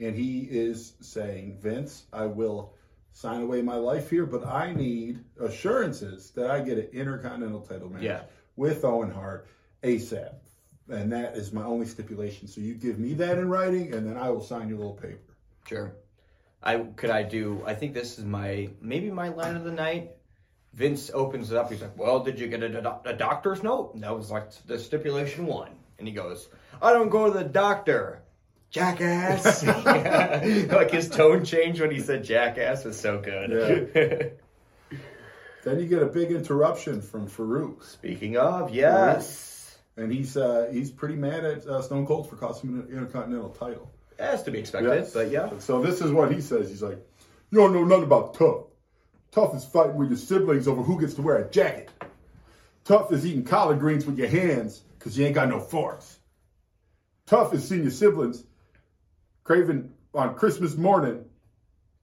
and 0.00 0.16
he 0.16 0.40
is 0.50 0.94
saying, 1.00 1.58
Vince, 1.60 2.06
I 2.12 2.26
will 2.26 2.74
sign 3.12 3.42
away 3.42 3.62
my 3.62 3.76
life 3.76 4.10
here, 4.10 4.26
but 4.26 4.44
I 4.44 4.74
need 4.74 5.20
assurances 5.40 6.30
that 6.32 6.50
I 6.50 6.58
get 6.60 6.76
an 6.76 6.88
intercontinental 6.92 7.60
title 7.60 7.88
match 7.88 8.02
Yeah. 8.02 8.22
with 8.56 8.84
Owen 8.84 9.10
Hart 9.12 9.46
ASAP. 9.84 10.34
And 10.88 11.10
that 11.12 11.36
is 11.36 11.52
my 11.52 11.62
only 11.62 11.86
stipulation. 11.86 12.46
So 12.48 12.60
you 12.60 12.74
give 12.74 12.98
me 12.98 13.14
that 13.14 13.38
in 13.38 13.48
writing, 13.48 13.94
and 13.94 14.06
then 14.06 14.16
I 14.16 14.28
will 14.30 14.42
sign 14.42 14.68
your 14.68 14.78
little 14.78 14.94
paper. 14.94 15.25
Sure. 15.68 15.94
I 16.62 16.78
could 16.78 17.10
I 17.10 17.22
do 17.22 17.62
I 17.66 17.74
think 17.74 17.94
this 17.94 18.18
is 18.18 18.24
my 18.24 18.70
maybe 18.80 19.10
my 19.10 19.28
line 19.28 19.56
of 19.56 19.64
the 19.64 19.72
night. 19.72 20.12
Vince 20.72 21.10
opens 21.14 21.50
it 21.50 21.56
up. 21.56 21.70
He's 21.70 21.80
like, 21.80 21.96
"Well, 21.96 22.20
did 22.20 22.38
you 22.38 22.48
get 22.48 22.62
a, 22.62 22.68
do- 22.68 22.92
a 23.06 23.14
doctor's 23.14 23.62
note?" 23.62 23.94
And 23.94 24.02
that 24.02 24.14
was 24.14 24.30
like 24.30 24.50
the 24.66 24.78
stipulation 24.78 25.46
one. 25.46 25.70
And 25.98 26.06
he 26.06 26.12
goes, 26.12 26.48
"I 26.82 26.92
don't 26.92 27.08
go 27.08 27.32
to 27.32 27.38
the 27.38 27.44
doctor, 27.44 28.22
jackass." 28.70 29.64
like 30.70 30.90
his 30.90 31.08
tone 31.08 31.44
changed 31.46 31.80
when 31.80 31.90
he 31.90 32.00
said 32.00 32.24
"jackass" 32.24 32.84
was 32.84 32.98
so 32.98 33.18
good. 33.20 34.36
Then 35.64 35.80
you 35.80 35.86
get 35.86 36.00
a 36.00 36.06
big 36.06 36.30
interruption 36.30 37.02
from 37.02 37.26
Farouk. 37.26 37.82
Speaking 37.82 38.36
of, 38.36 38.72
yes, 38.72 39.76
And 39.96 40.12
he's 40.12 40.36
uh, 40.36 40.68
he's 40.72 40.92
pretty 40.92 41.16
mad 41.16 41.44
at 41.44 41.66
uh, 41.66 41.82
Stone 41.82 42.06
Cold 42.06 42.30
for 42.30 42.36
costing 42.36 42.70
him 42.70 42.80
an 42.82 42.88
intercontinental 42.88 43.50
title. 43.50 43.90
Has 44.18 44.42
to 44.44 44.50
be 44.50 44.58
expected. 44.58 44.88
Yes. 44.94 45.12
But 45.12 45.30
yeah, 45.30 45.50
So 45.58 45.82
this 45.82 46.00
is 46.00 46.10
what 46.10 46.32
he 46.32 46.40
says. 46.40 46.68
He's 46.70 46.82
like, 46.82 46.98
"You 47.50 47.58
don't 47.58 47.72
know 47.72 47.84
nothing 47.84 48.04
about 48.04 48.34
tough. 48.34 48.64
Tough 49.32 49.54
is 49.54 49.64
fighting 49.64 49.96
with 49.96 50.08
your 50.08 50.18
siblings 50.18 50.66
over 50.68 50.82
who 50.82 50.98
gets 51.00 51.14
to 51.14 51.22
wear 51.22 51.36
a 51.36 51.50
jacket. 51.50 51.90
Tough 52.84 53.12
is 53.12 53.26
eating 53.26 53.44
collard 53.44 53.80
greens 53.80 54.06
with 54.06 54.18
your 54.18 54.28
hands 54.28 54.82
because 54.98 55.18
you 55.18 55.26
ain't 55.26 55.34
got 55.34 55.48
no 55.48 55.60
forks. 55.60 56.18
Tough 57.26 57.52
is 57.52 57.68
seeing 57.68 57.82
your 57.82 57.90
siblings 57.90 58.44
craving 59.44 59.92
on 60.14 60.34
Christmas 60.36 60.76
morning 60.76 61.24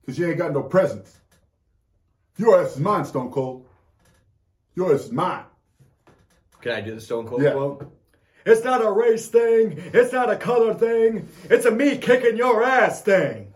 because 0.00 0.18
you 0.18 0.26
ain't 0.28 0.38
got 0.38 0.52
no 0.52 0.62
presents. 0.62 1.18
Your 2.36 2.60
ass 2.60 2.72
is 2.74 2.80
mine, 2.80 3.04
Stone 3.04 3.30
Cold. 3.32 3.66
Your 4.74 4.94
ass 4.94 5.04
is 5.06 5.12
mine. 5.12 5.44
can 6.60 6.72
I 6.72 6.80
do 6.80 6.94
the 6.94 7.00
Stone 7.00 7.26
Cold 7.26 7.42
Yeah. 7.42 7.52
quote? 7.52 7.90
It's 8.46 8.62
not 8.64 8.84
a 8.84 8.90
race 8.90 9.28
thing. 9.28 9.82
It's 9.94 10.12
not 10.12 10.30
a 10.30 10.36
color 10.36 10.74
thing. 10.74 11.28
It's 11.44 11.64
a 11.64 11.70
me 11.70 11.96
kicking 11.96 12.36
your 12.36 12.62
ass 12.62 13.00
thing. 13.02 13.52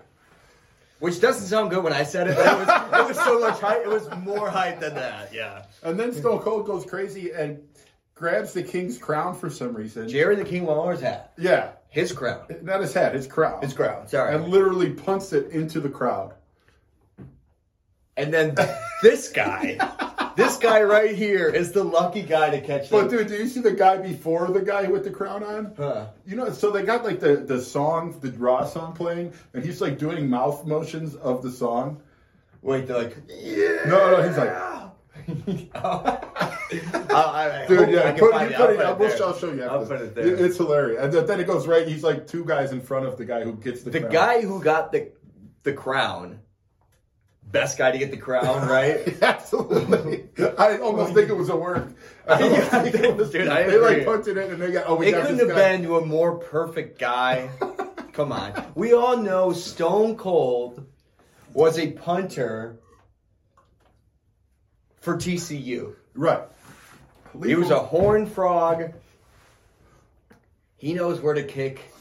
Which 1.01 1.21
doesn't 1.21 1.47
sound 1.47 1.71
good 1.71 1.85
when 1.85 1.93
I 1.93 2.03
said 2.03 2.27
it, 2.29 2.35
but 2.37 2.47
it 2.47 2.59
was, 2.67 2.69
it 2.69 3.09
was 3.09 3.25
so 3.25 3.39
much 3.39 3.61
hype. 3.61 3.83
It 3.83 3.89
was 3.89 4.09
more 4.25 4.51
hype 4.51 4.81
than 4.81 4.95
that. 4.95 5.33
Yeah. 5.33 5.63
And 5.85 5.99
then 6.01 6.13
Stone 6.13 6.41
Cold 6.41 6.67
goes 6.67 6.85
crazy 6.85 7.31
and 7.33 7.63
grabs 8.17 8.53
the 8.53 8.63
king's 8.65 8.99
crown 8.99 9.37
for 9.37 9.49
some 9.49 9.75
reason. 9.75 10.09
Jerry 10.09 10.35
the 10.35 10.45
King 10.45 10.65
Lawler's 10.67 11.01
hat. 11.01 11.33
Yeah, 11.39 11.71
His 11.91 12.11
crown. 12.11 12.47
not 12.63 12.81
his 12.81 12.93
hat, 12.93 13.15
his 13.15 13.29
crown. 13.29 13.63
His 13.63 13.73
crown. 13.75 14.09
Sorry. 14.09 14.35
and 14.35 14.49
literally 14.49 14.91
punts 14.91 15.33
it 15.33 15.51
into 15.53 15.79
the 15.81 15.89
crowd. 15.89 16.35
And 18.17 18.35
then 18.35 18.57
this 19.01 19.29
guy, 19.29 19.77
this 20.39 20.57
guy 20.57 20.83
right 20.83 21.15
here 21.15 21.49
is 21.49 21.73
the 21.73 21.85
lucky 21.85 22.23
guy 22.23 22.51
to 22.51 22.61
catch 22.61 22.89
But 22.91 23.11
the. 23.11 23.19
dude, 23.19 23.29
do 23.29 23.35
you 23.35 23.47
see 23.49 23.61
the 23.61 23.73
guy 23.73 23.99
before 23.99 24.47
the 24.49 24.63
guy 24.63 24.85
with 24.87 25.05
the 25.05 25.11
crown 25.11 25.43
on? 25.43 25.75
Huh. 25.77 26.07
You 26.27 26.37
know, 26.37 26.51
so 26.53 26.71
they 26.71 26.83
got 26.85 27.05
like 27.05 27.21
the 27.21 27.37
the 27.37 27.61
song, 27.61 28.19
the 28.21 28.31
Raw 28.33 28.65
song 28.65 28.95
playing, 28.95 29.33
and 29.53 29.65
he's 29.65 29.81
like 29.81 29.99
doing 29.99 30.31
mouth 30.31 30.65
motions 30.67 31.15
of 31.17 31.43
the 31.43 31.51
song. 31.51 32.01
Wait, 32.63 32.87
they're 32.87 32.99
like, 33.05 33.17
yeah. 33.29 33.85
No, 33.87 34.11
no, 34.17 34.23
he's 34.27 34.37
like- 34.39 34.57
I, 35.75 37.65
I 37.65 37.67
Dude, 37.69 37.91
yeah, 37.91 38.13
put 38.13 38.29
it. 38.31 38.35
I'll, 38.35 38.47
it, 38.47 38.55
put 38.57 38.63
I'll, 38.81 38.93
it 38.93 38.99
we'll 38.99 39.09
there. 39.09 39.27
I'll 39.27 39.37
show 39.39 39.53
you 39.53 39.63
after 39.63 39.71
I'll 39.71 39.81
this. 39.81 39.89
put 39.89 40.01
it 40.03 40.15
there. 40.15 40.45
It's 40.47 40.57
hilarious. 40.57 41.03
And 41.17 41.27
then 41.29 41.41
it 41.41 41.47
goes 41.47 41.67
right, 41.67 41.87
he's 41.87 42.03
like 42.05 42.27
two 42.27 42.45
guys 42.45 42.73
in 42.73 42.81
front 42.81 43.07
of 43.07 43.17
the 43.17 43.25
guy 43.25 43.43
who 43.45 43.55
gets 43.55 43.83
the 43.83 43.91
The 43.91 44.01
crown. 44.01 44.13
guy 44.13 44.41
who 44.43 44.63
got 44.63 44.93
the 44.93 45.11
the 45.65 45.73
crown, 45.73 46.41
best 47.51 47.79
guy 47.79 47.91
to 47.91 47.99
get 47.99 48.11
the 48.11 48.17
crown, 48.17 48.69
right? 48.69 49.17
Absolutely. 49.23 50.29
I 50.59 50.79
almost 50.79 51.15
think 51.15 51.29
it 51.29 51.37
was 51.37 51.49
a 51.49 51.57
work. 51.57 51.89
I 52.29 52.43
almost 52.43 52.71
think 52.71 52.95
it 52.95 53.17
was, 53.17 53.31
Dude, 53.31 53.49
I 53.49 53.65
they 53.65 53.79
like 53.79 54.05
punted 54.05 54.37
it 54.37 54.51
and 54.51 54.61
they 54.61 54.71
got, 54.73 54.85
oh, 54.87 54.97
we 54.97 55.09
It 55.09 55.13
got 55.13 55.23
couldn't 55.23 55.39
have 55.41 55.49
guy. 55.49 55.55
been 55.77 55.83
to 55.85 55.97
a 55.99 56.05
more 56.05 56.37
perfect 56.39 56.99
guy. 56.99 57.49
Come 58.13 58.33
on. 58.33 58.73
We 58.75 58.93
all 58.93 59.17
know 59.17 59.53
Stone 59.53 60.17
Cold 60.17 60.85
was 61.55 61.79
a 61.79 61.93
punter 61.93 62.79
for 65.01 65.17
TCU. 65.17 65.95
Right. 66.15 66.43
He 67.45 67.55
was 67.55 67.71
a 67.71 67.79
horn 67.79 68.27
frog. 68.27 68.93
He 70.77 70.95
knows 70.95 71.21
where 71.21 71.35
to 71.35 71.43
kick 71.45 71.93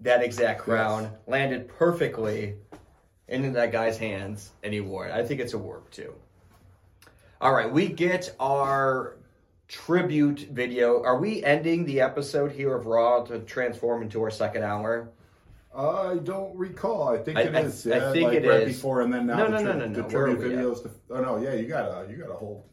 that 0.00 0.22
exact 0.22 0.60
crown. 0.60 1.10
Landed 1.26 1.68
perfectly 1.68 2.56
into 3.28 3.50
that 3.52 3.72
guy's 3.72 3.98
hands, 3.98 4.52
and 4.62 4.72
he 4.72 4.80
wore 4.80 5.06
it. 5.06 5.12
I 5.12 5.24
think 5.24 5.40
it's 5.40 5.54
a 5.54 5.58
work 5.58 5.90
too. 5.90 6.14
All 7.40 7.52
right, 7.52 7.70
we 7.70 7.88
get 7.88 8.34
our 8.40 9.16
tribute 9.68 10.40
video. 10.52 11.02
Are 11.02 11.18
we 11.18 11.42
ending 11.44 11.84
the 11.84 12.00
episode 12.00 12.52
here 12.52 12.74
of 12.74 12.86
Raw 12.86 13.24
to 13.24 13.40
transform 13.40 14.02
into 14.02 14.22
our 14.22 14.30
second 14.30 14.62
hour? 14.62 15.10
I 15.76 16.18
don't 16.22 16.56
recall. 16.56 17.08
I 17.08 17.18
think 17.18 17.36
I- 17.36 17.42
it 17.42 17.54
I- 17.54 17.60
is. 17.60 17.86
I 17.86 17.90
yeah, 17.96 18.12
think 18.12 18.24
like 18.28 18.38
it 18.42 18.48
right 18.48 18.62
is. 18.62 18.74
before 18.76 19.02
and 19.02 19.12
then 19.12 19.26
now 19.26 19.36
No, 19.36 19.44
the, 19.46 19.50
no, 19.50 19.58
no, 19.58 19.64
tri- 19.72 19.78
no, 19.80 19.86
no. 19.88 20.02
the 20.02 20.08
tribute 20.08 20.40
videos. 20.40 20.82
To, 20.84 20.90
oh 21.10 21.20
no, 21.20 21.36
yeah, 21.38 21.52
you 21.54 21.66
got 21.68 21.84
a 22.06 22.10
you 22.10 22.16
got 22.16 22.30
a 22.30 22.34
whole 22.34 22.64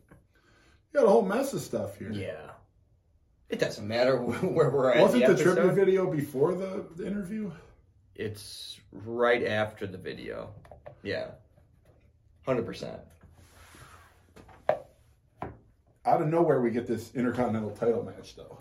you 0.93 0.99
got 0.99 1.05
a 1.07 1.09
whole 1.09 1.23
mess 1.23 1.53
of 1.53 1.59
stuff 1.61 1.97
here. 1.97 2.11
Yeah. 2.11 2.51
It 3.49 3.59
doesn't 3.59 3.85
matter 3.87 4.17
where 4.21 4.69
we're 4.69 4.91
at. 4.93 5.01
Wasn't 5.01 5.25
the, 5.25 5.33
the 5.33 5.43
tribute 5.43 5.73
video 5.73 6.09
before 6.09 6.53
the, 6.55 6.85
the 6.95 7.05
interview? 7.05 7.51
It's 8.15 8.79
right 8.91 9.45
after 9.45 9.87
the 9.87 9.97
video. 9.97 10.49
Yeah. 11.01 11.27
100%. 12.47 12.99
Out 16.05 16.21
of 16.21 16.27
nowhere, 16.27 16.61
we 16.61 16.69
get 16.71 16.85
this 16.85 17.13
intercontinental 17.15 17.71
title 17.71 18.03
match 18.03 18.35
though. 18.35 18.57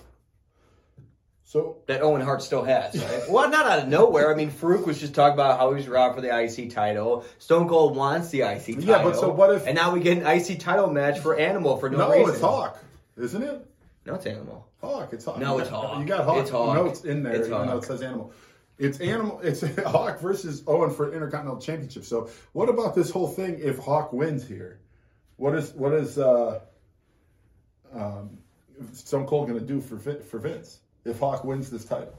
So 1.45 1.79
That 1.87 2.01
Owen 2.01 2.23
Hart 2.23 2.43
still 2.43 2.63
has, 2.65 2.97
right? 2.97 3.25
well, 3.29 3.51
not 3.51 3.67
out 3.67 3.81
of 3.81 3.89
nowhere. 3.89 4.33
I 4.33 4.37
mean, 4.37 4.51
Faarooq 4.51 4.87
was 4.87 4.99
just 4.99 5.15
talking 5.15 5.35
about 5.35 5.59
how 5.59 5.75
he's 5.75 5.87
was 5.87 5.93
around 5.93 6.15
for 6.15 6.21
the 6.23 6.35
IC 6.35 6.71
title. 6.71 7.27
Stone 7.39 7.69
Cold 7.69 7.95
wants 7.97 8.31
the 8.31 8.41
IC 8.43 8.67
title. 8.67 8.83
Yeah, 8.85 9.03
but 9.03 9.17
so 9.17 9.31
what 9.31 9.53
if- 9.55 9.67
And 9.67 9.75
now 9.75 9.93
we 9.93 10.01
get 10.01 10.17
an 10.19 10.27
IC 10.27 10.61
title 10.61 10.89
match 10.89 11.19
for 11.19 11.37
Animal 11.37 11.77
for 11.77 11.91
no, 11.91 11.99
no, 11.99 12.11
reason. 12.13 12.31
it's 12.35 12.41
Hawk, 12.41 12.79
isn't 13.19 13.43
it? 13.43 13.67
No, 14.07 14.15
it's 14.15 14.25
Animal. 14.25 14.67
Hawk. 14.81 15.13
It's 15.13 15.25
Hawk. 15.25 15.39
No, 15.39 15.59
it's 15.59 15.69
Hawk. 15.69 15.99
You 15.99 16.07
got 16.07 16.25
Hawk. 16.25 16.39
It's 16.39 16.51
Hawk. 16.51 16.75
Notes 16.75 17.05
in 17.05 17.23
there, 17.23 17.35
It's 17.35 17.49
even 17.49 17.67
though 17.67 17.79
it 17.79 17.85
says 17.85 18.03
animal. 18.03 18.33
It's 18.79 19.01
animal. 19.01 19.41
It's 19.43 19.63
Hawk 19.87 20.21
versus 20.21 20.63
Owen 20.67 20.91
for 20.91 21.13
Intercontinental 21.13 21.61
Championship. 21.61 22.05
So, 22.05 22.31
what 22.53 22.69
about 22.69 22.95
this 22.95 23.11
whole 23.11 23.29
thing? 23.29 23.59
If 23.61 23.79
Hawk 23.79 24.13
wins 24.13 24.47
here, 24.47 24.81
what 25.37 25.55
is 25.55 25.73
what 25.73 25.93
is 25.93 26.19
uh, 26.19 26.61
um, 27.95 28.39
Stone 28.93 29.27
Cold 29.27 29.49
going 29.49 29.61
to 29.61 29.67
do 29.67 29.81
for 29.81 29.99
for 29.99 30.39
Vince 30.39 30.81
if 31.05 31.19
Hawk 31.19 31.45
wins 31.45 31.71
this 31.71 31.85
title? 31.85 32.15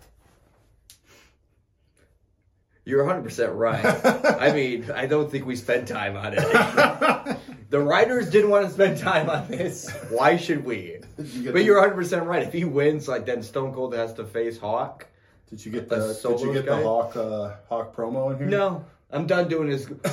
You're 2.85 3.05
100% 3.05 3.55
right. 3.55 3.85
I 4.41 4.51
mean, 4.51 4.91
I 4.91 5.05
don't 5.05 5.31
think 5.31 5.45
we 5.45 5.55
spent 5.55 5.87
time 5.87 6.17
on 6.17 6.33
it. 6.33 7.37
the 7.69 7.79
writers 7.79 8.29
didn't 8.29 8.49
want 8.49 8.67
to 8.67 8.73
spend 8.73 8.97
time 8.97 9.29
on 9.29 9.47
this. 9.47 9.89
Why 10.09 10.35
should 10.35 10.65
we? 10.65 10.99
you 11.17 11.53
But 11.53 11.63
you're 11.63 11.81
100% 11.81 12.25
right. 12.25 12.43
If 12.43 12.51
he 12.51 12.65
wins, 12.65 13.07
like, 13.07 13.25
then 13.25 13.41
Stone 13.41 13.73
Cold 13.73 13.93
has 13.93 14.13
to 14.15 14.25
face 14.25 14.57
Hawk. 14.57 15.07
Did 15.53 15.65
you 15.67 15.71
get 15.71 15.87
the 15.87 16.19
Did 16.23 16.41
you 16.41 16.51
get 16.51 16.65
guy? 16.65 16.79
the 16.79 16.83
Hawk 16.83 17.15
uh, 17.15 17.51
Hawk 17.69 17.95
promo 17.95 18.31
in 18.31 18.39
here? 18.39 18.47
No, 18.47 18.83
I'm 19.11 19.27
done 19.27 19.47
doing 19.47 19.69
this. 19.69 19.85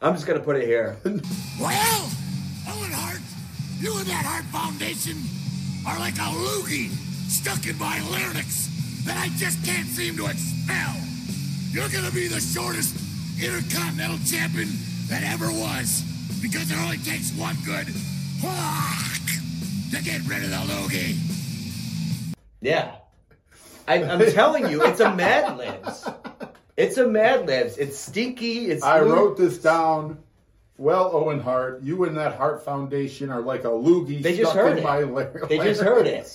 I'm 0.00 0.14
just 0.14 0.26
going 0.26 0.38
to 0.38 0.44
put 0.44 0.56
it 0.56 0.66
here. 0.66 0.96
Well, 1.60 2.10
Owen 2.66 2.92
Hart, 2.96 3.20
you 3.78 3.92
and 3.98 4.06
that 4.06 4.24
Hart 4.24 4.46
Foundation 4.46 5.18
are 5.86 5.98
like 5.98 6.14
a 6.14 6.32
loogie 6.32 6.88
stuck 7.28 7.66
in 7.66 7.76
my 7.78 8.00
larynx 8.08 8.70
that 9.04 9.18
I 9.18 9.28
just 9.36 9.62
can't 9.66 9.86
seem 9.86 10.16
to 10.16 10.26
expel. 10.32 10.94
You're 11.70 11.90
gonna 11.90 12.10
be 12.14 12.28
the 12.28 12.40
shortest 12.40 12.96
intercontinental 13.42 14.16
champion 14.24 14.68
that 15.08 15.24
ever 15.24 15.50
was, 15.52 16.00
because 16.40 16.70
it 16.70 16.78
only 16.78 16.96
takes 16.98 17.32
one 17.36 17.56
good 17.66 17.88
hawk 18.40 19.28
to 19.92 20.02
get 20.02 20.24
rid 20.24 20.44
of 20.44 20.50
the 20.50 20.62
loogie. 20.72 21.18
Yeah. 22.62 22.96
I, 23.88 24.04
I'm 24.04 24.30
telling 24.32 24.68
you, 24.70 24.82
it's 24.84 25.00
a 25.00 25.14
Mad 25.14 25.56
Libs. 25.56 26.06
It's 26.76 26.96
a 26.98 27.06
Mad 27.08 27.46
Libs. 27.46 27.76
It's 27.78 27.98
stinky. 27.98 28.66
It's 28.70 28.84
I 28.84 29.00
loo- 29.00 29.12
wrote 29.14 29.36
this 29.36 29.58
down. 29.58 30.18
Well, 30.76 31.10
Owen 31.12 31.40
Hart, 31.40 31.82
you 31.82 32.04
and 32.04 32.16
that 32.16 32.36
Hart 32.36 32.64
Foundation 32.64 33.30
are 33.30 33.40
like 33.40 33.64
a 33.64 33.68
loogie 33.68 34.22
They 34.22 34.36
just 34.36 34.54
heard 34.54 34.78
it. 34.78 34.84
my. 34.84 35.02
They 35.48 35.58
just 35.58 35.80
heard 35.90 36.06
it. 36.06 36.32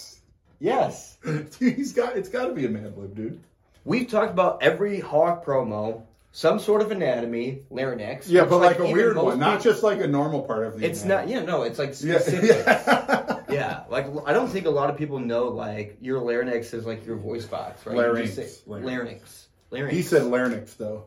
Yes. 0.59 1.17
He's 1.59 1.93
got. 1.93 2.17
It's 2.17 2.27
got 2.29 2.47
to 2.47 2.53
be 2.53 2.65
a 2.65 2.69
Mad 2.69 2.97
Lib, 2.97 3.15
dude. 3.15 3.39
We've 3.85 4.07
talked 4.09 4.31
about 4.31 4.61
every 4.63 4.99
Hawk 4.99 5.45
promo, 5.45 6.03
some 6.31 6.59
sort 6.59 6.81
of 6.81 6.91
anatomy, 6.91 7.59
larynx. 7.69 8.27
Yeah, 8.27 8.45
but 8.45 8.59
like, 8.59 8.79
a 8.79 8.91
weird 8.91 9.15
one, 9.15 9.39
not 9.39 9.61
just 9.61 9.83
like 9.83 10.01
a 10.01 10.07
normal 10.07 10.41
part 10.41 10.65
of 10.65 10.79
the. 10.79 10.85
It's 10.85 11.05
not. 11.05 11.27
Yeah, 11.29 11.43
no, 11.43 11.63
it's 11.63 11.79
like 11.79 11.93
specific. 11.93 12.65
yeah. 12.65 13.39
Yeah, 13.53 13.83
like 13.89 14.05
I 14.25 14.33
don't 14.33 14.49
think 14.49 14.65
a 14.65 14.69
lot 14.71 14.89
of 14.89 14.97
people 14.97 15.19
know 15.19 15.49
like 15.49 15.97
your 16.01 16.19
larynx 16.19 16.73
is 16.73 16.85
like 16.85 17.05
your 17.05 17.17
voice 17.17 17.45
box, 17.45 17.85
right? 17.85 17.95
Larynx. 17.95 18.33
say- 18.35 18.49
Larynx. 18.65 18.85
larynx. 18.85 19.47
Larynx. 19.71 19.93
he 19.95 20.01
said 20.01 20.23
larynx 20.23 20.73
though. 20.75 21.05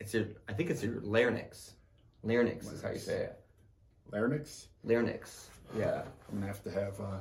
it's 0.00 0.14
your. 0.14 0.26
I 0.48 0.52
think 0.52 0.70
it's 0.70 0.82
your 0.82 1.00
larynx. 1.00 1.72
Larynx 2.22 2.66
is 2.70 2.82
how 2.82 2.90
you 2.90 2.98
say 2.98 3.24
it. 3.24 3.40
Larynx. 4.12 4.66
Larynx. 4.84 5.48
Yeah, 5.76 6.02
I'm 6.28 6.34
gonna 6.40 6.46
have 6.46 6.62
to 6.64 6.70
have 6.70 7.00
uh, 7.00 7.18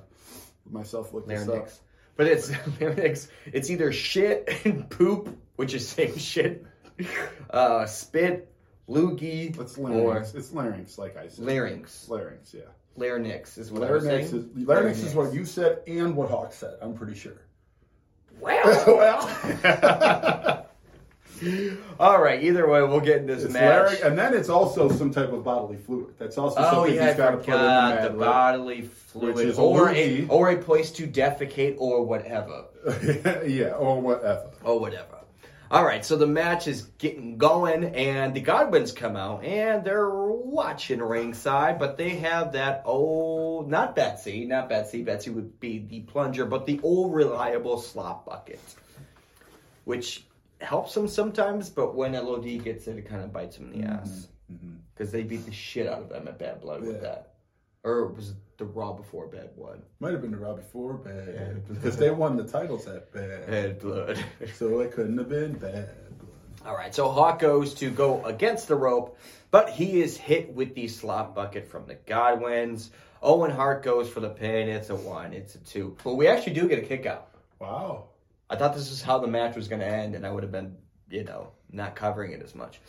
myself 0.69 1.13
look 1.13 1.27
this 1.27 1.47
up. 1.47 1.69
But 2.17 2.27
it's 2.27 2.51
larynx. 2.81 3.27
It's 3.51 3.69
either 3.69 3.91
shit 3.91 4.49
and 4.65 4.89
poop, 4.89 5.37
which 5.55 5.73
is 5.73 5.87
same 5.87 6.17
shit. 6.17 6.65
Uh, 7.49 7.85
spit, 7.87 8.51
loogie, 8.87 9.59
It's 9.59 9.77
or 9.77 9.89
larynx. 9.89 10.33
It's 10.33 10.51
larynx, 10.53 10.97
like 10.97 11.17
I 11.17 11.27
said. 11.27 11.45
larynx. 11.45 12.07
Larynx, 12.07 12.53
yeah. 12.53 12.61
Larynx 12.97 13.57
is 13.57 13.71
what 13.71 13.81
Larynx 13.81 14.31
is 14.33 14.45
larynx 14.55 14.99
is 14.99 15.13
what 15.13 15.33
you 15.33 15.45
said 15.45 15.79
and 15.87 16.15
what 16.15 16.29
Hawk 16.29 16.53
said. 16.53 16.77
I'm 16.81 16.93
pretty 16.93 17.15
sure. 17.15 17.41
Well, 18.39 18.83
well, 18.87 20.65
all 21.99 22.21
right. 22.21 22.41
Either 22.43 22.67
way, 22.69 22.81
we'll 22.83 22.99
get 23.01 23.17
in 23.17 23.27
this 23.27 23.43
it's 23.43 23.53
match. 23.53 23.63
larynx, 23.83 24.01
and 24.01 24.17
then 24.17 24.33
it's 24.33 24.49
also 24.49 24.89
some 24.89 25.11
type 25.11 25.31
of 25.33 25.43
bodily 25.43 25.77
fluid. 25.77 26.15
That's 26.17 26.37
also 26.37 26.59
Oh 26.59 26.71
something 26.71 26.95
yeah, 26.95 27.07
he's 27.07 27.17
got 27.17 27.31
to 27.31 27.37
put 27.37 27.47
in 27.47 27.53
the 27.53 27.57
Mad 27.57 28.13
the 28.13 28.17
bodily 28.17 28.81
fluid, 28.83 29.35
Which 29.35 29.45
is 29.47 29.57
a 29.57 29.61
or 29.61 29.89
a 29.89 30.27
or 30.27 30.49
a 30.51 30.57
place 30.57 30.91
to 30.93 31.07
defecate, 31.07 31.75
or 31.77 32.05
whatever, 32.05 32.65
yeah, 33.45 33.71
or 33.71 33.99
whatever. 34.01 34.49
or 34.63 34.79
whatever. 34.79 35.17
All 35.71 35.83
right, 35.83 36.05
so 36.05 36.15
the 36.15 36.27
match 36.27 36.67
is 36.67 36.83
getting 36.99 37.37
going, 37.37 37.85
and 37.95 38.35
the 38.35 38.41
Godwinns 38.41 38.91
come 38.91 39.15
out, 39.15 39.43
and 39.43 39.83
they're 39.83 40.09
watching 40.09 40.99
ringside, 40.99 41.79
but 41.79 41.97
they 41.97 42.09
have 42.17 42.51
that 42.53 42.83
old, 42.85 43.69
not 43.69 43.95
Betsy, 43.95 44.45
not 44.45 44.69
Betsy. 44.69 45.03
Betsy 45.03 45.31
would 45.31 45.59
be 45.59 45.79
the 45.79 46.01
plunger, 46.01 46.45
but 46.45 46.67
the 46.67 46.79
old 46.83 47.15
reliable 47.15 47.79
slop 47.79 48.25
bucket, 48.25 48.59
which 49.85 50.25
helps 50.61 50.93
them 50.93 51.07
sometimes, 51.07 51.69
but 51.69 51.95
when 51.95 52.13
LOD 52.13 52.63
gets 52.63 52.87
it, 52.87 52.97
it 52.97 53.09
kind 53.09 53.23
of 53.23 53.33
bites 53.33 53.57
them 53.57 53.71
in 53.73 53.81
the 53.81 53.87
mm-hmm. 53.87 53.99
ass 53.99 54.27
mm-hmm. 54.51 54.75
because 54.93 55.11
they 55.11 55.23
beat 55.23 55.45
the 55.45 55.51
shit 55.51 55.87
out 55.87 55.99
of 55.99 56.09
them 56.09 56.27
at 56.27 56.37
Bad 56.37 56.61
Blood 56.61 56.81
with 56.81 57.01
that. 57.01 57.34
Or 57.85 58.07
was 58.07 58.31
it 58.31 58.35
the 58.57 58.65
Raw 58.65 58.93
before 58.93 59.27
Bad 59.27 59.55
Blood? 59.55 59.83
Might 59.99 60.13
have 60.13 60.21
been 60.21 60.31
the 60.31 60.37
Raw 60.37 60.55
before 60.55 60.95
bad 60.95 61.67
because 61.67 61.95
they 61.95 62.09
won 62.09 62.35
the 62.35 62.43
titles 62.43 62.87
at 62.87 63.13
bad, 63.13 63.45
Bad 63.45 63.79
Blood. 63.79 64.25
so 64.55 64.79
it 64.79 64.91
couldn't 64.91 65.17
have 65.19 65.29
been 65.29 65.53
bad. 65.53 65.89
Blood. 66.17 66.65
All 66.65 66.75
right, 66.75 66.93
so 66.93 67.07
Hawk 67.09 67.37
goes 67.37 67.75
to 67.75 67.91
go 67.91 68.25
against 68.25 68.67
the 68.67 68.75
rope, 68.75 69.19
but 69.51 69.69
he 69.69 70.01
is 70.01 70.17
hit 70.17 70.51
with 70.51 70.73
the 70.73 70.87
slop 70.87 71.35
bucket 71.35 71.67
from 71.67 71.85
the 71.85 71.93
Godwinns. 71.93 72.89
Owen 73.21 73.51
Hart 73.51 73.83
goes 73.83 74.09
for 74.09 74.19
the 74.19 74.29
pin. 74.29 74.67
It's 74.67 74.89
a 74.89 74.95
one, 74.95 75.31
it's 75.31 75.53
a 75.53 75.59
two. 75.59 75.95
But 76.03 76.15
we 76.15 76.27
actually 76.27 76.53
do 76.53 76.67
get 76.67 76.79
a 76.79 76.85
kick 76.87 77.05
out. 77.05 77.29
Wow. 77.59 78.05
I 78.49 78.55
thought 78.55 78.73
this 78.73 78.91
is 78.91 79.03
how 79.03 79.19
the 79.19 79.27
match 79.27 79.55
was 79.55 79.67
going 79.67 79.81
to 79.81 79.87
end, 79.87 80.15
and 80.15 80.25
I 80.25 80.31
would 80.31 80.41
have 80.41 80.51
been, 80.51 80.75
you 81.11 81.23
know, 81.23 81.51
not 81.71 81.95
covering 81.95 82.31
it 82.31 82.41
as 82.41 82.55
much. 82.55 82.81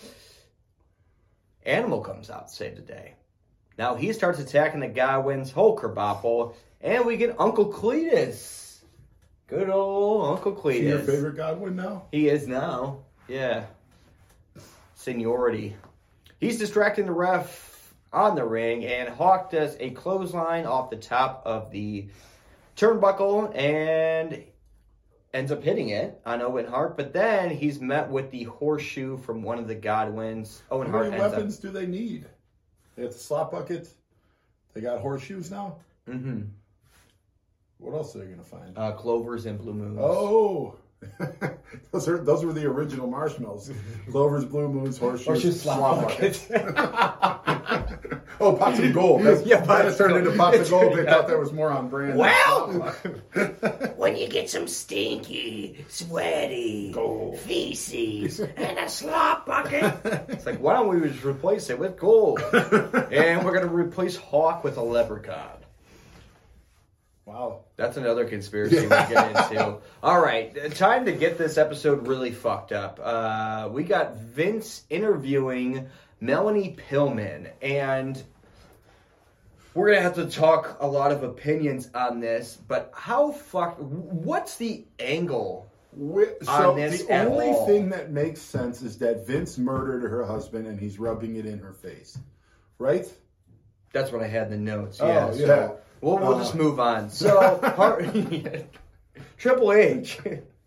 Animal 1.66 2.00
comes 2.00 2.30
out 2.30 2.48
to 2.48 2.54
save 2.54 2.76
the 2.76 2.82
day. 2.82 3.14
Now 3.78 3.94
he 3.94 4.12
starts 4.12 4.38
attacking 4.38 4.80
the 4.80 4.88
Godwinns, 4.88 5.50
whole 5.50 5.78
kerboppel, 5.78 6.54
and 6.80 7.04
we 7.04 7.16
get 7.16 7.36
Uncle 7.38 7.72
Cletus. 7.72 8.78
Good 9.48 9.70
old 9.70 10.38
Uncle 10.38 10.68
Is 10.68 10.76
he 10.76 10.88
your 10.88 10.98
favorite 10.98 11.36
Godwinn 11.36 11.76
now? 11.76 12.06
He 12.10 12.28
is 12.28 12.48
now. 12.48 12.98
Yeah. 13.28 13.66
Seniority. 14.94 15.76
he's 16.40 16.58
distracting 16.58 17.06
the 17.06 17.12
ref 17.12 17.94
on 18.12 18.34
the 18.34 18.44
ring, 18.44 18.84
and 18.84 19.08
Hawk 19.08 19.50
does 19.50 19.76
a 19.78 19.90
clothesline 19.90 20.66
off 20.66 20.90
the 20.90 20.96
top 20.96 21.42
of 21.44 21.70
the 21.70 22.08
turnbuckle 22.76 23.54
and 23.56 24.42
ends 25.32 25.52
up 25.52 25.62
hitting 25.62 25.90
it 25.90 26.20
on 26.24 26.42
Owen 26.42 26.66
Hart. 26.66 26.96
But 26.96 27.12
then 27.12 27.50
he's 27.50 27.80
met 27.80 28.10
with 28.10 28.30
the 28.30 28.44
horseshoe 28.44 29.16
from 29.18 29.42
one 29.42 29.58
of 29.58 29.68
the 29.68 29.76
Godwinns. 29.76 30.62
Owen 30.70 30.86
How 30.88 30.92
Hart 30.94 31.10
many 31.10 31.22
ends 31.22 31.34
weapons 31.34 31.58
do 31.58 31.70
they 31.70 31.86
need? 31.86 32.26
They 32.96 33.02
have 33.02 33.12
the 33.12 33.18
slot 33.18 33.50
bucket. 33.52 33.88
They 34.74 34.80
got 34.80 35.00
horseshoes 35.00 35.50
now. 35.50 35.66
up. 36.08 36.14
hmm 36.14 36.42
What 37.78 37.94
else 37.94 38.16
are 38.16 38.24
you 38.24 38.30
gonna 38.30 38.42
find? 38.42 38.76
Uh, 38.76 38.92
clovers 38.92 39.46
and 39.46 39.58
blue 39.58 39.74
moons. 39.74 39.98
Oh, 40.00 40.74
those 41.92 42.08
are 42.08 42.18
those 42.18 42.44
were 42.44 42.52
the 42.52 42.64
original 42.66 43.06
marshmallows. 43.06 43.68
Mm-hmm. 43.68 44.10
Clovers, 44.12 44.44
blue 44.44 44.68
moons, 44.68 44.98
horseshoes, 44.98 45.62
Horseshoes, 45.62 45.64
buckets. 45.64 46.46
oh, 48.40 48.54
pots 48.58 48.78
of 48.78 48.92
gold. 48.94 49.22
That's, 49.22 49.44
Yeah, 49.46 49.64
pots 49.64 49.96
turned 49.98 50.12
gold. 50.14 50.26
into 50.26 50.36
pots 50.38 50.58
of 50.58 50.70
gold. 50.70 50.92
They 50.96 51.04
Yeah. 51.04 51.10
thought 51.14 51.28
that 51.28 51.38
was 51.38 51.52
more 51.52 51.70
on 51.70 51.88
brand. 51.88 52.18
Well. 52.18 52.94
When 53.96 54.16
you 54.16 54.28
get 54.28 54.48
some 54.50 54.66
stinky, 54.68 55.84
sweaty 55.88 56.92
Gold. 56.92 57.38
feces 57.40 58.40
and 58.40 58.78
a 58.78 58.88
slop 58.88 59.46
bucket, 59.46 59.94
it's 60.28 60.46
like, 60.46 60.58
why 60.60 60.74
don't 60.74 60.88
we 60.88 61.08
just 61.08 61.24
replace 61.24 61.70
it 61.70 61.78
with 61.78 61.98
gold? 61.98 62.40
and 62.52 63.44
we're 63.44 63.52
going 63.52 63.66
to 63.68 63.74
replace 63.74 64.16
Hawk 64.16 64.64
with 64.64 64.76
a 64.76 64.82
leprechaun. 64.82 65.50
Wow. 67.26 67.60
That's 67.76 67.96
another 67.98 68.24
conspiracy 68.24 68.76
we 68.82 68.88
get 68.88 69.36
into. 69.50 69.78
All 70.02 70.20
right, 70.20 70.56
uh, 70.58 70.68
time 70.70 71.04
to 71.04 71.12
get 71.12 71.36
this 71.36 71.58
episode 71.58 72.06
really 72.06 72.30
fucked 72.32 72.72
up. 72.72 72.98
Uh, 73.02 73.68
we 73.70 73.84
got 73.84 74.16
Vince 74.16 74.84
interviewing 74.88 75.88
Melanie 76.20 76.74
Pillman, 76.88 77.50
and 77.60 78.22
we're 79.74 79.90
gonna 79.90 80.02
have 80.02 80.14
to 80.14 80.26
talk 80.26 80.78
a 80.80 80.86
lot 80.86 81.12
of 81.12 81.22
opinions 81.22 81.90
on 81.94 82.20
this. 82.20 82.56
But 82.66 82.92
how 82.94 83.32
fuck? 83.32 83.76
What's 83.78 84.56
the 84.56 84.84
angle? 84.98 85.70
Wi- 85.98 86.32
On 86.40 86.44
So 86.46 86.74
this 86.74 87.04
the 87.04 87.24
only 87.26 87.48
all. 87.48 87.66
thing 87.66 87.88
that 87.90 88.10
makes 88.10 88.40
sense 88.40 88.82
is 88.82 88.98
that 88.98 89.26
Vince 89.26 89.56
murdered 89.58 90.02
her 90.08 90.24
husband 90.26 90.66
and 90.66 90.78
he's 90.78 90.98
rubbing 90.98 91.36
it 91.36 91.46
in 91.46 91.58
her 91.60 91.72
face, 91.72 92.18
right? 92.78 93.06
That's 93.94 94.12
what 94.12 94.22
I 94.22 94.26
had 94.26 94.52
in 94.52 94.64
the 94.64 94.70
notes. 94.72 94.98
Oh, 95.00 95.06
Yeah, 95.06 95.32
yeah. 95.32 95.46
so 95.46 95.78
we'll, 96.00 96.18
we'll 96.18 96.34
Uh. 96.34 96.38
just 96.38 96.54
move 96.54 96.78
on. 96.80 97.10
So, 97.22 97.58
Har- 97.76 98.02
Triple 99.38 99.72
H, 99.72 100.18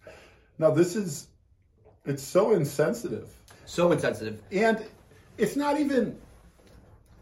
Now 0.59 0.71
this 0.71 0.95
is 0.95 1.27
it's 2.05 2.23
so 2.23 2.51
insensitive. 2.51 3.29
so 3.65 3.91
insensitive. 3.91 4.41
And 4.51 4.83
it's 5.37 5.55
not 5.55 5.79
even. 5.79 6.17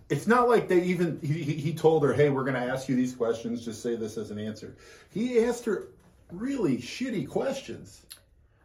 It's 0.10 0.26
not 0.28 0.48
like 0.48 0.68
they 0.70 0.82
even. 0.84 1.20
He 1.22 1.44
he 1.44 1.74
told 1.74 2.04
her, 2.04 2.14
"Hey, 2.14 2.30
we're 2.30 2.44
going 2.44 2.56
to 2.56 2.62
ask 2.74 2.88
you 2.90 2.96
these 2.96 3.14
questions. 3.14 3.64
Just 3.66 3.84
say 3.84 3.96
this 3.96 4.18
as 4.18 4.32
an 4.32 4.40
answer." 4.40 4.76
He 5.12 5.44
asked 5.44 5.66
her 5.66 5.90
really 6.32 6.78
shitty 6.78 7.28
questions. 7.28 8.02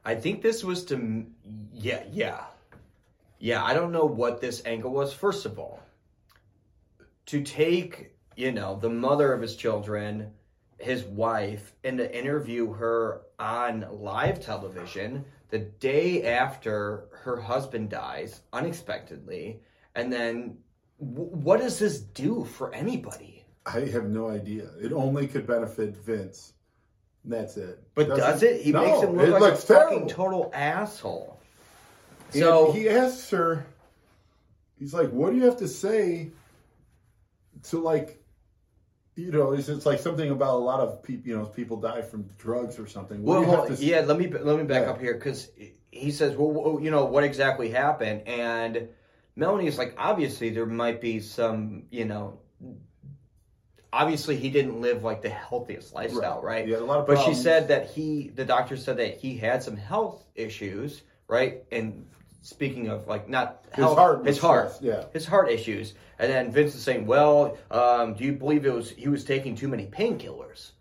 I 0.04 0.14
think 0.14 0.40
this 0.42 0.64
was 0.64 0.84
to, 0.86 1.24
yeah, 1.72 2.02
yeah, 2.12 2.44
yeah. 3.40 3.62
I 3.64 3.74
don't 3.74 3.92
know 3.92 4.04
what 4.04 4.40
this 4.40 4.62
angle 4.64 4.92
was. 4.92 5.12
First 5.12 5.44
of 5.46 5.58
all, 5.58 5.80
to 7.26 7.42
take 7.42 8.11
you 8.36 8.52
know 8.52 8.76
the 8.80 8.90
mother 8.90 9.32
of 9.32 9.40
his 9.42 9.56
children, 9.56 10.30
his 10.78 11.04
wife, 11.04 11.74
and 11.84 11.98
to 11.98 12.16
interview 12.18 12.72
her 12.72 13.22
on 13.38 13.86
live 13.90 14.40
television 14.40 15.24
the 15.50 15.58
day 15.58 16.24
after 16.32 17.08
her 17.12 17.40
husband 17.40 17.90
dies 17.90 18.40
unexpectedly, 18.52 19.60
and 19.94 20.12
then 20.12 20.56
w- 20.98 21.28
what 21.30 21.60
does 21.60 21.78
this 21.78 22.00
do 22.00 22.44
for 22.44 22.72
anybody? 22.74 23.44
I 23.66 23.80
have 23.80 24.06
no 24.06 24.28
idea. 24.30 24.70
It 24.80 24.92
only 24.92 25.28
could 25.28 25.46
benefit 25.46 25.96
Vince. 25.96 26.54
That's 27.24 27.56
it. 27.56 27.78
But 27.94 28.08
Doesn't- 28.08 28.24
does 28.24 28.42
it? 28.42 28.62
He 28.62 28.72
No, 28.72 28.82
makes 28.82 29.02
him 29.02 29.16
look 29.16 29.28
like 29.28 29.40
a 29.40 29.44
looks 29.44 29.64
fucking 29.64 30.08
total 30.08 30.50
asshole. 30.54 31.38
So 32.30 32.72
he 32.72 32.88
asks 32.88 33.28
her, 33.30 33.66
he's 34.78 34.94
like, 34.94 35.10
"What 35.10 35.30
do 35.30 35.36
you 35.36 35.44
have 35.44 35.58
to 35.58 35.68
say 35.68 36.30
to 37.64 37.78
like, 37.78 38.21
you 39.14 39.30
know, 39.30 39.52
it's, 39.52 39.68
it's 39.68 39.84
like 39.86 39.98
something 40.00 40.30
about 40.30 40.54
a 40.54 40.56
lot 40.64 40.80
of 40.80 41.02
people, 41.02 41.28
you 41.28 41.36
know, 41.36 41.44
people 41.44 41.76
die 41.78 42.02
from 42.02 42.28
drugs 42.38 42.78
or 42.78 42.86
something. 42.86 43.22
What 43.22 43.32
Well, 43.34 43.40
do 43.42 43.46
you 43.50 43.56
hold- 43.56 43.68
have 43.70 43.78
to 43.78 43.84
yeah. 43.84 44.00
Let 44.00 44.18
me 44.18 44.28
let 44.28 44.56
me 44.56 44.64
back 44.64 44.82
Yeah. 44.84 44.90
up 44.90 45.00
here 45.00 45.14
because 45.14 45.50
he 45.90 46.10
says, 46.10 46.34
"Well, 46.36 46.78
you 46.80 46.90
know, 46.90 47.04
what 47.04 47.22
exactly 47.24 47.68
happened?" 47.70 48.26
And 48.26 48.88
Melanie 49.36 49.66
is 49.66 49.76
like, 49.78 49.94
"Obviously, 49.98 50.50
there 50.50 50.66
might 50.66 51.00
be 51.00 51.20
some, 51.20 51.84
you 51.90 52.04
know." 52.06 52.38
Obviously, 53.94 54.36
he 54.36 54.48
didn't 54.48 54.80
live 54.80 55.04
like 55.04 55.20
the 55.20 55.28
healthiest 55.28 55.92
lifestyle, 55.94 56.40
Right. 56.40 56.66
right? 56.66 56.80
A 56.80 56.82
lot 56.84 57.00
of 57.00 57.06
but 57.06 57.18
she 57.26 57.34
said 57.34 57.68
that 57.68 57.90
he, 57.90 58.28
the 58.34 58.44
doctor 58.46 58.78
said 58.78 58.96
that 58.96 59.18
he 59.18 59.36
had 59.36 59.62
some 59.62 59.76
health 59.76 60.24
issues, 60.34 61.02
right? 61.28 61.62
And 61.70 62.06
speaking 62.42 62.88
of 62.88 63.06
like 63.08 63.28
not 63.28 63.64
His 63.74 63.84
health, 63.84 63.96
heart 63.98 64.26
his 64.26 64.38
heart, 64.38 64.72
yeah. 64.80 65.04
his 65.12 65.24
heart 65.24 65.50
issues. 65.50 65.94
And 66.18 66.30
then 66.30 66.52
Vince 66.52 66.74
is 66.74 66.82
saying, 66.82 67.06
"Well, 67.06 67.56
um, 67.70 68.14
do 68.14 68.24
you 68.24 68.32
believe 68.32 68.66
it 68.66 68.72
was 68.72 68.90
he 68.90 69.08
was 69.08 69.24
taking 69.24 69.56
too 69.56 69.68
many 69.68 69.86
painkillers?" 69.86 70.72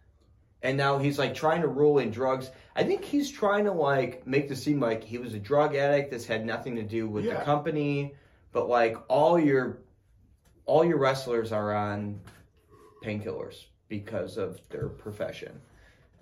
And 0.64 0.78
now 0.78 1.00
he's 1.00 1.18
like 1.18 1.34
trying 1.34 1.62
to 1.62 1.68
rule 1.68 1.98
in 2.00 2.12
drugs. 2.12 2.52
I 2.76 2.84
think 2.84 3.04
he's 3.04 3.32
trying 3.32 3.66
to 3.66 3.72
like 3.72 4.28
make 4.28 4.50
this 4.50 4.62
seem 4.62 4.80
like 4.80 5.04
he 5.04 5.18
was 5.18 5.34
a 5.34 5.40
drug 5.40 5.76
addict. 5.76 6.12
This 6.12 6.26
had 6.26 6.46
nothing 6.46 6.76
to 6.76 6.84
do 6.84 7.08
with 7.08 7.26
the 7.26 7.36
company, 7.36 8.16
but 8.52 8.68
like 8.68 8.98
all 9.08 9.40
your 9.40 9.80
all 10.66 10.84
your 10.84 10.98
wrestlers 10.98 11.52
are 11.52 11.74
on 11.74 12.20
painkillers 13.04 13.66
because 13.88 14.38
of 14.38 14.60
their 14.70 14.90
profession. 14.90 15.60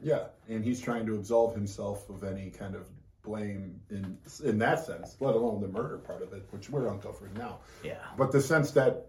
Yeah, 0.02 0.28
and 0.48 0.64
he's 0.64 0.80
trying 0.80 1.06
to 1.08 1.16
absolve 1.16 1.54
himself 1.54 2.10
of 2.10 2.24
any 2.24 2.50
kind 2.50 2.76
of 2.76 2.88
blame 3.30 3.80
in 3.92 4.18
in 4.44 4.58
that 4.58 4.86
sense, 4.86 5.16
let 5.20 5.36
alone 5.36 5.62
the 5.62 5.68
murder 5.68 6.00
part 6.00 6.24
of 6.24 6.34
it, 6.34 6.46
which 6.50 6.70
we're 6.70 6.88
uncovering 6.88 7.34
now. 7.36 7.60
Yeah. 7.84 8.00
But 8.18 8.32
the 8.32 8.42
sense 8.42 8.72
that 8.72 9.06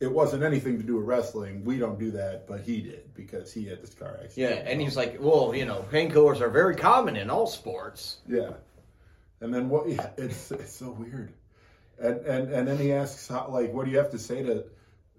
it 0.00 0.10
wasn't 0.10 0.42
anything 0.42 0.76
to 0.78 0.82
do 0.82 0.96
with 0.96 1.06
wrestling, 1.06 1.64
we 1.64 1.78
don't 1.78 1.98
do 1.98 2.10
that, 2.10 2.46
but 2.46 2.60
he 2.60 2.80
did 2.82 3.14
because 3.14 3.52
he 3.52 3.64
had 3.64 3.80
this 3.82 3.94
car 3.94 4.18
accident. 4.22 4.36
Yeah, 4.36 4.70
and 4.70 4.80
he's 4.80 4.96
like, 4.96 5.16
well, 5.20 5.54
you 5.54 5.64
know, 5.64 5.84
painkillers 5.90 6.40
are 6.40 6.50
very 6.50 6.74
common 6.74 7.16
in 7.16 7.30
all 7.30 7.46
sports. 7.46 8.18
Yeah, 8.28 8.50
and 9.40 9.54
then 9.54 9.68
what? 9.68 9.88
Yeah, 9.88 10.10
it's 10.18 10.50
it's 10.50 10.74
so 10.74 10.90
weird. 10.90 11.32
And 11.98 12.16
and 12.26 12.52
and 12.52 12.68
then 12.68 12.78
he 12.78 12.92
asks, 12.92 13.28
how, 13.28 13.48
like, 13.48 13.72
what 13.72 13.86
do 13.86 13.92
you 13.92 13.98
have 13.98 14.10
to 14.10 14.18
say 14.18 14.42
to 14.42 14.64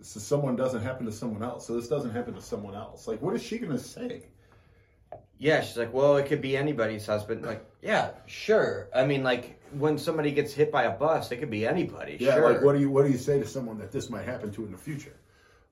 so 0.02 0.20
someone 0.20 0.56
doesn't 0.58 0.84
happen 0.84 1.06
to 1.06 1.12
someone 1.14 1.44
else? 1.44 1.66
So 1.66 1.76
this 1.76 1.88
doesn't 1.88 2.12
happen 2.12 2.34
to 2.36 2.42
someone 2.42 2.76
else. 2.76 3.08
Like, 3.08 3.22
what 3.22 3.36
is 3.36 3.42
she 3.42 3.58
gonna 3.58 3.80
say? 3.80 4.24
Yeah, 5.40 5.62
she's 5.62 5.78
like, 5.78 5.94
well, 5.94 6.18
it 6.18 6.26
could 6.28 6.42
be 6.42 6.58
anybody's 6.58 7.06
husband. 7.06 7.46
Like, 7.46 7.64
yeah, 7.82 8.12
sure. 8.26 8.90
I 8.96 9.06
mean, 9.06 9.24
like 9.24 9.62
when 9.72 9.98
somebody 9.98 10.32
gets 10.32 10.54
hit 10.54 10.72
by 10.72 10.84
a 10.84 10.92
bus, 10.92 11.32
it 11.32 11.38
could 11.38 11.50
be 11.50 11.66
anybody. 11.68 12.18
Yeah, 12.20 12.36
sure. 12.36 12.54
like, 12.54 12.64
what 12.64 12.74
do 12.74 12.80
you 12.80 12.90
what 12.90 13.06
do 13.06 13.12
you 13.12 13.18
say 13.18 13.40
to 13.40 13.48
someone 13.48 13.78
that 13.80 13.92
this 13.92 14.10
might 14.10 14.26
happen 14.26 14.52
to 14.54 14.66
in 14.66 14.72
the 14.72 14.78
future? 14.78 15.16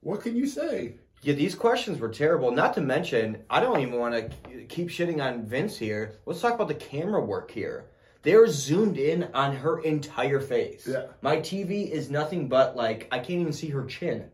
What 0.01 0.21
can 0.21 0.35
you 0.35 0.47
say? 0.47 0.95
Yeah, 1.21 1.33
these 1.33 1.55
questions 1.55 1.99
were 1.99 2.09
terrible. 2.09 2.51
Not 2.51 2.75
to 2.75 2.81
mention, 2.81 3.43
I 3.49 3.59
don't 3.59 3.79
even 3.79 3.97
want 3.97 4.13
to 4.13 4.65
keep 4.65 4.89
shitting 4.89 5.23
on 5.23 5.43
Vince 5.43 5.75
here. 5.77 6.19
Let's 6.27 6.41
talk 6.41 6.53
about 6.53 6.67
the 6.67 6.75
camera 6.75 7.23
work 7.23 7.49
here. 7.49 7.85
They're 8.21 8.47
zoomed 8.47 8.97
in 8.97 9.29
on 9.33 9.55
her 9.55 9.79
entire 9.79 10.39
face. 10.39 10.87
Yeah. 10.87 11.05
My 11.21 11.37
TV 11.37 11.89
is 11.89 12.09
nothing 12.09 12.47
but 12.47 12.75
like 12.75 13.07
I 13.11 13.19
can't 13.19 13.39
even 13.39 13.53
see 13.53 13.69
her 13.69 13.85
chin. 13.85 14.29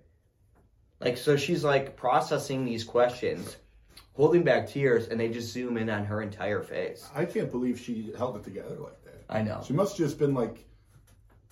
Like 0.99 1.17
so 1.17 1.37
she's 1.37 1.63
like 1.63 1.95
processing 1.95 2.65
these 2.65 2.83
questions, 2.83 3.55
holding 4.13 4.43
back 4.43 4.67
tears, 4.67 5.07
and 5.07 5.19
they 5.19 5.29
just 5.29 5.51
zoom 5.51 5.77
in 5.77 5.89
on 5.89 6.05
her 6.05 6.21
entire 6.21 6.61
face. 6.61 7.09
I 7.15 7.25
can't 7.25 7.49
believe 7.51 7.79
she 7.79 8.11
held 8.17 8.35
it 8.37 8.43
together 8.43 8.75
like 8.79 9.03
that. 9.05 9.23
I 9.29 9.41
know. 9.41 9.61
She 9.65 9.73
must 9.73 9.97
have 9.97 10.07
just 10.07 10.19
been 10.19 10.33
like, 10.33 10.65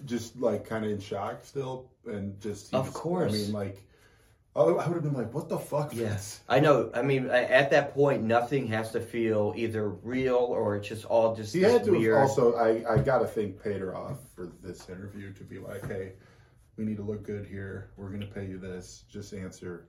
just 0.05 0.39
like 0.39 0.65
kind 0.67 0.85
of 0.85 0.91
in 0.91 0.99
shock 0.99 1.43
still, 1.43 1.89
and 2.05 2.39
just. 2.41 2.73
Of 2.73 2.93
course. 2.93 3.33
I 3.33 3.37
mean, 3.37 3.51
like, 3.53 3.81
oh, 4.55 4.77
I 4.77 4.87
would 4.87 4.95
have 4.95 5.03
been 5.03 5.13
like, 5.13 5.33
"What 5.33 5.47
the 5.49 5.57
fuck?" 5.57 5.93
Yes, 5.95 6.41
I 6.49 6.59
know. 6.59 6.91
I 6.93 7.01
mean, 7.01 7.29
at 7.29 7.71
that 7.71 7.93
point, 7.93 8.23
nothing 8.23 8.67
has 8.67 8.91
to 8.91 8.99
feel 9.01 9.53
either 9.55 9.89
real 9.89 10.35
or 10.35 10.75
it's 10.75 10.87
just 10.89 11.05
all 11.05 11.35
just 11.35 11.53
He 11.53 11.61
had 11.61 11.83
to 11.85 11.91
weird. 11.91 12.17
also. 12.17 12.55
I 12.55 12.83
I 12.93 12.97
gotta 12.99 13.27
think 13.27 13.61
paid 13.63 13.79
her 13.81 13.95
off 13.95 14.17
for 14.35 14.49
this 14.61 14.89
interview 14.89 15.31
to 15.33 15.43
be 15.43 15.59
like, 15.59 15.85
"Hey, 15.87 16.13
we 16.77 16.83
need 16.85 16.97
to 16.97 17.03
look 17.03 17.23
good 17.23 17.45
here. 17.45 17.89
We're 17.97 18.09
gonna 18.09 18.25
pay 18.25 18.45
you 18.45 18.57
this. 18.57 19.03
Just 19.09 19.33
answer, 19.33 19.87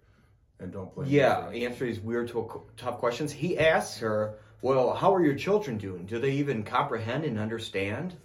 and 0.61 0.73
don't 0.73 0.93
play." 0.95 1.07
Yeah, 1.09 1.43
nothing." 1.45 1.65
answer 1.65 1.85
these 1.87 2.01
weird, 2.01 2.29
to- 2.29 2.63
tough 2.77 2.99
questions. 2.99 3.33
He 3.33 3.59
asks 3.59 3.99
her, 4.01 4.35
"Well, 4.63 4.95
how 4.95 5.15
are 5.15 5.25
your 5.25 5.35
children 5.35 5.79
doing? 5.79 6.07
Do 6.07 6.19
they 6.19 6.33
even 6.33 6.63
comprehend 6.63 7.25
and 7.25 7.39
understand?" 7.39 8.17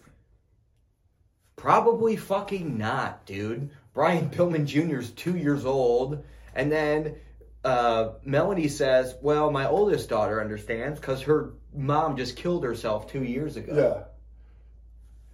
Probably 1.55 2.15
fucking 2.15 2.77
not, 2.77 3.25
dude. 3.25 3.69
Brian 3.93 4.29
Pillman 4.29 4.65
Jr. 4.65 4.99
is 4.99 5.11
two 5.11 5.37
years 5.37 5.65
old, 5.65 6.23
and 6.53 6.71
then 6.71 7.15
uh, 7.63 8.13
Melanie 8.23 8.67
says, 8.67 9.15
"Well, 9.21 9.49
my 9.51 9.67
oldest 9.67 10.09
daughter 10.09 10.41
understands 10.41 10.99
because 10.99 11.23
her 11.23 11.53
mom 11.73 12.17
just 12.17 12.35
killed 12.35 12.63
herself 12.63 13.09
two 13.11 13.23
years 13.23 13.55
ago." 13.57 13.75
Yeah. 13.75 14.03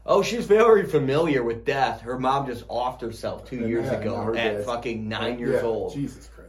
Oh, 0.05 0.23
she's 0.23 0.45
very 0.45 0.85
familiar 0.87 1.43
with 1.43 1.63
death. 1.65 2.01
Her 2.01 2.17
mom 2.17 2.47
just 2.47 2.67
offed 2.67 3.01
herself 3.01 3.47
two 3.47 3.59
And 3.59 3.69
years 3.69 3.89
ago 3.89 4.33
at 4.35 4.65
fucking 4.65 5.07
nine 5.07 5.37
years 5.37 5.61
Yeah, 5.61 5.67
old. 5.67 5.93
Jesus 5.93 6.27
Christ. 6.33 6.40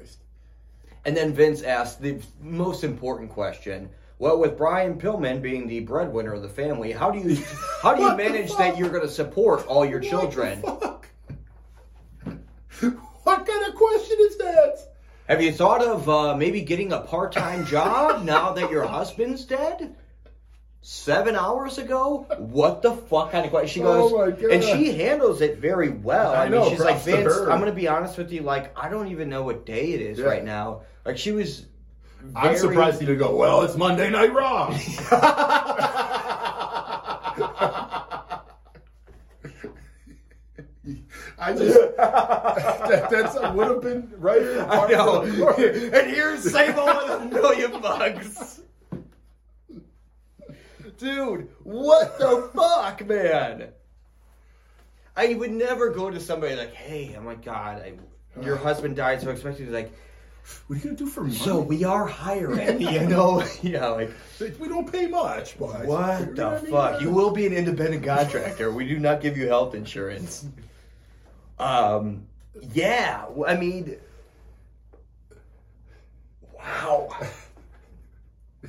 And 1.04 1.16
then 1.16 1.32
Vince 1.32 1.62
asked 1.62 2.00
the 2.00 2.20
most 2.40 2.84
important 2.84 3.30
question. 3.30 3.90
Well, 4.18 4.38
with 4.38 4.56
Brian 4.56 5.00
Pillman 5.00 5.42
being 5.42 5.66
the 5.66 5.80
breadwinner 5.80 6.32
of 6.32 6.42
the 6.42 6.48
family, 6.48 6.92
how 6.92 7.10
do 7.10 7.18
you 7.18 7.42
how 7.82 7.94
do 7.94 8.02
you 8.02 8.16
manage 8.16 8.54
that 8.56 8.78
you're 8.78 8.90
going 8.90 9.02
to 9.02 9.08
support 9.08 9.66
all 9.66 9.84
your 9.84 10.00
children? 10.00 10.60
What 10.60 10.80
fuck? 10.80 11.08
what 13.24 13.46
kind 13.46 13.66
of 13.68 13.74
question 13.74 14.16
is 14.20 14.36
that? 14.38 14.76
Have 15.28 15.42
you 15.42 15.52
thought 15.52 15.82
of 15.82 16.08
uh, 16.08 16.36
maybe 16.36 16.60
getting 16.60 16.92
a 16.92 17.00
part 17.00 17.32
time 17.32 17.66
job 17.66 18.24
now 18.24 18.52
that 18.52 18.70
your 18.70 18.86
husband's 18.86 19.44
dead? 19.44 19.94
Seven 20.84 21.36
hours 21.36 21.78
ago? 21.78 22.26
What 22.38 22.82
the 22.82 22.92
fuck 22.92 23.30
kind 23.30 23.44
of 23.44 23.52
question? 23.52 23.82
She 23.82 23.86
Oh 23.86 24.08
goes, 24.10 24.32
God. 24.40 24.50
and 24.50 24.64
she 24.64 24.92
handles 24.92 25.40
it 25.40 25.58
very 25.58 25.90
well. 25.90 26.32
I 26.32 26.42
I, 26.46 26.48
mean, 26.48 26.60
know, 26.60 26.68
she's 26.70 26.80
like, 26.80 27.00
Vince. 27.02 27.32
I'm 27.36 27.60
going 27.60 27.66
to 27.66 27.72
be 27.72 27.86
honest 27.86 28.18
with 28.18 28.32
you. 28.32 28.42
Like, 28.42 28.76
I 28.76 28.88
don't 28.88 29.06
even 29.08 29.28
know 29.28 29.44
what 29.44 29.64
day 29.64 29.92
it 29.92 30.00
is 30.00 30.18
Yeah. 30.18 30.24
right 30.26 30.44
now. 30.44 30.82
Like, 31.04 31.18
she 31.18 31.30
was. 31.30 31.66
I'm 32.34 32.42
very- 32.48 32.58
surprised 32.58 33.00
you 33.00 33.06
to 33.08 33.16
go, 33.16 33.36
well, 33.36 33.62
it's 33.62 33.76
Monday 33.76 34.10
Night 34.10 34.32
Raw. 34.34 34.76
I 41.38 41.52
just, 41.54 41.78
that, 41.96 43.08
that's, 43.10 43.34
would 43.54 43.68
have 43.68 43.80
been 43.82 44.12
right 44.18 44.42
I 44.42 44.88
know. 44.88 45.22
and 45.56 46.10
here's 46.10 46.50
Sable 46.50 46.86
with 46.86 47.10
a 47.10 47.28
million 47.32 47.80
bucks. 47.80 48.51
Dude, 51.02 51.48
what 51.64 52.16
the 52.20 52.48
fuck, 52.54 53.04
man? 53.06 53.70
I 55.16 55.34
would 55.34 55.50
never 55.50 55.90
go 55.90 56.10
to 56.10 56.20
somebody 56.20 56.54
like, 56.54 56.72
hey, 56.74 57.16
oh 57.18 57.22
my 57.22 57.34
god, 57.34 57.82
I, 57.82 57.94
your 58.40 58.56
husband 58.56 58.94
died, 58.94 59.20
so 59.20 59.28
I 59.28 59.32
expect 59.32 59.58
you 59.58 59.66
to 59.66 59.72
be 59.72 59.76
like, 59.76 59.92
What 60.68 60.76
are 60.76 60.78
you 60.78 60.84
going 60.84 60.96
to 60.96 61.04
do 61.04 61.10
for 61.10 61.22
money? 61.22 61.34
so 61.34 61.60
we 61.60 61.82
are 61.82 62.06
hiring, 62.06 62.80
you 62.92 63.00
know? 63.08 63.44
yeah, 63.62 63.88
like, 63.88 64.12
we 64.60 64.68
don't 64.68 64.90
pay 64.90 65.08
much, 65.08 65.58
but. 65.58 65.84
what 65.86 66.20
You 66.20 66.26
know 66.26 66.34
the 66.34 66.56
I 66.56 66.62
mean? 66.62 66.70
fuck? 66.70 67.00
You 67.02 67.10
will 67.10 67.32
be 67.32 67.46
an 67.46 67.52
independent 67.52 68.04
contractor. 68.04 68.70
We 68.70 68.86
do 68.86 69.00
not 69.00 69.20
give 69.20 69.36
you 69.36 69.48
health 69.48 69.74
insurance. 69.74 70.46
Um, 71.58 72.26
yeah, 72.72 73.26
I 73.44 73.56
mean, 73.56 73.96
wow. 76.56 77.08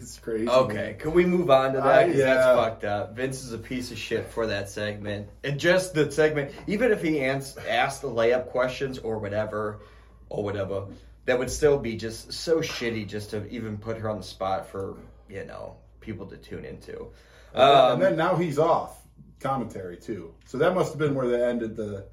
It's 0.03 0.19
crazy. 0.19 0.47
Okay, 0.49 0.95
can 0.99 1.13
we 1.13 1.25
move 1.25 1.49
on 1.49 1.73
to 1.73 1.79
that? 1.81 2.03
Uh, 2.03 2.07
yeah. 2.13 2.25
That's 2.35 2.45
fucked 2.59 2.83
up. 2.83 3.15
Vince 3.15 3.43
is 3.43 3.53
a 3.53 3.57
piece 3.57 3.91
of 3.91 3.97
shit 3.97 4.27
for 4.27 4.47
that 4.47 4.69
segment. 4.69 5.29
And 5.43 5.59
just 5.59 5.93
the 5.93 6.11
segment, 6.11 6.51
even 6.67 6.91
if 6.91 7.01
he 7.01 7.19
ans- 7.21 7.57
asked 7.67 8.01
the 8.01 8.09
layup 8.09 8.47
questions 8.47 8.99
or 8.99 9.17
whatever, 9.19 9.79
or 10.29 10.43
whatever, 10.43 10.87
that 11.25 11.39
would 11.39 11.49
still 11.49 11.79
be 11.79 11.95
just 11.95 12.33
so 12.33 12.57
shitty 12.59 13.07
just 13.07 13.29
to 13.31 13.47
even 13.47 13.77
put 13.77 13.97
her 13.97 14.09
on 14.09 14.17
the 14.17 14.23
spot 14.23 14.67
for, 14.67 14.97
you 15.29 15.45
know, 15.45 15.77
people 16.01 16.25
to 16.27 16.37
tune 16.37 16.65
into. 16.65 17.07
And 17.53 17.61
then- 17.61 17.69
Um, 17.77 17.91
and 17.93 18.01
then 18.01 18.15
now 18.17 18.35
he's 18.35 18.59
off 18.59 18.99
commentary 19.39 19.97
too. 19.97 20.33
So 20.45 20.57
that 20.59 20.73
must 20.75 20.91
have 20.91 20.99
been 20.99 21.15
where 21.15 21.27
they 21.27 21.43
ended 21.43 21.75
the 21.77 22.05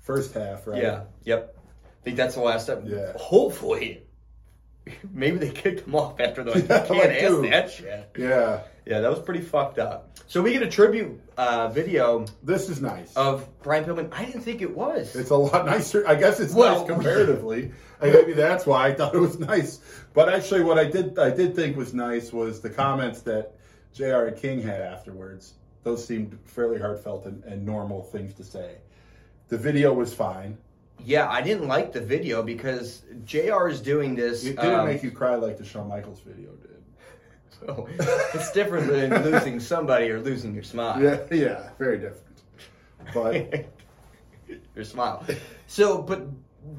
first 0.00 0.34
half, 0.34 0.66
right? 0.66 0.82
yeah, 0.82 1.02
yep. 1.24 1.56
I 1.84 2.04
think 2.04 2.16
that's 2.16 2.34
the 2.34 2.40
last 2.42 2.66
time. 2.66 2.84
Yeah. 2.86 3.12
Hopefully. 3.16 4.02
Maybe 5.12 5.38
they 5.38 5.50
kicked 5.50 5.86
him 5.86 5.94
off 5.94 6.20
after 6.20 6.42
you 6.46 6.50
Yeah, 6.54 6.60
can't 6.86 6.90
like, 6.90 7.10
ask 7.10 7.20
dude. 7.28 7.52
that 7.52 7.70
shit. 7.70 8.10
Yeah. 8.18 8.62
Yeah, 8.84 9.00
that 9.00 9.10
was 9.10 9.20
pretty 9.20 9.42
fucked 9.42 9.78
up. 9.78 10.18
So 10.26 10.42
we 10.42 10.52
get 10.52 10.62
a 10.62 10.68
tribute 10.68 11.20
uh, 11.36 11.68
video 11.68 12.24
This 12.42 12.68
is 12.68 12.80
nice. 12.82 13.14
of 13.14 13.46
Brian 13.62 13.84
Pillman. 13.84 14.12
I 14.12 14.24
didn't 14.24 14.40
think 14.40 14.60
it 14.60 14.74
was. 14.76 15.14
It's 15.14 15.30
a 15.30 15.36
lot 15.36 15.66
nicer. 15.74 16.06
I 16.08 16.16
guess 16.16 16.40
it's 16.40 16.52
Well- 16.52 16.80
nice 16.80 16.88
comparatively. 16.88 17.70
And 18.00 18.12
maybe 18.12 18.32
that's 18.32 18.66
why 18.66 18.88
I 18.88 18.94
thought 18.94 19.14
it 19.14 19.20
was 19.20 19.38
nice. 19.38 19.78
But 20.14 20.28
actually, 20.34 20.64
what 20.64 20.76
I 20.76 20.84
did 20.86 21.16
I 21.20 21.30
did 21.30 21.54
think 21.54 21.76
was 21.76 21.94
nice 21.94 22.32
was 22.32 22.60
the 22.60 22.70
comments 22.70 23.20
that 23.22 23.52
Jr. 23.94 24.24
and 24.24 24.36
King 24.36 24.60
had 24.60 24.80
afterwards. 24.80 25.54
Those 25.84 26.04
seemed 26.04 26.36
fairly 26.44 26.80
heartfelt 26.80 27.26
and, 27.26 27.44
and 27.44 27.64
normal 27.64 28.02
things 28.02 28.34
to 28.34 28.44
say. 28.44 28.78
The 29.48 29.58
video 29.58 29.92
was 29.92 30.12
fine. 30.12 30.58
Yeah, 31.04 31.28
I 31.28 31.42
didn't 31.42 31.68
like 31.68 31.92
the 31.92 32.00
video 32.00 32.42
because 32.42 33.02
Jr. 33.24 33.68
is 33.68 33.80
doing 33.80 34.14
this. 34.14 34.44
It 34.44 34.56
didn't 34.56 34.80
um, 34.80 34.86
make 34.86 35.02
you 35.02 35.10
cry 35.10 35.34
like 35.36 35.58
the 35.58 35.64
Shawn 35.64 35.88
Michaels 35.88 36.20
video 36.20 36.50
did. 36.52 36.70
so 37.60 37.88
it's 38.34 38.52
different 38.52 38.88
than 38.88 39.22
losing 39.30 39.60
somebody 39.60 40.10
or 40.10 40.20
losing 40.20 40.54
your 40.54 40.62
smile. 40.62 41.00
Yeah, 41.02 41.20
yeah, 41.30 41.70
very 41.78 41.98
different. 41.98 42.42
But 43.14 43.66
your 44.74 44.84
smile. 44.84 45.24
So, 45.66 46.02
but 46.02 46.26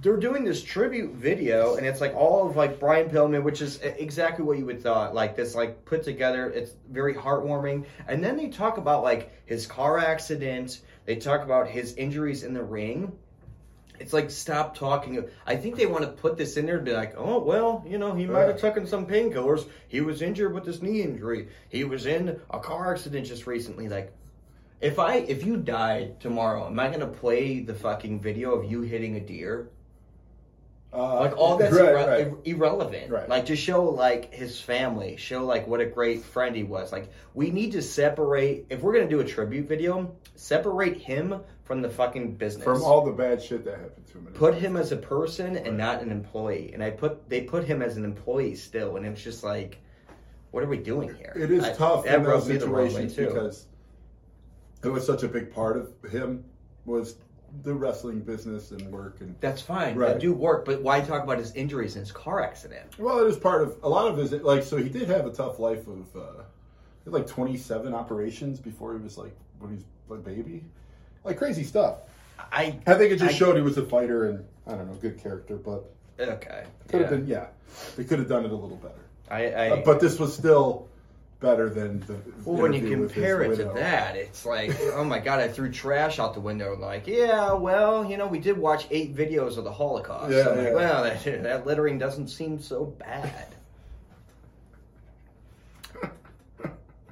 they're 0.02 0.18
doing 0.18 0.44
this 0.44 0.64
tribute 0.64 1.14
video, 1.14 1.76
and 1.76 1.86
it's 1.86 2.00
like 2.00 2.16
all 2.16 2.48
of 2.48 2.56
like 2.56 2.80
Brian 2.80 3.10
Pillman, 3.10 3.44
which 3.44 3.62
is 3.62 3.80
exactly 3.82 4.46
what 4.46 4.58
you 4.58 4.66
would 4.66 4.82
thought. 4.82 5.14
Like 5.14 5.36
this, 5.36 5.56
like 5.56 5.84
put 5.86 6.04
together. 6.04 6.50
It's 6.50 6.72
very 6.90 7.14
heartwarming. 7.14 7.86
And 8.08 8.24
then 8.24 8.38
they 8.38 8.48
talk 8.48 8.78
about 8.78 9.04
like 9.04 9.32
his 9.46 9.68
car 9.68 10.00
accident. 10.00 10.82
They 11.06 11.18
talk 11.18 11.44
about 11.44 11.68
his 11.68 11.96
injuries 11.96 12.44
in 12.44 12.54
the 12.54 12.64
ring. 12.64 13.12
It's 14.00 14.14
like 14.14 14.32
stop 14.32 14.76
talking. 14.76 15.24
I 15.46 15.56
think 15.56 15.76
they 15.76 15.86
want 15.86 16.04
to 16.04 16.12
put 16.12 16.38
this 16.38 16.58
in 16.58 16.66
there 16.66 16.78
to 16.78 16.84
be 16.84 16.94
like, 16.94 17.14
oh 17.18 17.40
well, 17.40 17.84
you 17.88 17.98
know, 17.98 18.14
he 18.14 18.26
might 18.26 18.48
have 18.48 18.60
taken 18.60 18.88
some 18.88 19.06
painkillers. 19.06 19.68
He 19.88 20.02
was 20.02 20.22
injured 20.22 20.54
with 20.54 20.66
this 20.66 20.82
knee 20.82 21.02
injury. 21.02 21.50
He 21.70 21.84
was 21.84 22.06
in 22.06 22.40
a 22.50 22.60
car 22.60 22.94
accident 22.94 23.28
just 23.28 23.48
recently. 23.48 23.90
Like, 23.90 24.14
if 24.82 25.00
I 25.00 25.18
if 25.18 25.46
you 25.46 25.58
died 25.58 26.20
tomorrow, 26.20 26.68
am 26.68 26.80
I 26.80 26.90
gonna 26.90 27.08
play 27.08 27.62
the 27.62 27.74
fucking 27.74 28.20
video 28.20 28.54
of 28.54 28.70
you 28.70 28.82
hitting 28.82 29.16
a 29.16 29.20
deer? 29.20 29.70
Uh, 30.94 31.20
Like 31.22 31.38
all 31.38 31.58
that's 31.58 31.74
right, 31.76 31.86
irre- 31.90 32.08
right. 32.08 32.20
ir- 32.28 32.38
irrelevant. 32.46 33.10
Right. 33.12 33.28
Like 33.28 33.46
to 33.48 33.56
show 33.56 33.84
like 33.84 34.34
his 34.34 34.60
family, 34.62 35.16
show 35.18 35.44
like 35.46 35.68
what 35.68 35.80
a 35.82 35.86
great 35.86 36.24
friend 36.24 36.56
he 36.56 36.64
was. 36.64 36.92
Like 36.92 37.10
we 37.34 37.50
need 37.50 37.72
to 37.74 37.82
separate. 37.82 38.66
If 38.70 38.82
we're 38.82 38.94
gonna 38.94 39.10
do 39.10 39.20
a 39.20 39.26
tribute 39.26 39.68
video, 39.68 40.16
separate 40.36 40.98
him 40.98 41.40
from 41.64 41.82
the 41.82 41.90
fucking 41.90 42.36
business. 42.36 42.64
from 42.64 42.84
all 42.84 43.04
the 43.06 43.12
bad 43.12 43.42
shit 43.42 43.64
that 43.66 43.80
happened 43.80 44.06
to 44.12 44.18
him. 44.20 44.26
put 44.34 44.54
him 44.54 44.76
as 44.78 44.92
a 44.92 44.98
person 44.98 45.56
and 45.58 45.78
not 45.78 46.02
an 46.02 46.12
employee. 46.12 46.72
And 46.74 46.84
I 46.84 46.92
put 46.92 47.28
they 47.30 47.42
put 47.42 47.64
him 47.64 47.82
as 47.82 47.98
an 47.98 48.04
employee 48.06 48.56
still, 48.56 48.98
and 48.98 49.06
it's 49.06 49.24
just 49.24 49.44
like, 49.44 49.80
what 50.52 50.64
are 50.64 50.68
we 50.68 50.78
doing 50.78 51.14
here? 51.16 51.34
It 51.36 51.50
is 51.52 51.64
I- 51.64 51.74
tough 51.74 52.06
in 52.06 52.22
those 52.24 52.34
rubbed 52.34 52.48
me 52.50 52.58
the 52.58 52.68
wrong 52.68 52.90
situations 52.90 53.16
too. 53.16 53.28
because 53.28 53.66
it 54.84 54.90
was 54.90 55.06
such 55.06 55.24
a 55.24 55.28
big 55.28 55.52
part 55.52 55.78
of 55.78 55.92
him 56.12 56.44
was 56.86 57.16
the 57.62 57.74
wrestling 57.74 58.20
business 58.22 58.72
and 58.72 58.92
work 58.92 59.18
and 59.22 59.36
That's 59.40 59.62
fine. 59.62 59.96
Right. 59.96 60.20
Do 60.20 60.34
work, 60.34 60.66
but 60.66 60.82
why 60.82 61.02
talk 61.02 61.24
about 61.24 61.38
his 61.38 61.54
injuries 61.54 61.96
and 61.96 62.02
his 62.06 62.12
car 62.12 62.42
accident? 62.42 62.98
well, 62.98 63.20
it 63.24 63.28
is 63.30 63.38
part 63.38 63.62
of 63.62 63.78
a 63.84 63.90
lot 63.90 64.08
of 64.10 64.18
his 64.18 64.32
like. 64.32 64.64
So 64.64 64.78
he 64.78 64.90
did 64.90 65.08
have 65.10 65.26
a 65.26 65.32
tough 65.32 65.60
life 65.60 65.86
of 65.88 66.16
uh, 66.16 66.44
like 67.06 67.28
twenty 67.28 67.58
seven 67.58 67.94
operations 67.94 68.60
before 68.60 68.94
he 68.98 69.00
was 69.04 69.18
like 69.18 69.36
when 69.60 69.72
he 69.78 69.84
was 70.08 70.20
a 70.20 70.24
baby, 70.24 70.64
like 71.24 71.38
crazy 71.38 71.64
stuff. 71.64 71.98
I 72.52 72.78
I 72.88 72.96
think 72.96 73.12
it 73.12 73.18
just 73.20 73.36
I- 73.36 73.38
showed 73.38 73.56
he 73.56 73.62
was 73.62 73.78
a 73.78 73.86
fighter 73.86 74.30
and 74.30 74.46
I 74.66 74.72
don't 74.72 74.88
know, 74.88 74.94
good 74.96 75.22
character, 75.22 75.56
but 75.56 75.92
okay. 76.20 76.64
could 76.88 77.02
have 77.02 77.10
been 77.10 77.28
yeah, 77.28 77.48
they 77.96 78.04
could 78.04 78.20
have 78.20 78.28
done 78.30 78.46
it 78.46 78.52
a 78.52 78.56
little 78.56 78.78
better. 78.78 78.96
I, 79.30 79.46
I 79.48 79.70
Uh, 79.70 79.82
but 79.86 80.00
this 80.00 80.20
was 80.20 80.34
still 80.36 80.88
better 81.44 81.70
than 81.70 82.00
the. 82.00 82.16
well, 82.46 82.64
when 82.64 82.74
you 82.74 82.80
interview 82.80 83.02
with 83.02 83.14
his 83.14 83.24
compare 83.24 83.44
it 83.44 83.58
to 83.58 83.66
that, 83.76 84.16
it's 84.16 84.46
like, 84.46 84.76
oh 84.94 85.04
my 85.04 85.20
god, 85.20 85.40
I 85.42 85.50
threw 85.50 85.70
trash 85.72 86.18
out 86.18 86.34
the 86.34 86.40
window. 86.40 86.76
Like, 86.76 87.06
yeah, 87.06 87.54
well, 87.54 88.10
you 88.10 88.18
know, 88.18 88.26
we 88.26 88.40
did 88.40 88.58
watch 88.58 88.88
eight 88.90 89.16
videos 89.16 89.58
of 89.58 89.66
the 89.66 89.72
Holocaust. 89.72 90.32
Yeah, 90.32 90.50
I'm 90.50 90.58
like, 90.58 90.68
yeah. 90.68 90.74
well, 90.74 91.04
that, 91.04 91.24
that 91.44 91.68
littering 91.68 92.00
doesn't 92.00 92.30
seem 92.30 92.60
so 92.60 92.86
bad. 92.86 93.48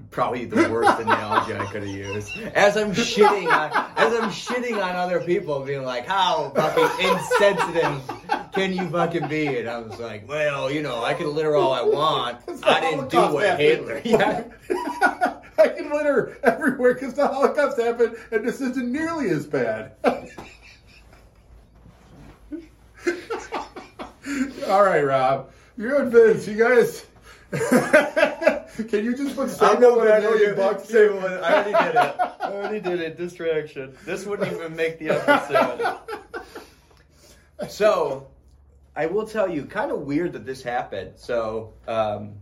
Probably 0.10 0.46
the 0.46 0.70
worst 0.70 1.00
analogy 1.00 1.54
I 1.54 1.66
could 1.66 1.84
have 1.84 1.92
used. 1.92 2.32
As 2.56 2.78
I'm 2.78 2.94
shitting 2.94 3.52
on, 3.52 3.72
as 3.98 4.14
I'm 4.14 4.30
shitting 4.30 4.76
on 4.82 4.96
other 4.96 5.20
people, 5.20 5.60
being 5.62 5.84
like, 5.84 6.08
"How 6.08 6.52
fucking 6.56 7.06
insensitive 7.06 8.21
can 8.54 8.74
you 8.74 8.90
fucking 8.90 9.28
be?" 9.28 9.48
it? 9.48 9.68
I 9.68 9.80
was 9.80 10.00
like, 10.00 10.28
"Well, 10.28 10.72
you 10.72 10.82
know, 10.82 11.04
I 11.04 11.14
can 11.14 11.34
litter 11.34 11.56
all 11.56 11.74
I 11.74 11.82
want. 11.82 12.40
I 12.64 12.80
didn't 12.82 13.10
do 13.10 13.18
Holocaust 13.18 13.34
what 13.34 13.46
happened. 13.46 13.68
Hitler." 13.68 14.02
Yeah. 14.06 14.44
I 15.58 15.68
can 15.68 15.92
litter 15.92 16.38
everywhere 16.44 16.94
because 16.96 17.14
the 17.14 17.28
Holocaust 17.28 17.80
happened, 17.80 18.16
and 18.32 18.48
this 18.48 18.62
isn't 18.62 18.92
nearly 18.92 19.30
as 19.30 19.46
bad. 19.46 19.92
All 24.68 24.84
right, 24.84 25.04
Rob, 25.04 25.52
you're 25.78 26.02
and 26.02 26.12
Vince, 26.12 26.48
you 26.48 26.56
guys. 26.58 27.06
can 27.52 29.04
you 29.04 29.16
just 29.16 29.36
put 29.36 29.50
Sable 29.50 29.98
with 30.00 30.10
a 30.10 30.22
million 30.22 30.56
bucks? 30.56 30.94
I 30.94 31.08
already 31.08 31.72
did 31.72 31.96
it. 31.96 32.16
I 32.20 32.52
already 32.54 32.80
did 32.80 33.02
it. 33.02 33.18
Distraction. 33.18 33.96
This 34.06 34.26
wouldn't 34.26 34.52
even 34.52 34.76
make 34.76 34.98
the 35.00 35.10
episode. 35.10 35.98
So, 37.70 38.28
I 38.96 39.06
will 39.06 39.26
tell 39.26 39.50
you, 39.50 39.66
kind 39.66 39.92
of 39.92 40.02
weird 40.02 40.34
that 40.34 40.46
this 40.46 40.62
happened. 40.62 41.14
So, 41.16 41.74
um, 41.88 42.34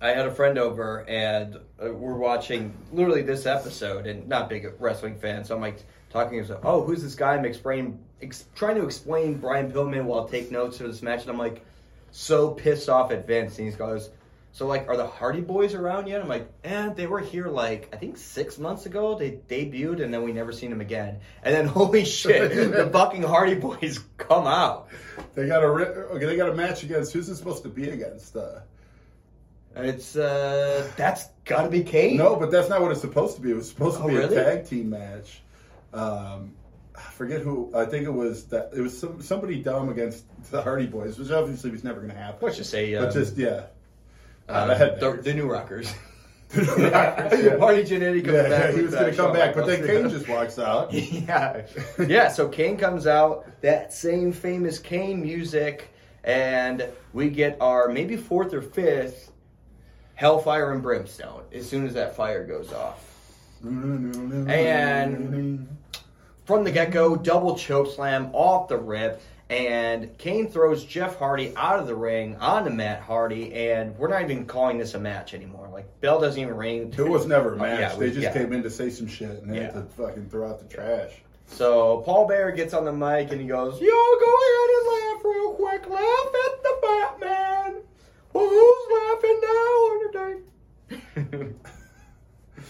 I 0.00 0.08
had 0.08 0.26
a 0.26 0.30
friend 0.30 0.58
over 0.58 1.08
and 1.08 1.56
uh, 1.56 1.92
we're 1.92 2.16
watching 2.16 2.74
literally 2.92 3.22
this 3.22 3.46
episode, 3.46 4.06
and 4.06 4.28
not 4.28 4.48
big 4.48 4.70
wrestling 4.78 5.18
fan, 5.18 5.44
so 5.44 5.54
I'm 5.54 5.60
like 5.60 5.82
talking 6.10 6.44
to 6.44 6.54
him, 6.54 6.60
oh, 6.62 6.82
who's 6.82 7.02
this 7.02 7.14
guy? 7.14 7.34
I'm 7.34 7.44
explaining, 7.44 7.98
ex- 8.20 8.46
trying 8.54 8.76
to 8.76 8.84
explain 8.84 9.38
Brian 9.38 9.70
Pillman 9.70 10.04
while 10.04 10.26
I 10.26 10.30
take 10.30 10.50
notes 10.50 10.78
for 10.78 10.88
this 10.88 11.02
match, 11.02 11.22
and 11.22 11.30
I'm 11.30 11.38
like 11.38 11.64
so 12.10 12.50
pissed 12.50 12.88
off 12.88 13.10
at 13.12 13.26
Vince, 13.26 13.58
and 13.58 13.68
he 13.70 13.74
goes, 13.74 14.10
so 14.54 14.68
like, 14.68 14.86
are 14.88 14.96
the 14.96 15.06
Hardy 15.06 15.40
Boys 15.40 15.74
around 15.74 16.06
yet? 16.06 16.22
I'm 16.22 16.28
like, 16.28 16.48
eh, 16.62 16.88
they 16.94 17.08
were 17.08 17.18
here 17.18 17.48
like 17.48 17.88
I 17.92 17.96
think 17.96 18.16
six 18.16 18.56
months 18.56 18.86
ago. 18.86 19.18
They 19.18 19.32
debuted, 19.48 20.00
and 20.02 20.14
then 20.14 20.22
we 20.22 20.32
never 20.32 20.52
seen 20.52 20.70
them 20.70 20.80
again. 20.80 21.18
And 21.42 21.52
then 21.52 21.66
holy 21.78 22.04
shit, 22.04 22.70
the 22.72 22.88
fucking 22.92 23.24
Hardy 23.24 23.56
Boys 23.56 23.98
come 24.16 24.46
out. 24.46 24.88
They 25.34 25.48
got 25.48 25.62
a 25.64 25.66
okay. 25.66 26.24
They 26.26 26.36
got 26.36 26.48
a 26.48 26.54
match 26.54 26.84
against 26.84 27.12
who's 27.12 27.28
it 27.28 27.34
supposed 27.36 27.64
to 27.64 27.68
be 27.68 27.88
against? 27.90 28.36
Uh, 28.36 28.60
It's 29.74 30.14
uh, 30.14 30.88
that's 30.96 31.26
gotta 31.44 31.68
be 31.68 31.82
Kane. 31.82 32.16
no, 32.16 32.36
but 32.36 32.50
that's 32.52 32.68
not 32.68 32.80
what 32.80 32.92
it's 32.92 33.00
supposed 33.00 33.34
to 33.36 33.42
be. 33.42 33.50
It 33.50 33.56
was 33.56 33.68
supposed 33.68 33.96
to 33.98 34.04
Oh, 34.04 34.08
be 34.08 34.14
really? 34.16 34.36
a 34.36 34.44
tag 34.44 34.66
team 34.68 34.90
match. 34.90 35.42
Um, 35.92 36.52
I 36.96 37.00
forget 37.10 37.40
who. 37.40 37.72
I 37.74 37.86
think 37.86 38.04
it 38.06 38.12
was 38.12 38.44
that. 38.46 38.70
It 38.72 38.80
was 38.80 38.96
some, 38.96 39.20
somebody 39.20 39.60
dumb 39.60 39.88
against 39.88 40.24
the 40.52 40.62
Hardy 40.62 40.86
Boys, 40.86 41.18
which 41.18 41.32
obviously 41.32 41.70
was 41.72 41.82
never 41.82 41.98
going 42.00 42.12
to 42.12 42.16
happen. 42.16 42.38
Let's 42.40 42.56
just 42.56 42.70
say, 42.70 42.94
um, 42.94 43.04
but 43.06 43.12
just 43.14 43.36
yeah. 43.36 43.64
Uh, 44.48 44.66
the 44.66 44.96
the, 45.00 45.22
the 45.22 45.34
New 45.34 45.50
Rockers. 45.50 45.92
yeah. 46.56 47.56
Marty 47.58 47.82
Jannetty 47.82 48.24
comes 48.24 48.36
Yeah, 48.36 48.48
back. 48.48 48.74
he 48.74 48.82
was 48.82 48.92
going 48.94 49.10
to 49.10 49.16
come 49.16 49.26
Shawn 49.26 49.34
back, 49.34 49.54
but 49.54 49.66
then 49.66 49.84
Kane 49.86 50.08
just 50.08 50.28
walks 50.28 50.58
out. 50.58 50.92
yeah, 50.92 51.62
yeah. 52.06 52.28
So 52.28 52.48
Kane 52.48 52.76
comes 52.76 53.06
out, 53.06 53.46
that 53.62 53.92
same 53.92 54.32
famous 54.32 54.78
Kane 54.78 55.20
music, 55.20 55.88
and 56.22 56.88
we 57.12 57.28
get 57.30 57.56
our 57.60 57.88
maybe 57.88 58.16
fourth 58.16 58.54
or 58.54 58.62
fifth 58.62 59.32
Hellfire 60.14 60.70
and 60.72 60.80
Brimstone 60.82 61.42
as 61.52 61.68
soon 61.68 61.86
as 61.86 61.94
that 61.94 62.14
fire 62.14 62.44
goes 62.46 62.72
off. 62.72 63.00
And 64.48 65.68
from 66.44 66.64
the 66.64 66.70
get 66.70 66.90
go, 66.90 67.16
double 67.16 67.56
choke 67.56 67.90
slam 67.92 68.30
off 68.32 68.68
the 68.68 68.76
rip. 68.76 69.20
And 69.50 70.16
Kane 70.16 70.48
throws 70.48 70.84
Jeff 70.84 71.18
Hardy 71.18 71.52
out 71.56 71.78
of 71.78 71.86
the 71.86 71.94
ring 71.94 72.36
onto 72.36 72.70
Matt 72.70 73.00
Hardy, 73.02 73.52
and 73.54 73.96
we're 73.98 74.08
not 74.08 74.22
even 74.22 74.46
calling 74.46 74.78
this 74.78 74.94
a 74.94 74.98
match 74.98 75.34
anymore. 75.34 75.68
Like 75.72 76.00
bell 76.00 76.18
doesn't 76.20 76.40
even 76.40 76.56
ring. 76.56 76.94
It 76.96 77.02
was 77.08 77.26
never 77.26 77.52
a 77.52 77.56
Oh, 77.56 77.58
match. 77.58 77.80
yeah, 77.80 77.88
they 77.94 78.06
we- 78.06 78.12
just 78.12 78.20
yeah. 78.22 78.32
came 78.32 78.52
in 78.54 78.62
to 78.62 78.70
say 78.70 78.88
some 78.90 79.06
shit 79.06 79.30
and 79.42 79.50
they 79.52 79.56
had 79.60 79.74
Yeah. 79.74 79.80
to 79.82 79.86
fucking 79.98 80.30
throw 80.30 80.48
out 80.48 80.60
the 80.60 80.74
trash. 80.74 81.22
So 81.46 81.98
Paul 82.06 82.26
Bearer 82.26 82.52
gets 82.52 82.72
on 82.72 82.86
the 82.86 82.92
mic 82.92 83.30
and 83.32 83.40
he 83.40 83.46
goes, 83.46 83.78
"Yo, 83.80 83.86
go 83.90 84.34
ahead 84.42 84.70
and 84.70 84.86
laugh 85.14 85.24
real 85.24 85.52
quick. 85.52 85.90
Laugh 85.90 86.34
at 86.46 86.62
the 86.62 86.76
Batman. 87.20 87.82
Well, 88.32 88.48
who's 88.48 88.86
laughing 88.96 89.40
now, 89.42 91.20
Undertaker?" 91.36 91.54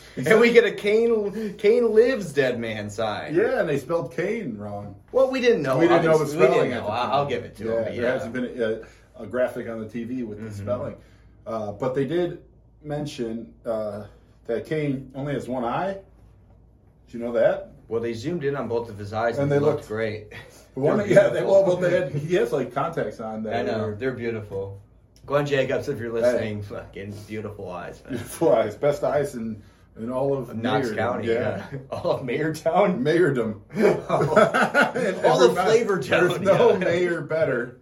and 0.17 0.41
we 0.41 0.53
get 0.53 0.65
a 0.65 0.73
Kane 0.73 1.55
Kane 1.59 1.93
lives 1.95 2.33
dead 2.33 2.59
man 2.59 2.91
sign. 2.91 3.35
Yeah, 3.35 3.61
and 3.61 3.69
they 3.69 3.79
spelled 3.79 4.15
Kane 4.15 4.57
wrong. 4.59 4.97
Well, 5.13 5.31
we 5.31 5.41
didn't 5.41 5.63
know. 5.63 5.79
we 5.79 5.89
didn't 5.89 6.05
know 6.05 6.19
the 6.19 6.27
spelling. 6.27 6.71
Know. 6.71 6.87
I'll, 6.87 7.27
give 7.27 7.45
it 7.45 7.57
to 7.57 7.65
yeah, 7.65 7.71
him. 7.71 7.85
but 7.85 7.97
There 7.97 8.13
hasn't 8.13 8.33
been 8.33 8.63
a, 9.17 9.23
a 9.23 9.27
graphic 9.27 9.69
on 9.69 9.81
the 9.81 9.87
TV 9.87 10.25
with 10.27 10.39
Mm-hmm. 10.39 10.49
the 10.49 10.55
spelling, 10.55 10.97
uh, 11.47 11.73
but 11.73 11.95
they 11.95 12.05
did 12.07 12.43
mention 12.83 13.53
uh, 13.65 14.07
that 14.47 14.67
Kane 14.67 15.11
only 15.15 15.35
has 15.35 15.49
one 15.49 15.65
eye. 15.65 15.95
Did 17.07 17.15
you 17.15 17.21
know 17.21 17.33
that? 17.33 17.73
Well, 17.89 18.01
they 18.01 18.15
zoomed 18.15 18.45
in 18.45 18.57
on 18.57 18.67
both 18.69 18.89
of 18.89 18.99
his 18.99 19.13
eyes 19.13 19.35
and, 19.39 19.45
And 19.45 19.53
they 19.53 19.59
looked 19.59 19.77
looked- 19.77 19.89
great. 19.89 20.33
One, 20.75 21.09
yeah, 21.09 21.29
they, 21.29 21.41
well, 21.45 21.65
well, 21.65 21.77
they 21.77 21.91
had, 21.93 22.13
he 22.13 22.35
has 22.35 22.51
like 22.51 22.75
contacts 22.75 23.21
on 23.21 23.45
that. 23.45 23.55
I 23.55 23.63
know 23.63 23.85
are 23.85 23.95
they're 23.95 24.11
beautiful. 24.11 24.81
Glenn 25.25 25.47
Jacobs, 25.47 25.89
if 25.89 26.01
you're 26.01 26.13
listening, 26.13 26.65
fucking 26.65 27.15
beautiful 27.29 27.71
eyes, 27.71 28.03
man. 28.03 28.15
beautiful 28.15 28.53
eyes, 28.57 28.75
best 28.75 29.05
eyes 29.05 29.37
in 29.37 29.63
in 29.97 30.11
all 30.11 30.37
of 30.37 30.55
Knox 30.57 30.89
Mayordom. 30.89 30.97
County, 30.97 31.29
yeah. 31.29 31.67
All 31.91 32.11
of 32.13 32.23
Mayortown. 32.23 33.01
Mayordom. 33.03 33.61
And 34.97 35.27
All 35.27 35.43
of 35.43 35.55
Flavor 35.55 36.01
Town, 36.01 36.29
There's 36.29 36.41
no 36.41 36.73
yeah. 36.73 36.79
mayor 36.79 37.21
better 37.21 37.81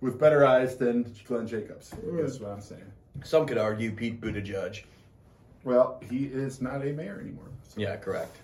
with 0.00 0.18
better 0.18 0.46
eyes 0.46 0.76
than 0.76 1.12
Glenn 1.26 1.46
Jacobs. 1.46 1.90
That's 1.90 2.38
mm. 2.38 2.42
what 2.42 2.50
I'm 2.52 2.60
saying. 2.60 2.92
Some 3.24 3.46
could 3.46 3.58
argue 3.58 3.90
Pete 3.90 4.20
Buttigieg. 4.20 4.84
Well, 5.64 6.00
he 6.08 6.24
is 6.26 6.62
not 6.62 6.86
a 6.86 6.92
mayor 6.92 7.18
anymore. 7.20 7.48
So 7.68 7.80
Yeah, 7.80 7.96
correct. 7.96 8.36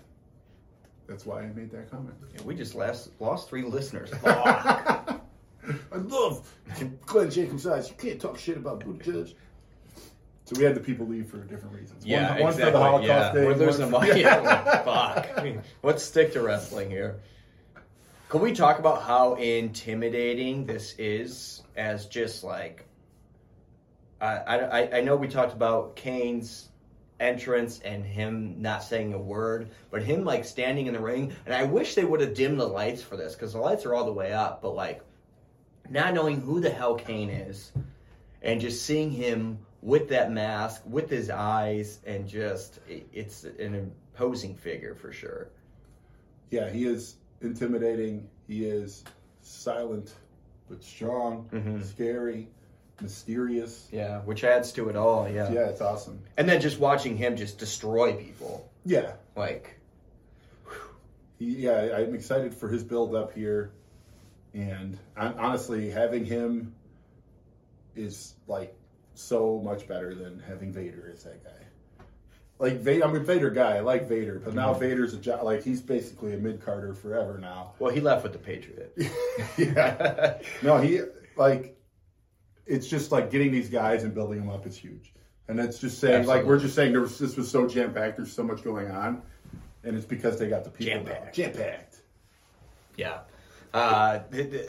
That's 1.07 1.25
why 1.25 1.41
I 1.41 1.47
made 1.47 1.71
that 1.71 1.89
comment. 1.89 2.15
Yeah, 2.33 2.41
we 2.43 2.55
just 2.55 2.75
last, 2.75 3.09
lost 3.19 3.47
three 3.47 3.61
listeners. 3.61 4.09
I 4.25 5.19
love 5.93 6.51
Glenn 7.05 7.31
Jacobs' 7.31 7.65
eyes. 7.65 7.89
You 7.89 7.95
can't 7.95 8.19
talk 8.19 8.37
shit 8.37 8.57
about 8.57 8.81
Buttigieg. 8.81 9.33
So 10.45 10.55
we 10.59 10.63
had 10.63 10.75
the 10.75 10.79
people 10.79 11.07
leave 11.07 11.27
for 11.27 11.37
different 11.37 11.75
reasons. 11.75 12.05
yeah, 12.05 12.39
one, 12.39 12.53
exactly. 12.53 12.65
for 12.65 12.71
the 12.71 12.79
Holocaust 12.79 13.07
yeah. 13.07 13.33
Day. 13.33 13.45
We're 13.45 13.51
one 13.51 13.59
losing 13.59 13.85
for- 13.85 13.91
money. 13.91 14.21
Yeah. 14.21 14.83
Fuck. 14.83 15.27
I 15.37 15.43
mean, 15.43 15.61
let's 15.81 16.03
stick 16.03 16.33
to 16.33 16.41
wrestling 16.41 16.89
here. 16.91 17.19
Can 18.29 18.41
we 18.41 18.53
talk 18.53 18.79
about 18.79 19.01
how 19.01 19.35
intimidating 19.35 20.65
this 20.65 20.95
is 20.97 21.63
as 21.75 22.05
just 22.05 22.43
like 22.43 22.85
I, 24.21 24.37
I 24.37 24.97
I 24.97 25.01
know 25.01 25.15
we 25.15 25.27
talked 25.27 25.53
about 25.53 25.95
Kane's 25.95 26.69
entrance 27.19 27.79
and 27.83 28.03
him 28.05 28.61
not 28.61 28.83
saying 28.83 29.13
a 29.13 29.19
word, 29.19 29.69
but 29.89 30.03
him 30.03 30.25
like 30.25 30.45
standing 30.45 30.87
in 30.87 30.93
the 30.93 30.99
ring, 30.99 31.33
and 31.45 31.53
I 31.53 31.63
wish 31.63 31.95
they 31.95 32.05
would 32.05 32.21
have 32.21 32.33
dimmed 32.33 32.59
the 32.59 32.67
lights 32.67 33.01
for 33.01 33.17
this 33.17 33.33
because 33.35 33.53
the 33.53 33.59
lights 33.59 33.85
are 33.85 33.93
all 33.93 34.05
the 34.05 34.13
way 34.13 34.33
up, 34.33 34.61
but 34.61 34.75
like 34.75 35.01
not 35.89 36.13
knowing 36.13 36.41
who 36.41 36.59
the 36.59 36.69
hell 36.69 36.95
Kane 36.95 37.29
is, 37.29 37.71
and 38.41 38.59
just 38.59 38.85
seeing 38.85 39.11
him 39.11 39.59
with 39.85 40.09
that 40.09 40.31
mask, 40.31 40.81
with 40.87 41.07
his 41.11 41.29
eyes, 41.29 41.99
and 42.07 42.27
just 42.27 42.79
it, 42.89 43.07
it's 43.13 43.43
an 43.43 43.75
imposing 44.15 44.55
figure 44.55 44.95
for 44.95 45.13
sure. 45.13 45.49
Yeah, 46.49 46.69
he 46.71 46.85
is 46.85 47.17
intimidating. 47.41 48.27
He 48.47 48.65
is 48.65 49.03
silent 49.41 50.15
but 50.67 50.83
strong, 50.83 51.47
Mhm. 51.53 51.83
scary, 51.85 52.47
mysterious. 52.99 53.87
Yeah, 53.91 54.21
which 54.21 54.43
adds 54.43 54.71
to 54.73 54.89
it 54.89 54.95
all. 54.95 55.29
Yeah. 55.29 55.51
Yeah, 55.51 55.69
it's 55.69 55.81
awesome. 55.81 56.19
and 56.37 56.49
then 56.49 56.59
just 56.59 56.79
watching 56.79 57.15
him 57.15 57.35
just 57.35 57.59
destroy 57.59 58.13
people, 58.15 58.67
Yeah, 58.85 59.13
like 59.35 59.79
he, 61.37 61.45
yeah, 61.57 61.95
I'm 61.95 62.15
excited 62.15 62.55
for 62.55 62.69
his 62.69 62.83
build 62.83 63.13
up 63.13 63.33
here, 63.33 63.71
and 64.55 64.97
hon- 65.15 65.35
honestly, 65.37 65.91
having 65.91 66.25
him 66.25 66.73
is 67.95 68.33
like 68.47 68.75
so 69.17 69.61
much 69.63 69.87
better 69.87 70.13
than 70.13 70.39
having 70.39 70.71
Vader 70.71 71.09
as 71.11 71.23
that 71.23 71.43
guy. 71.43 71.51
Like 72.57 72.79
Vader, 72.79 73.03
I'm 73.03 73.15
a 73.15 73.19
Vader 73.19 73.49
guy. 73.49 73.77
I 73.77 73.79
like 73.81 74.07
Vader, 74.07 74.39
but 74.39 74.53
now 74.53 74.71
mm-hmm. 74.71 74.79
Vader's 74.79 75.13
a 75.13 75.17
jo- 75.17 75.43
like 75.43 75.63
he's 75.63 75.81
basically 75.81 76.33
a 76.33 76.37
mid 76.37 76.61
carder 76.61 76.93
forever 76.93 77.37
now. 77.37 77.73
well, 77.79 77.93
he 77.93 77.99
left 77.99 78.23
with 78.23 78.31
the 78.31 78.39
Patriot. 78.39 78.95
yeah, 79.57 80.37
no, 80.61 80.77
he 80.77 81.01
like 81.35 81.77
it's 82.65 82.87
just 82.87 83.11
like 83.11 83.29
getting 83.29 83.51
these 83.51 83.69
guys 83.69 84.03
and 84.03 84.13
building 84.13 84.39
them 84.39 84.49
up 84.49 84.65
is 84.65 84.77
huge, 84.77 85.13
and 85.49 85.59
that's 85.59 85.79
just 85.79 85.99
saying 85.99 86.27
like 86.27 86.45
we're 86.45 86.59
just 86.59 86.75
saying 86.75 86.93
there 86.93 87.01
was 87.01 87.19
this 87.19 87.35
was 87.35 87.51
so 87.51 87.67
jam 87.67 87.93
packed. 87.93 88.15
There's 88.15 88.31
so 88.31 88.43
much 88.43 88.63
going 88.63 88.89
on, 88.89 89.21
and 89.83 89.97
it's 89.97 90.05
because 90.05 90.39
they 90.39 90.47
got 90.47 90.63
the 90.63 90.69
people 90.69 90.93
Jam-packed. 90.93 91.35
jam 91.35 91.51
packed. 91.51 91.97
Yeah. 92.95 93.19
Uh, 93.75 94.23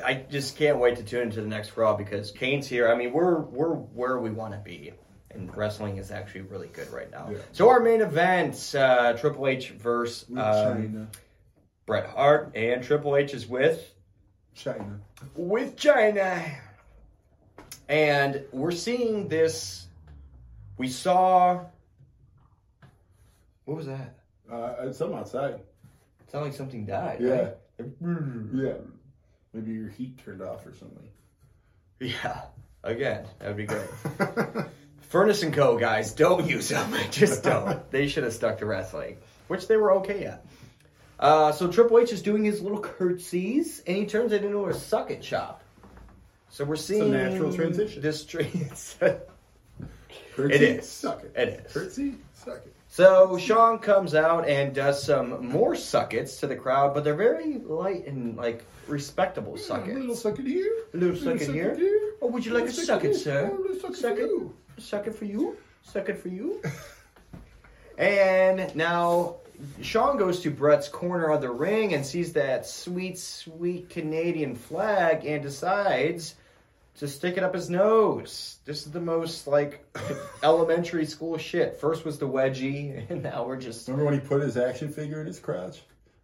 I 0.04 0.24
just 0.28 0.56
can't 0.56 0.80
wait 0.80 0.96
to 0.96 1.04
tune 1.04 1.22
into 1.22 1.40
the 1.40 1.46
next 1.46 1.76
Raw 1.76 1.94
because 1.94 2.32
Kane's 2.32 2.66
here. 2.66 2.90
I 2.90 2.96
mean, 2.96 3.12
we're 3.12 3.38
we're 3.38 3.72
where 3.72 4.18
we 4.18 4.30
want 4.30 4.52
to 4.54 4.58
be, 4.58 4.92
and 5.30 5.56
wrestling 5.56 5.98
is 5.98 6.10
actually 6.10 6.40
really 6.40 6.66
good 6.66 6.90
right 6.90 7.08
now. 7.08 7.28
Yeah. 7.30 7.38
So 7.52 7.68
our 7.68 7.78
main 7.78 8.00
event, 8.00 8.74
uh, 8.74 9.12
Triple 9.12 9.46
H 9.46 9.70
versus 9.70 10.28
um, 10.30 10.36
Chyna, 10.36 11.06
Bret 11.86 12.06
Hart, 12.06 12.50
and 12.56 12.82
Triple 12.82 13.14
H 13.14 13.32
is 13.32 13.46
with 13.46 13.94
Chyna. 14.56 14.98
with 15.36 15.76
Chyna, 15.76 16.56
and 17.88 18.42
we're 18.50 18.72
seeing 18.72 19.28
this. 19.28 19.86
We 20.78 20.88
saw. 20.88 21.60
What 23.66 23.76
was 23.76 23.86
that? 23.86 24.16
Uh, 24.50 24.74
it's 24.80 24.98
something 24.98 25.16
outside. 25.16 25.54
It 25.54 26.30
sounded 26.32 26.48
like 26.48 26.56
something 26.56 26.86
died. 26.86 27.18
Yeah, 27.20 27.30
right? 27.30 27.56
yeah. 28.52 28.72
Maybe 29.56 29.72
your 29.72 29.88
heat 29.88 30.22
turned 30.22 30.42
off 30.42 30.66
or 30.66 30.74
something. 30.74 31.08
Yeah. 31.98 32.42
Again, 32.84 33.24
that 33.38 33.48
would 33.48 33.56
be 33.56 33.64
great. 33.64 33.88
Furnace 35.08 35.42
and 35.42 35.54
Co. 35.54 35.78
guys, 35.78 36.12
don't 36.12 36.46
use 36.46 36.68
them. 36.68 36.94
Just 37.10 37.42
don't. 37.42 37.90
they 37.90 38.06
should 38.06 38.24
have 38.24 38.34
stuck 38.34 38.58
to 38.58 38.66
wrestling, 38.66 39.16
which 39.48 39.66
they 39.66 39.78
were 39.78 39.94
okay 39.94 40.26
at. 40.26 40.44
Uh, 41.18 41.52
so 41.52 41.72
Triple 41.72 41.98
H 41.98 42.12
is 42.12 42.20
doing 42.20 42.44
his 42.44 42.60
little 42.60 42.80
curtsies, 42.80 43.82
and 43.86 43.96
he 43.96 44.04
turns 44.04 44.32
it 44.32 44.44
into 44.44 44.66
a 44.66 44.74
suck 44.74 45.10
it 45.10 45.22
chop. 45.22 45.62
So 46.50 46.66
we're 46.66 46.76
seeing 46.76 47.12
natural 47.12 47.54
transition. 47.54 48.02
This 48.02 48.26
tra- 48.26 48.44
It 48.44 49.22
is. 50.36 50.86
Suck 50.86 51.24
it. 51.24 51.32
It 51.34 51.64
is. 51.66 51.72
Curtsy, 51.72 52.16
suck 52.34 52.58
it. 52.58 52.74
So 52.96 53.36
Shawn 53.36 53.78
comes 53.78 54.14
out 54.14 54.48
and 54.48 54.74
does 54.74 55.02
some 55.02 55.48
more 55.48 55.76
suckets 55.76 56.40
to 56.40 56.46
the 56.46 56.56
crowd, 56.56 56.94
but 56.94 57.04
they're 57.04 57.14
very 57.14 57.58
light 57.58 58.06
and 58.06 58.38
like 58.38 58.64
respectable 58.88 59.58
suckets. 59.58 59.98
A 59.98 60.00
little 60.00 60.14
sucket 60.14 60.46
here. 60.46 60.72
A 60.94 60.96
little 60.96 61.14
suck 61.14 61.42
it 61.42 61.52
here? 61.52 61.72
Or 62.22 62.28
oh, 62.28 62.32
would 62.32 62.46
you 62.46 62.54
like 62.54 62.62
a 62.62 62.66
Little 62.68 62.84
suck 62.86 63.02
sir? 63.14 63.50
Oh, 63.52 63.58
a 63.58 63.60
little 63.60 63.76
suck 63.78 63.90
it 63.90 63.96
Suck 63.98 64.14
for 64.14 64.20
it? 64.22 64.30
you. 64.30 64.56
Suck 64.78 65.06
it 65.08 65.14
for 65.14 65.24
you. 65.26 65.58
So 65.82 66.02
good 66.04 66.18
for 66.18 66.28
you. 66.28 66.62
and 67.98 68.74
now 68.74 69.36
Shawn 69.82 70.16
goes 70.16 70.40
to 70.40 70.50
Bret's 70.50 70.88
corner 70.88 71.26
of 71.26 71.42
the 71.42 71.50
ring 71.50 71.92
and 71.92 72.04
sees 72.04 72.32
that 72.32 72.66
sweet, 72.66 73.18
sweet 73.18 73.90
Canadian 73.90 74.54
flag 74.54 75.26
and 75.26 75.42
decides 75.42 76.36
to 76.96 77.06
stick 77.08 77.36
it 77.36 77.42
up 77.42 77.54
his 77.54 77.68
nose. 77.70 78.58
This 78.64 78.86
is 78.86 78.92
the 78.92 79.00
most 79.00 79.46
like 79.46 79.84
elementary 80.42 81.06
school 81.06 81.36
shit. 81.38 81.76
First 81.80 82.04
was 82.04 82.18
the 82.18 82.28
wedgie, 82.28 83.04
and 83.10 83.22
now 83.22 83.44
we're 83.46 83.56
just 83.56 83.86
Remember 83.88 84.06
when 84.10 84.14
he 84.20 84.26
put 84.26 84.42
his 84.42 84.56
action 84.56 84.90
figure 84.92 85.20
in 85.20 85.26
his 85.26 85.38
crotch? 85.38 85.82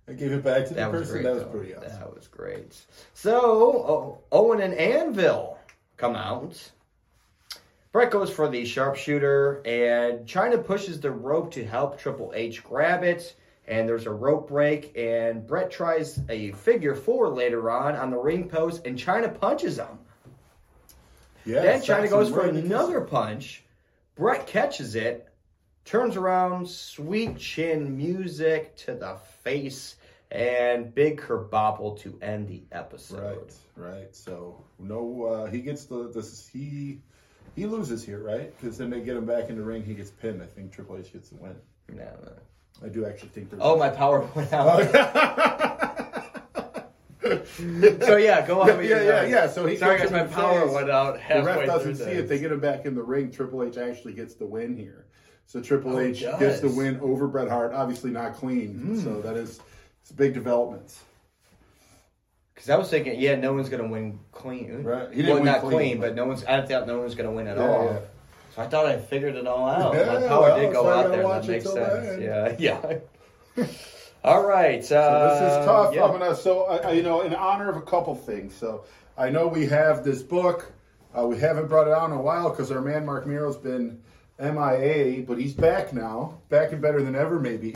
I 0.09 0.13
gave 0.15 0.33
it 0.33 0.43
back 0.43 0.65
to 0.65 0.69
the 0.71 0.75
that 0.77 0.91
was 0.93 1.03
person. 1.03 1.13
great. 1.15 1.23
that 1.25 1.35
was 1.35 1.43
though. 1.45 1.49
pretty 1.51 1.75
awesome. 1.77 1.89
That 2.01 2.15
was 2.15 2.27
great. 2.29 2.77
So 3.15 3.41
o- 3.41 4.19
Owen 4.33 4.61
and 4.61 4.75
Anvil 4.75 5.59
come 5.97 6.17
out. 6.17 6.59
Bret 7.93 8.11
goes 8.11 8.31
for 8.31 8.49
the 8.49 8.65
sharpshooter, 8.65 9.61
and 9.67 10.27
Chyna 10.27 10.65
pushes 10.65 10.99
the 11.01 11.11
rope 11.11 11.53
to 11.53 11.65
help 11.65 11.99
Triple 11.99 12.33
H 12.35 12.65
grab 12.65 13.05
it. 13.05 13.37
And 13.69 13.89
there's 13.89 14.07
a 14.07 14.11
rope 14.11 14.49
break, 14.49 14.97
and 14.97 15.47
Bret 15.47 15.71
tries 15.71 16.19
a 16.29 16.51
figure 16.53 16.97
four 16.97 17.29
later 17.29 17.71
on 17.71 17.95
on 17.95 18.11
the 18.11 18.17
ring 18.17 18.49
post, 18.49 18.85
and 18.87 18.99
Chyna 18.99 19.39
punches 19.39 19.77
him. 19.79 19.99
Yeah, 21.45 21.63
Then 21.63 21.81
Chyna 21.81 22.09
goes 22.09 22.31
for 22.31 22.47
another 22.47 23.01
punch. 23.01 23.65
Bret 24.15 24.47
catches 24.47 24.95
it, 24.95 25.29
turns 25.85 26.17
around, 26.17 26.69
sweet 26.69 27.39
chin 27.39 27.97
music 27.97 28.77
to 28.77 28.95
the 28.95 29.17
face, 29.43 29.97
and 30.31 30.95
big 30.95 31.21
kerbopple 31.21 31.99
to 32.01 32.19
end 32.23 32.49
the 32.49 32.63
episode. 32.73 33.55
Right, 33.77 33.93
right. 33.95 34.17
So 34.17 34.63
no, 34.79 35.25
uh, 35.25 35.51
he 35.51 35.61
gets 35.61 35.85
the 35.85 36.09
this 36.09 36.49
he 36.49 37.01
he 37.57 37.67
loses 37.67 38.05
here, 38.05 38.23
right? 38.23 38.59
Because 38.61 38.79
then 38.79 38.91
they 38.91 39.01
get 39.01 39.17
him 39.17 39.27
back 39.27 39.51
in 39.51 39.57
the 39.57 39.63
ring. 39.63 39.83
He 39.83 39.95
gets 39.95 40.11
pinned. 40.11 40.43
I 40.43 40.47
think 40.47 40.73
Triple 40.73 40.97
H 40.99 41.13
gets 41.13 41.31
the 41.31 41.37
win. 41.37 41.57
No, 41.89 42.05
no. 42.05 42.33
I 42.85 42.89
do 42.89 43.05
actually 43.05 43.29
think 43.31 43.51
there's. 43.51 43.63
Oh, 43.63 43.77
my 43.77 43.89
power 44.01 44.21
went 44.35 44.53
out. 44.53 44.81
so 48.07 48.17
yeah, 48.17 48.47
go 48.47 48.61
on. 48.63 48.69
Yeah, 48.69 48.77
with 48.77 48.91
yeah, 48.91 48.97
your- 49.03 49.05
yeah, 49.05 49.25
yeah. 49.27 49.47
So 49.49 49.67
he 49.67 49.77
sorry 49.77 49.99
guys, 49.99 50.11
my 50.11 50.25
power 50.25 50.67
went 50.73 50.91
out 50.91 51.15
the 51.29 51.43
ref 51.43 51.67
doesn't 51.67 51.97
through 51.97 52.05
see 52.07 52.13
it. 52.13 52.29
They 52.29 52.39
get 52.39 52.53
him 52.53 52.61
back 52.61 52.85
in 52.87 52.95
the 52.95 53.03
ring. 53.03 53.31
Triple 53.31 53.63
H 53.63 53.77
actually 53.77 54.13
gets 54.15 54.35
the 54.35 54.47
win 54.47 54.77
here. 54.77 55.07
So 55.47 55.61
Triple 55.61 55.97
Oh, 55.97 56.01
H 56.01 56.21
gets 56.39 56.61
the 56.61 56.69
win 56.71 56.99
over 57.01 57.27
Bret 57.29 57.49
Hart. 57.49 57.73
Obviously 57.75 58.11
not 58.11 58.35
clean. 58.35 58.75
Hmm. 58.79 59.01
So 59.01 59.21
that 59.23 59.37
is 59.37 59.61
it's 60.01 60.13
big 60.13 60.35
developments. 60.35 61.01
Because 62.55 62.71
I 62.71 62.77
was 62.77 62.89
thinking, 62.91 63.19
yeah, 63.21 63.35
no 63.35 63.53
one's 63.53 63.69
gonna 63.69 63.89
win 63.89 64.21
clean. 64.31 64.83
Right. 64.85 65.09
He 65.11 65.17
didn't 65.23 65.29
well, 65.29 65.37
win 65.43 65.45
not 65.47 65.61
clean, 65.61 65.73
clean, 65.73 66.01
but- 66.01 66.09
but 66.09 66.15
no 66.17 66.27
one's. 66.27 66.45
I 66.45 66.61
thought 66.63 66.87
no 66.87 66.99
one's 67.01 67.15
gonna 67.15 67.33
win 67.33 67.47
at 67.49 67.57
Yeah, 67.57 67.67
all. 67.69 67.85
yeah. 67.87 67.99
So 68.55 68.63
I 68.63 68.67
thought 68.67 68.85
I 68.87 68.99
figured 68.99 69.35
it 69.37 69.47
all 69.47 69.67
out. 69.69 69.95
Yeah, 69.95 70.05
My 70.21 70.29
power 70.29 70.41
well, 70.43 70.59
did 70.59 70.73
go 70.73 70.89
out 70.91 71.11
there. 71.11 71.23
That 71.23 71.47
makes 71.47 71.65
sense. 71.65 71.75
then. 71.75 72.21
Yeah, 72.23 72.57
yeah. 73.57 73.65
All 74.25 74.47
right. 74.47 74.85
So 74.85 74.99
Uh, 74.99 75.29
this 75.29 75.43
is 75.61 75.67
tough. 75.67 75.95
yeah. 75.95 76.05
I'm 76.05 76.13
gonna 76.13 76.35
so 76.37 76.65
I, 76.65 76.77
I- 76.89 76.93
you 76.93 77.03
know 77.03 77.23
in 77.23 77.35
honor 77.35 77.69
of 77.69 77.77
a 77.77 77.83
couple 77.83 78.15
things. 78.15 78.55
So 78.55 78.85
I 79.19 79.31
know 79.31 79.49
we 79.49 79.67
have 79.67 80.05
this 80.05 80.23
book. 80.23 80.73
Uh, 81.17 81.27
we 81.27 81.37
haven't 81.39 81.69
brought 81.69 81.87
it 81.89 81.93
out 81.93 82.09
in 82.11 82.17
a 82.17 82.23
while 82.23 82.49
because 82.51 82.71
our 82.73 82.81
man 82.81 83.05
Marc 83.05 83.27
Mero's 83.27 83.57
been 83.57 84.01
MIA, 84.41 85.23
but 85.27 85.39
he's 85.39 85.53
back 85.53 85.93
now, 85.93 86.39
back 86.49 86.73
and 86.73 86.81
better 86.81 87.03
than 87.03 87.15
ever, 87.15 87.39
maybe. 87.39 87.75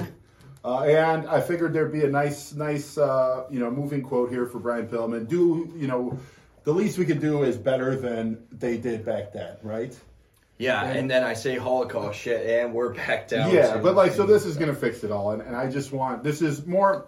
Uh, 0.65 0.81
and 0.85 1.29
I 1.29 1.41
figured 1.41 1.73
there'd 1.75 1.93
be 1.93 2.05
a 2.05 2.09
nice, 2.11 2.53
nice, 2.55 2.97
uh, 2.99 3.45
you 3.51 3.61
know, 3.61 3.71
moving 3.71 4.03
quote 4.03 4.31
here 4.31 4.47
for 4.47 4.59
Brian 4.59 4.89
Pillman. 4.89 5.29
Do 5.29 5.71
you 5.77 5.87
know? 5.87 6.19
The 6.65 6.73
least 6.73 6.99
we 6.99 7.05
could 7.05 7.21
do 7.21 7.45
is 7.45 7.57
better 7.57 7.95
than 7.95 8.43
they 8.51 8.77
did 8.77 9.05
back 9.05 9.33
then, 9.33 9.57
right? 9.63 9.97
Yeah, 10.59 10.85
and 10.85 11.11
then 11.11 11.23
I 11.23 11.35
say 11.35 11.57
Holocaust 11.57 12.19
shit, 12.19 12.47
and 12.47 12.73
we're 12.73 12.95
back 12.95 13.29
down. 13.29 13.53
yeah, 13.53 13.75
to- 13.75 13.79
but 13.83 13.95
like, 13.95 14.13
so 14.13 14.25
this 14.25 14.47
is 14.47 14.57
gonna 14.57 14.75
fix 14.75 15.05
it 15.05 15.11
all, 15.11 15.33
and, 15.33 15.43
and 15.43 15.55
I 15.55 15.71
just 15.71 15.93
want 15.93 16.23
this 16.25 16.41
is 16.43 16.67
more. 16.67 17.07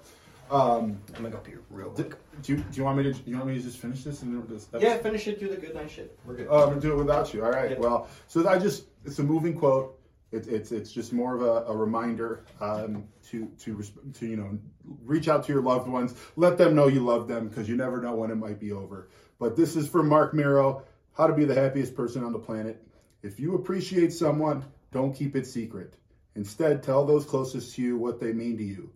Um, 0.51 0.99
I'm 1.09 1.23
gonna 1.23 1.31
go 1.31 1.39
pee 1.39 1.53
real 1.71 1.91
Do, 1.91 2.05
quick. 2.05 2.17
do, 2.43 2.53
you, 2.55 2.59
do 2.59 2.77
you 2.79 2.85
want 2.85 2.97
me 2.99 3.03
to? 3.05 3.13
Do 3.13 3.31
you 3.31 3.37
want 3.37 3.49
me 3.49 3.57
to 3.57 3.63
just 3.63 3.79
finish 3.79 4.03
this? 4.05 4.23
And 4.23 4.49
this 4.49 4.67
Yeah, 4.79 4.97
finish 4.99 5.27
it. 5.29 5.39
Do 5.41 5.49
the 5.49 5.57
good 5.57 5.75
night 5.75 5.91
shit. 5.91 6.19
We're 6.25 6.37
good. 6.37 6.47
Oh, 6.51 6.63
I'm 6.63 6.69
gonna 6.71 6.81
do 6.81 6.93
it 6.93 6.97
without 6.97 7.33
you. 7.35 7.45
All 7.45 7.51
right. 7.51 7.73
Yeah. 7.73 7.79
Well, 7.79 8.09
so 8.29 8.47
I 8.49 8.59
just 8.59 8.85
it's 9.05 9.19
a 9.19 9.23
moving 9.23 9.55
quote. 9.59 9.99
It, 10.31 10.47
it's 10.47 10.73
it's 10.73 10.93
just 10.93 11.13
more 11.13 11.35
of 11.35 11.43
a, 11.43 11.71
a 11.71 11.77
reminder 11.77 12.45
um, 12.61 13.05
to 13.31 13.47
to 13.61 13.83
to 14.15 14.27
you 14.27 14.37
know 14.37 14.59
reach 15.05 15.29
out 15.29 15.45
to 15.45 15.53
your 15.53 15.63
loved 15.63 15.89
ones, 15.89 16.15
let 16.37 16.57
them 16.57 16.75
know 16.75 16.87
you 16.87 17.01
love 17.01 17.29
them 17.29 17.49
because 17.49 17.69
you 17.69 17.77
never 17.77 18.01
know 18.01 18.15
when 18.15 18.31
it 18.31 18.37
might 18.37 18.59
be 18.59 18.73
over. 18.73 19.09
But 19.39 19.55
this 19.57 19.77
is 19.77 19.87
from 19.89 20.09
Marc 20.09 20.33
Mero. 20.35 20.83
How 21.15 21.27
to 21.27 21.35
be 21.35 21.45
the 21.45 21.55
happiest 21.55 21.95
person 21.95 22.25
on 22.25 22.33
the 22.33 22.39
planet. 22.39 22.83
If 23.23 23.41
you 23.41 23.57
appreciate 23.57 24.13
someone, 24.13 24.65
don't 24.93 25.13
keep 25.13 25.35
it 25.35 25.47
secret. 25.47 25.95
Instead, 26.37 26.83
tell 26.85 27.05
those 27.05 27.25
closest 27.25 27.75
to 27.75 27.83
you 27.83 27.99
what 27.99 28.21
they 28.21 28.33
mean 28.33 28.57
to 28.59 28.63
you. 28.63 28.93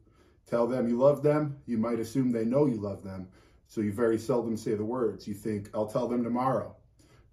Tell 0.46 0.68
them 0.68 0.88
you 0.88 0.96
love 0.96 1.24
them. 1.24 1.56
You 1.66 1.76
might 1.76 1.98
assume 1.98 2.30
they 2.30 2.44
know 2.44 2.66
you 2.66 2.76
love 2.76 3.02
them, 3.02 3.26
so 3.66 3.80
you 3.80 3.92
very 3.92 4.18
seldom 4.18 4.56
say 4.56 4.74
the 4.74 4.84
words. 4.84 5.26
You 5.26 5.34
think, 5.34 5.70
I'll 5.74 5.88
tell 5.88 6.06
them 6.06 6.22
tomorrow. 6.22 6.76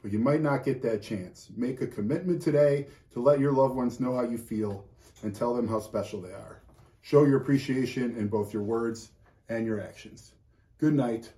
But 0.02 0.12
you 0.12 0.18
might 0.18 0.42
not 0.42 0.64
get 0.64 0.82
that 0.82 1.04
chance. 1.04 1.50
Make 1.56 1.82
a 1.82 1.88
commitment 1.88 2.42
today 2.42 2.88
to 3.14 3.22
let 3.22 3.40
your 3.40 3.52
loved 3.52 3.76
ones 3.76 4.00
know 4.00 4.16
how 4.16 4.24
you 4.24 4.38
feel 4.38 4.86
and 5.22 5.36
tell 5.36 5.54
them 5.54 5.68
how 5.68 5.80
special 5.80 6.22
they 6.22 6.32
are. 6.32 6.64
Show 7.02 7.26
your 7.26 7.38
appreciation 7.38 8.16
in 8.16 8.30
both 8.30 8.52
your 8.52 8.64
words 8.64 9.12
and 9.48 9.64
your 9.66 9.80
actions. 9.80 10.34
Good 10.80 10.94
night, 10.94 11.32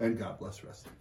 and 0.00 0.18
God 0.18 0.38
bless 0.38 0.62
wrestling. 0.64 0.94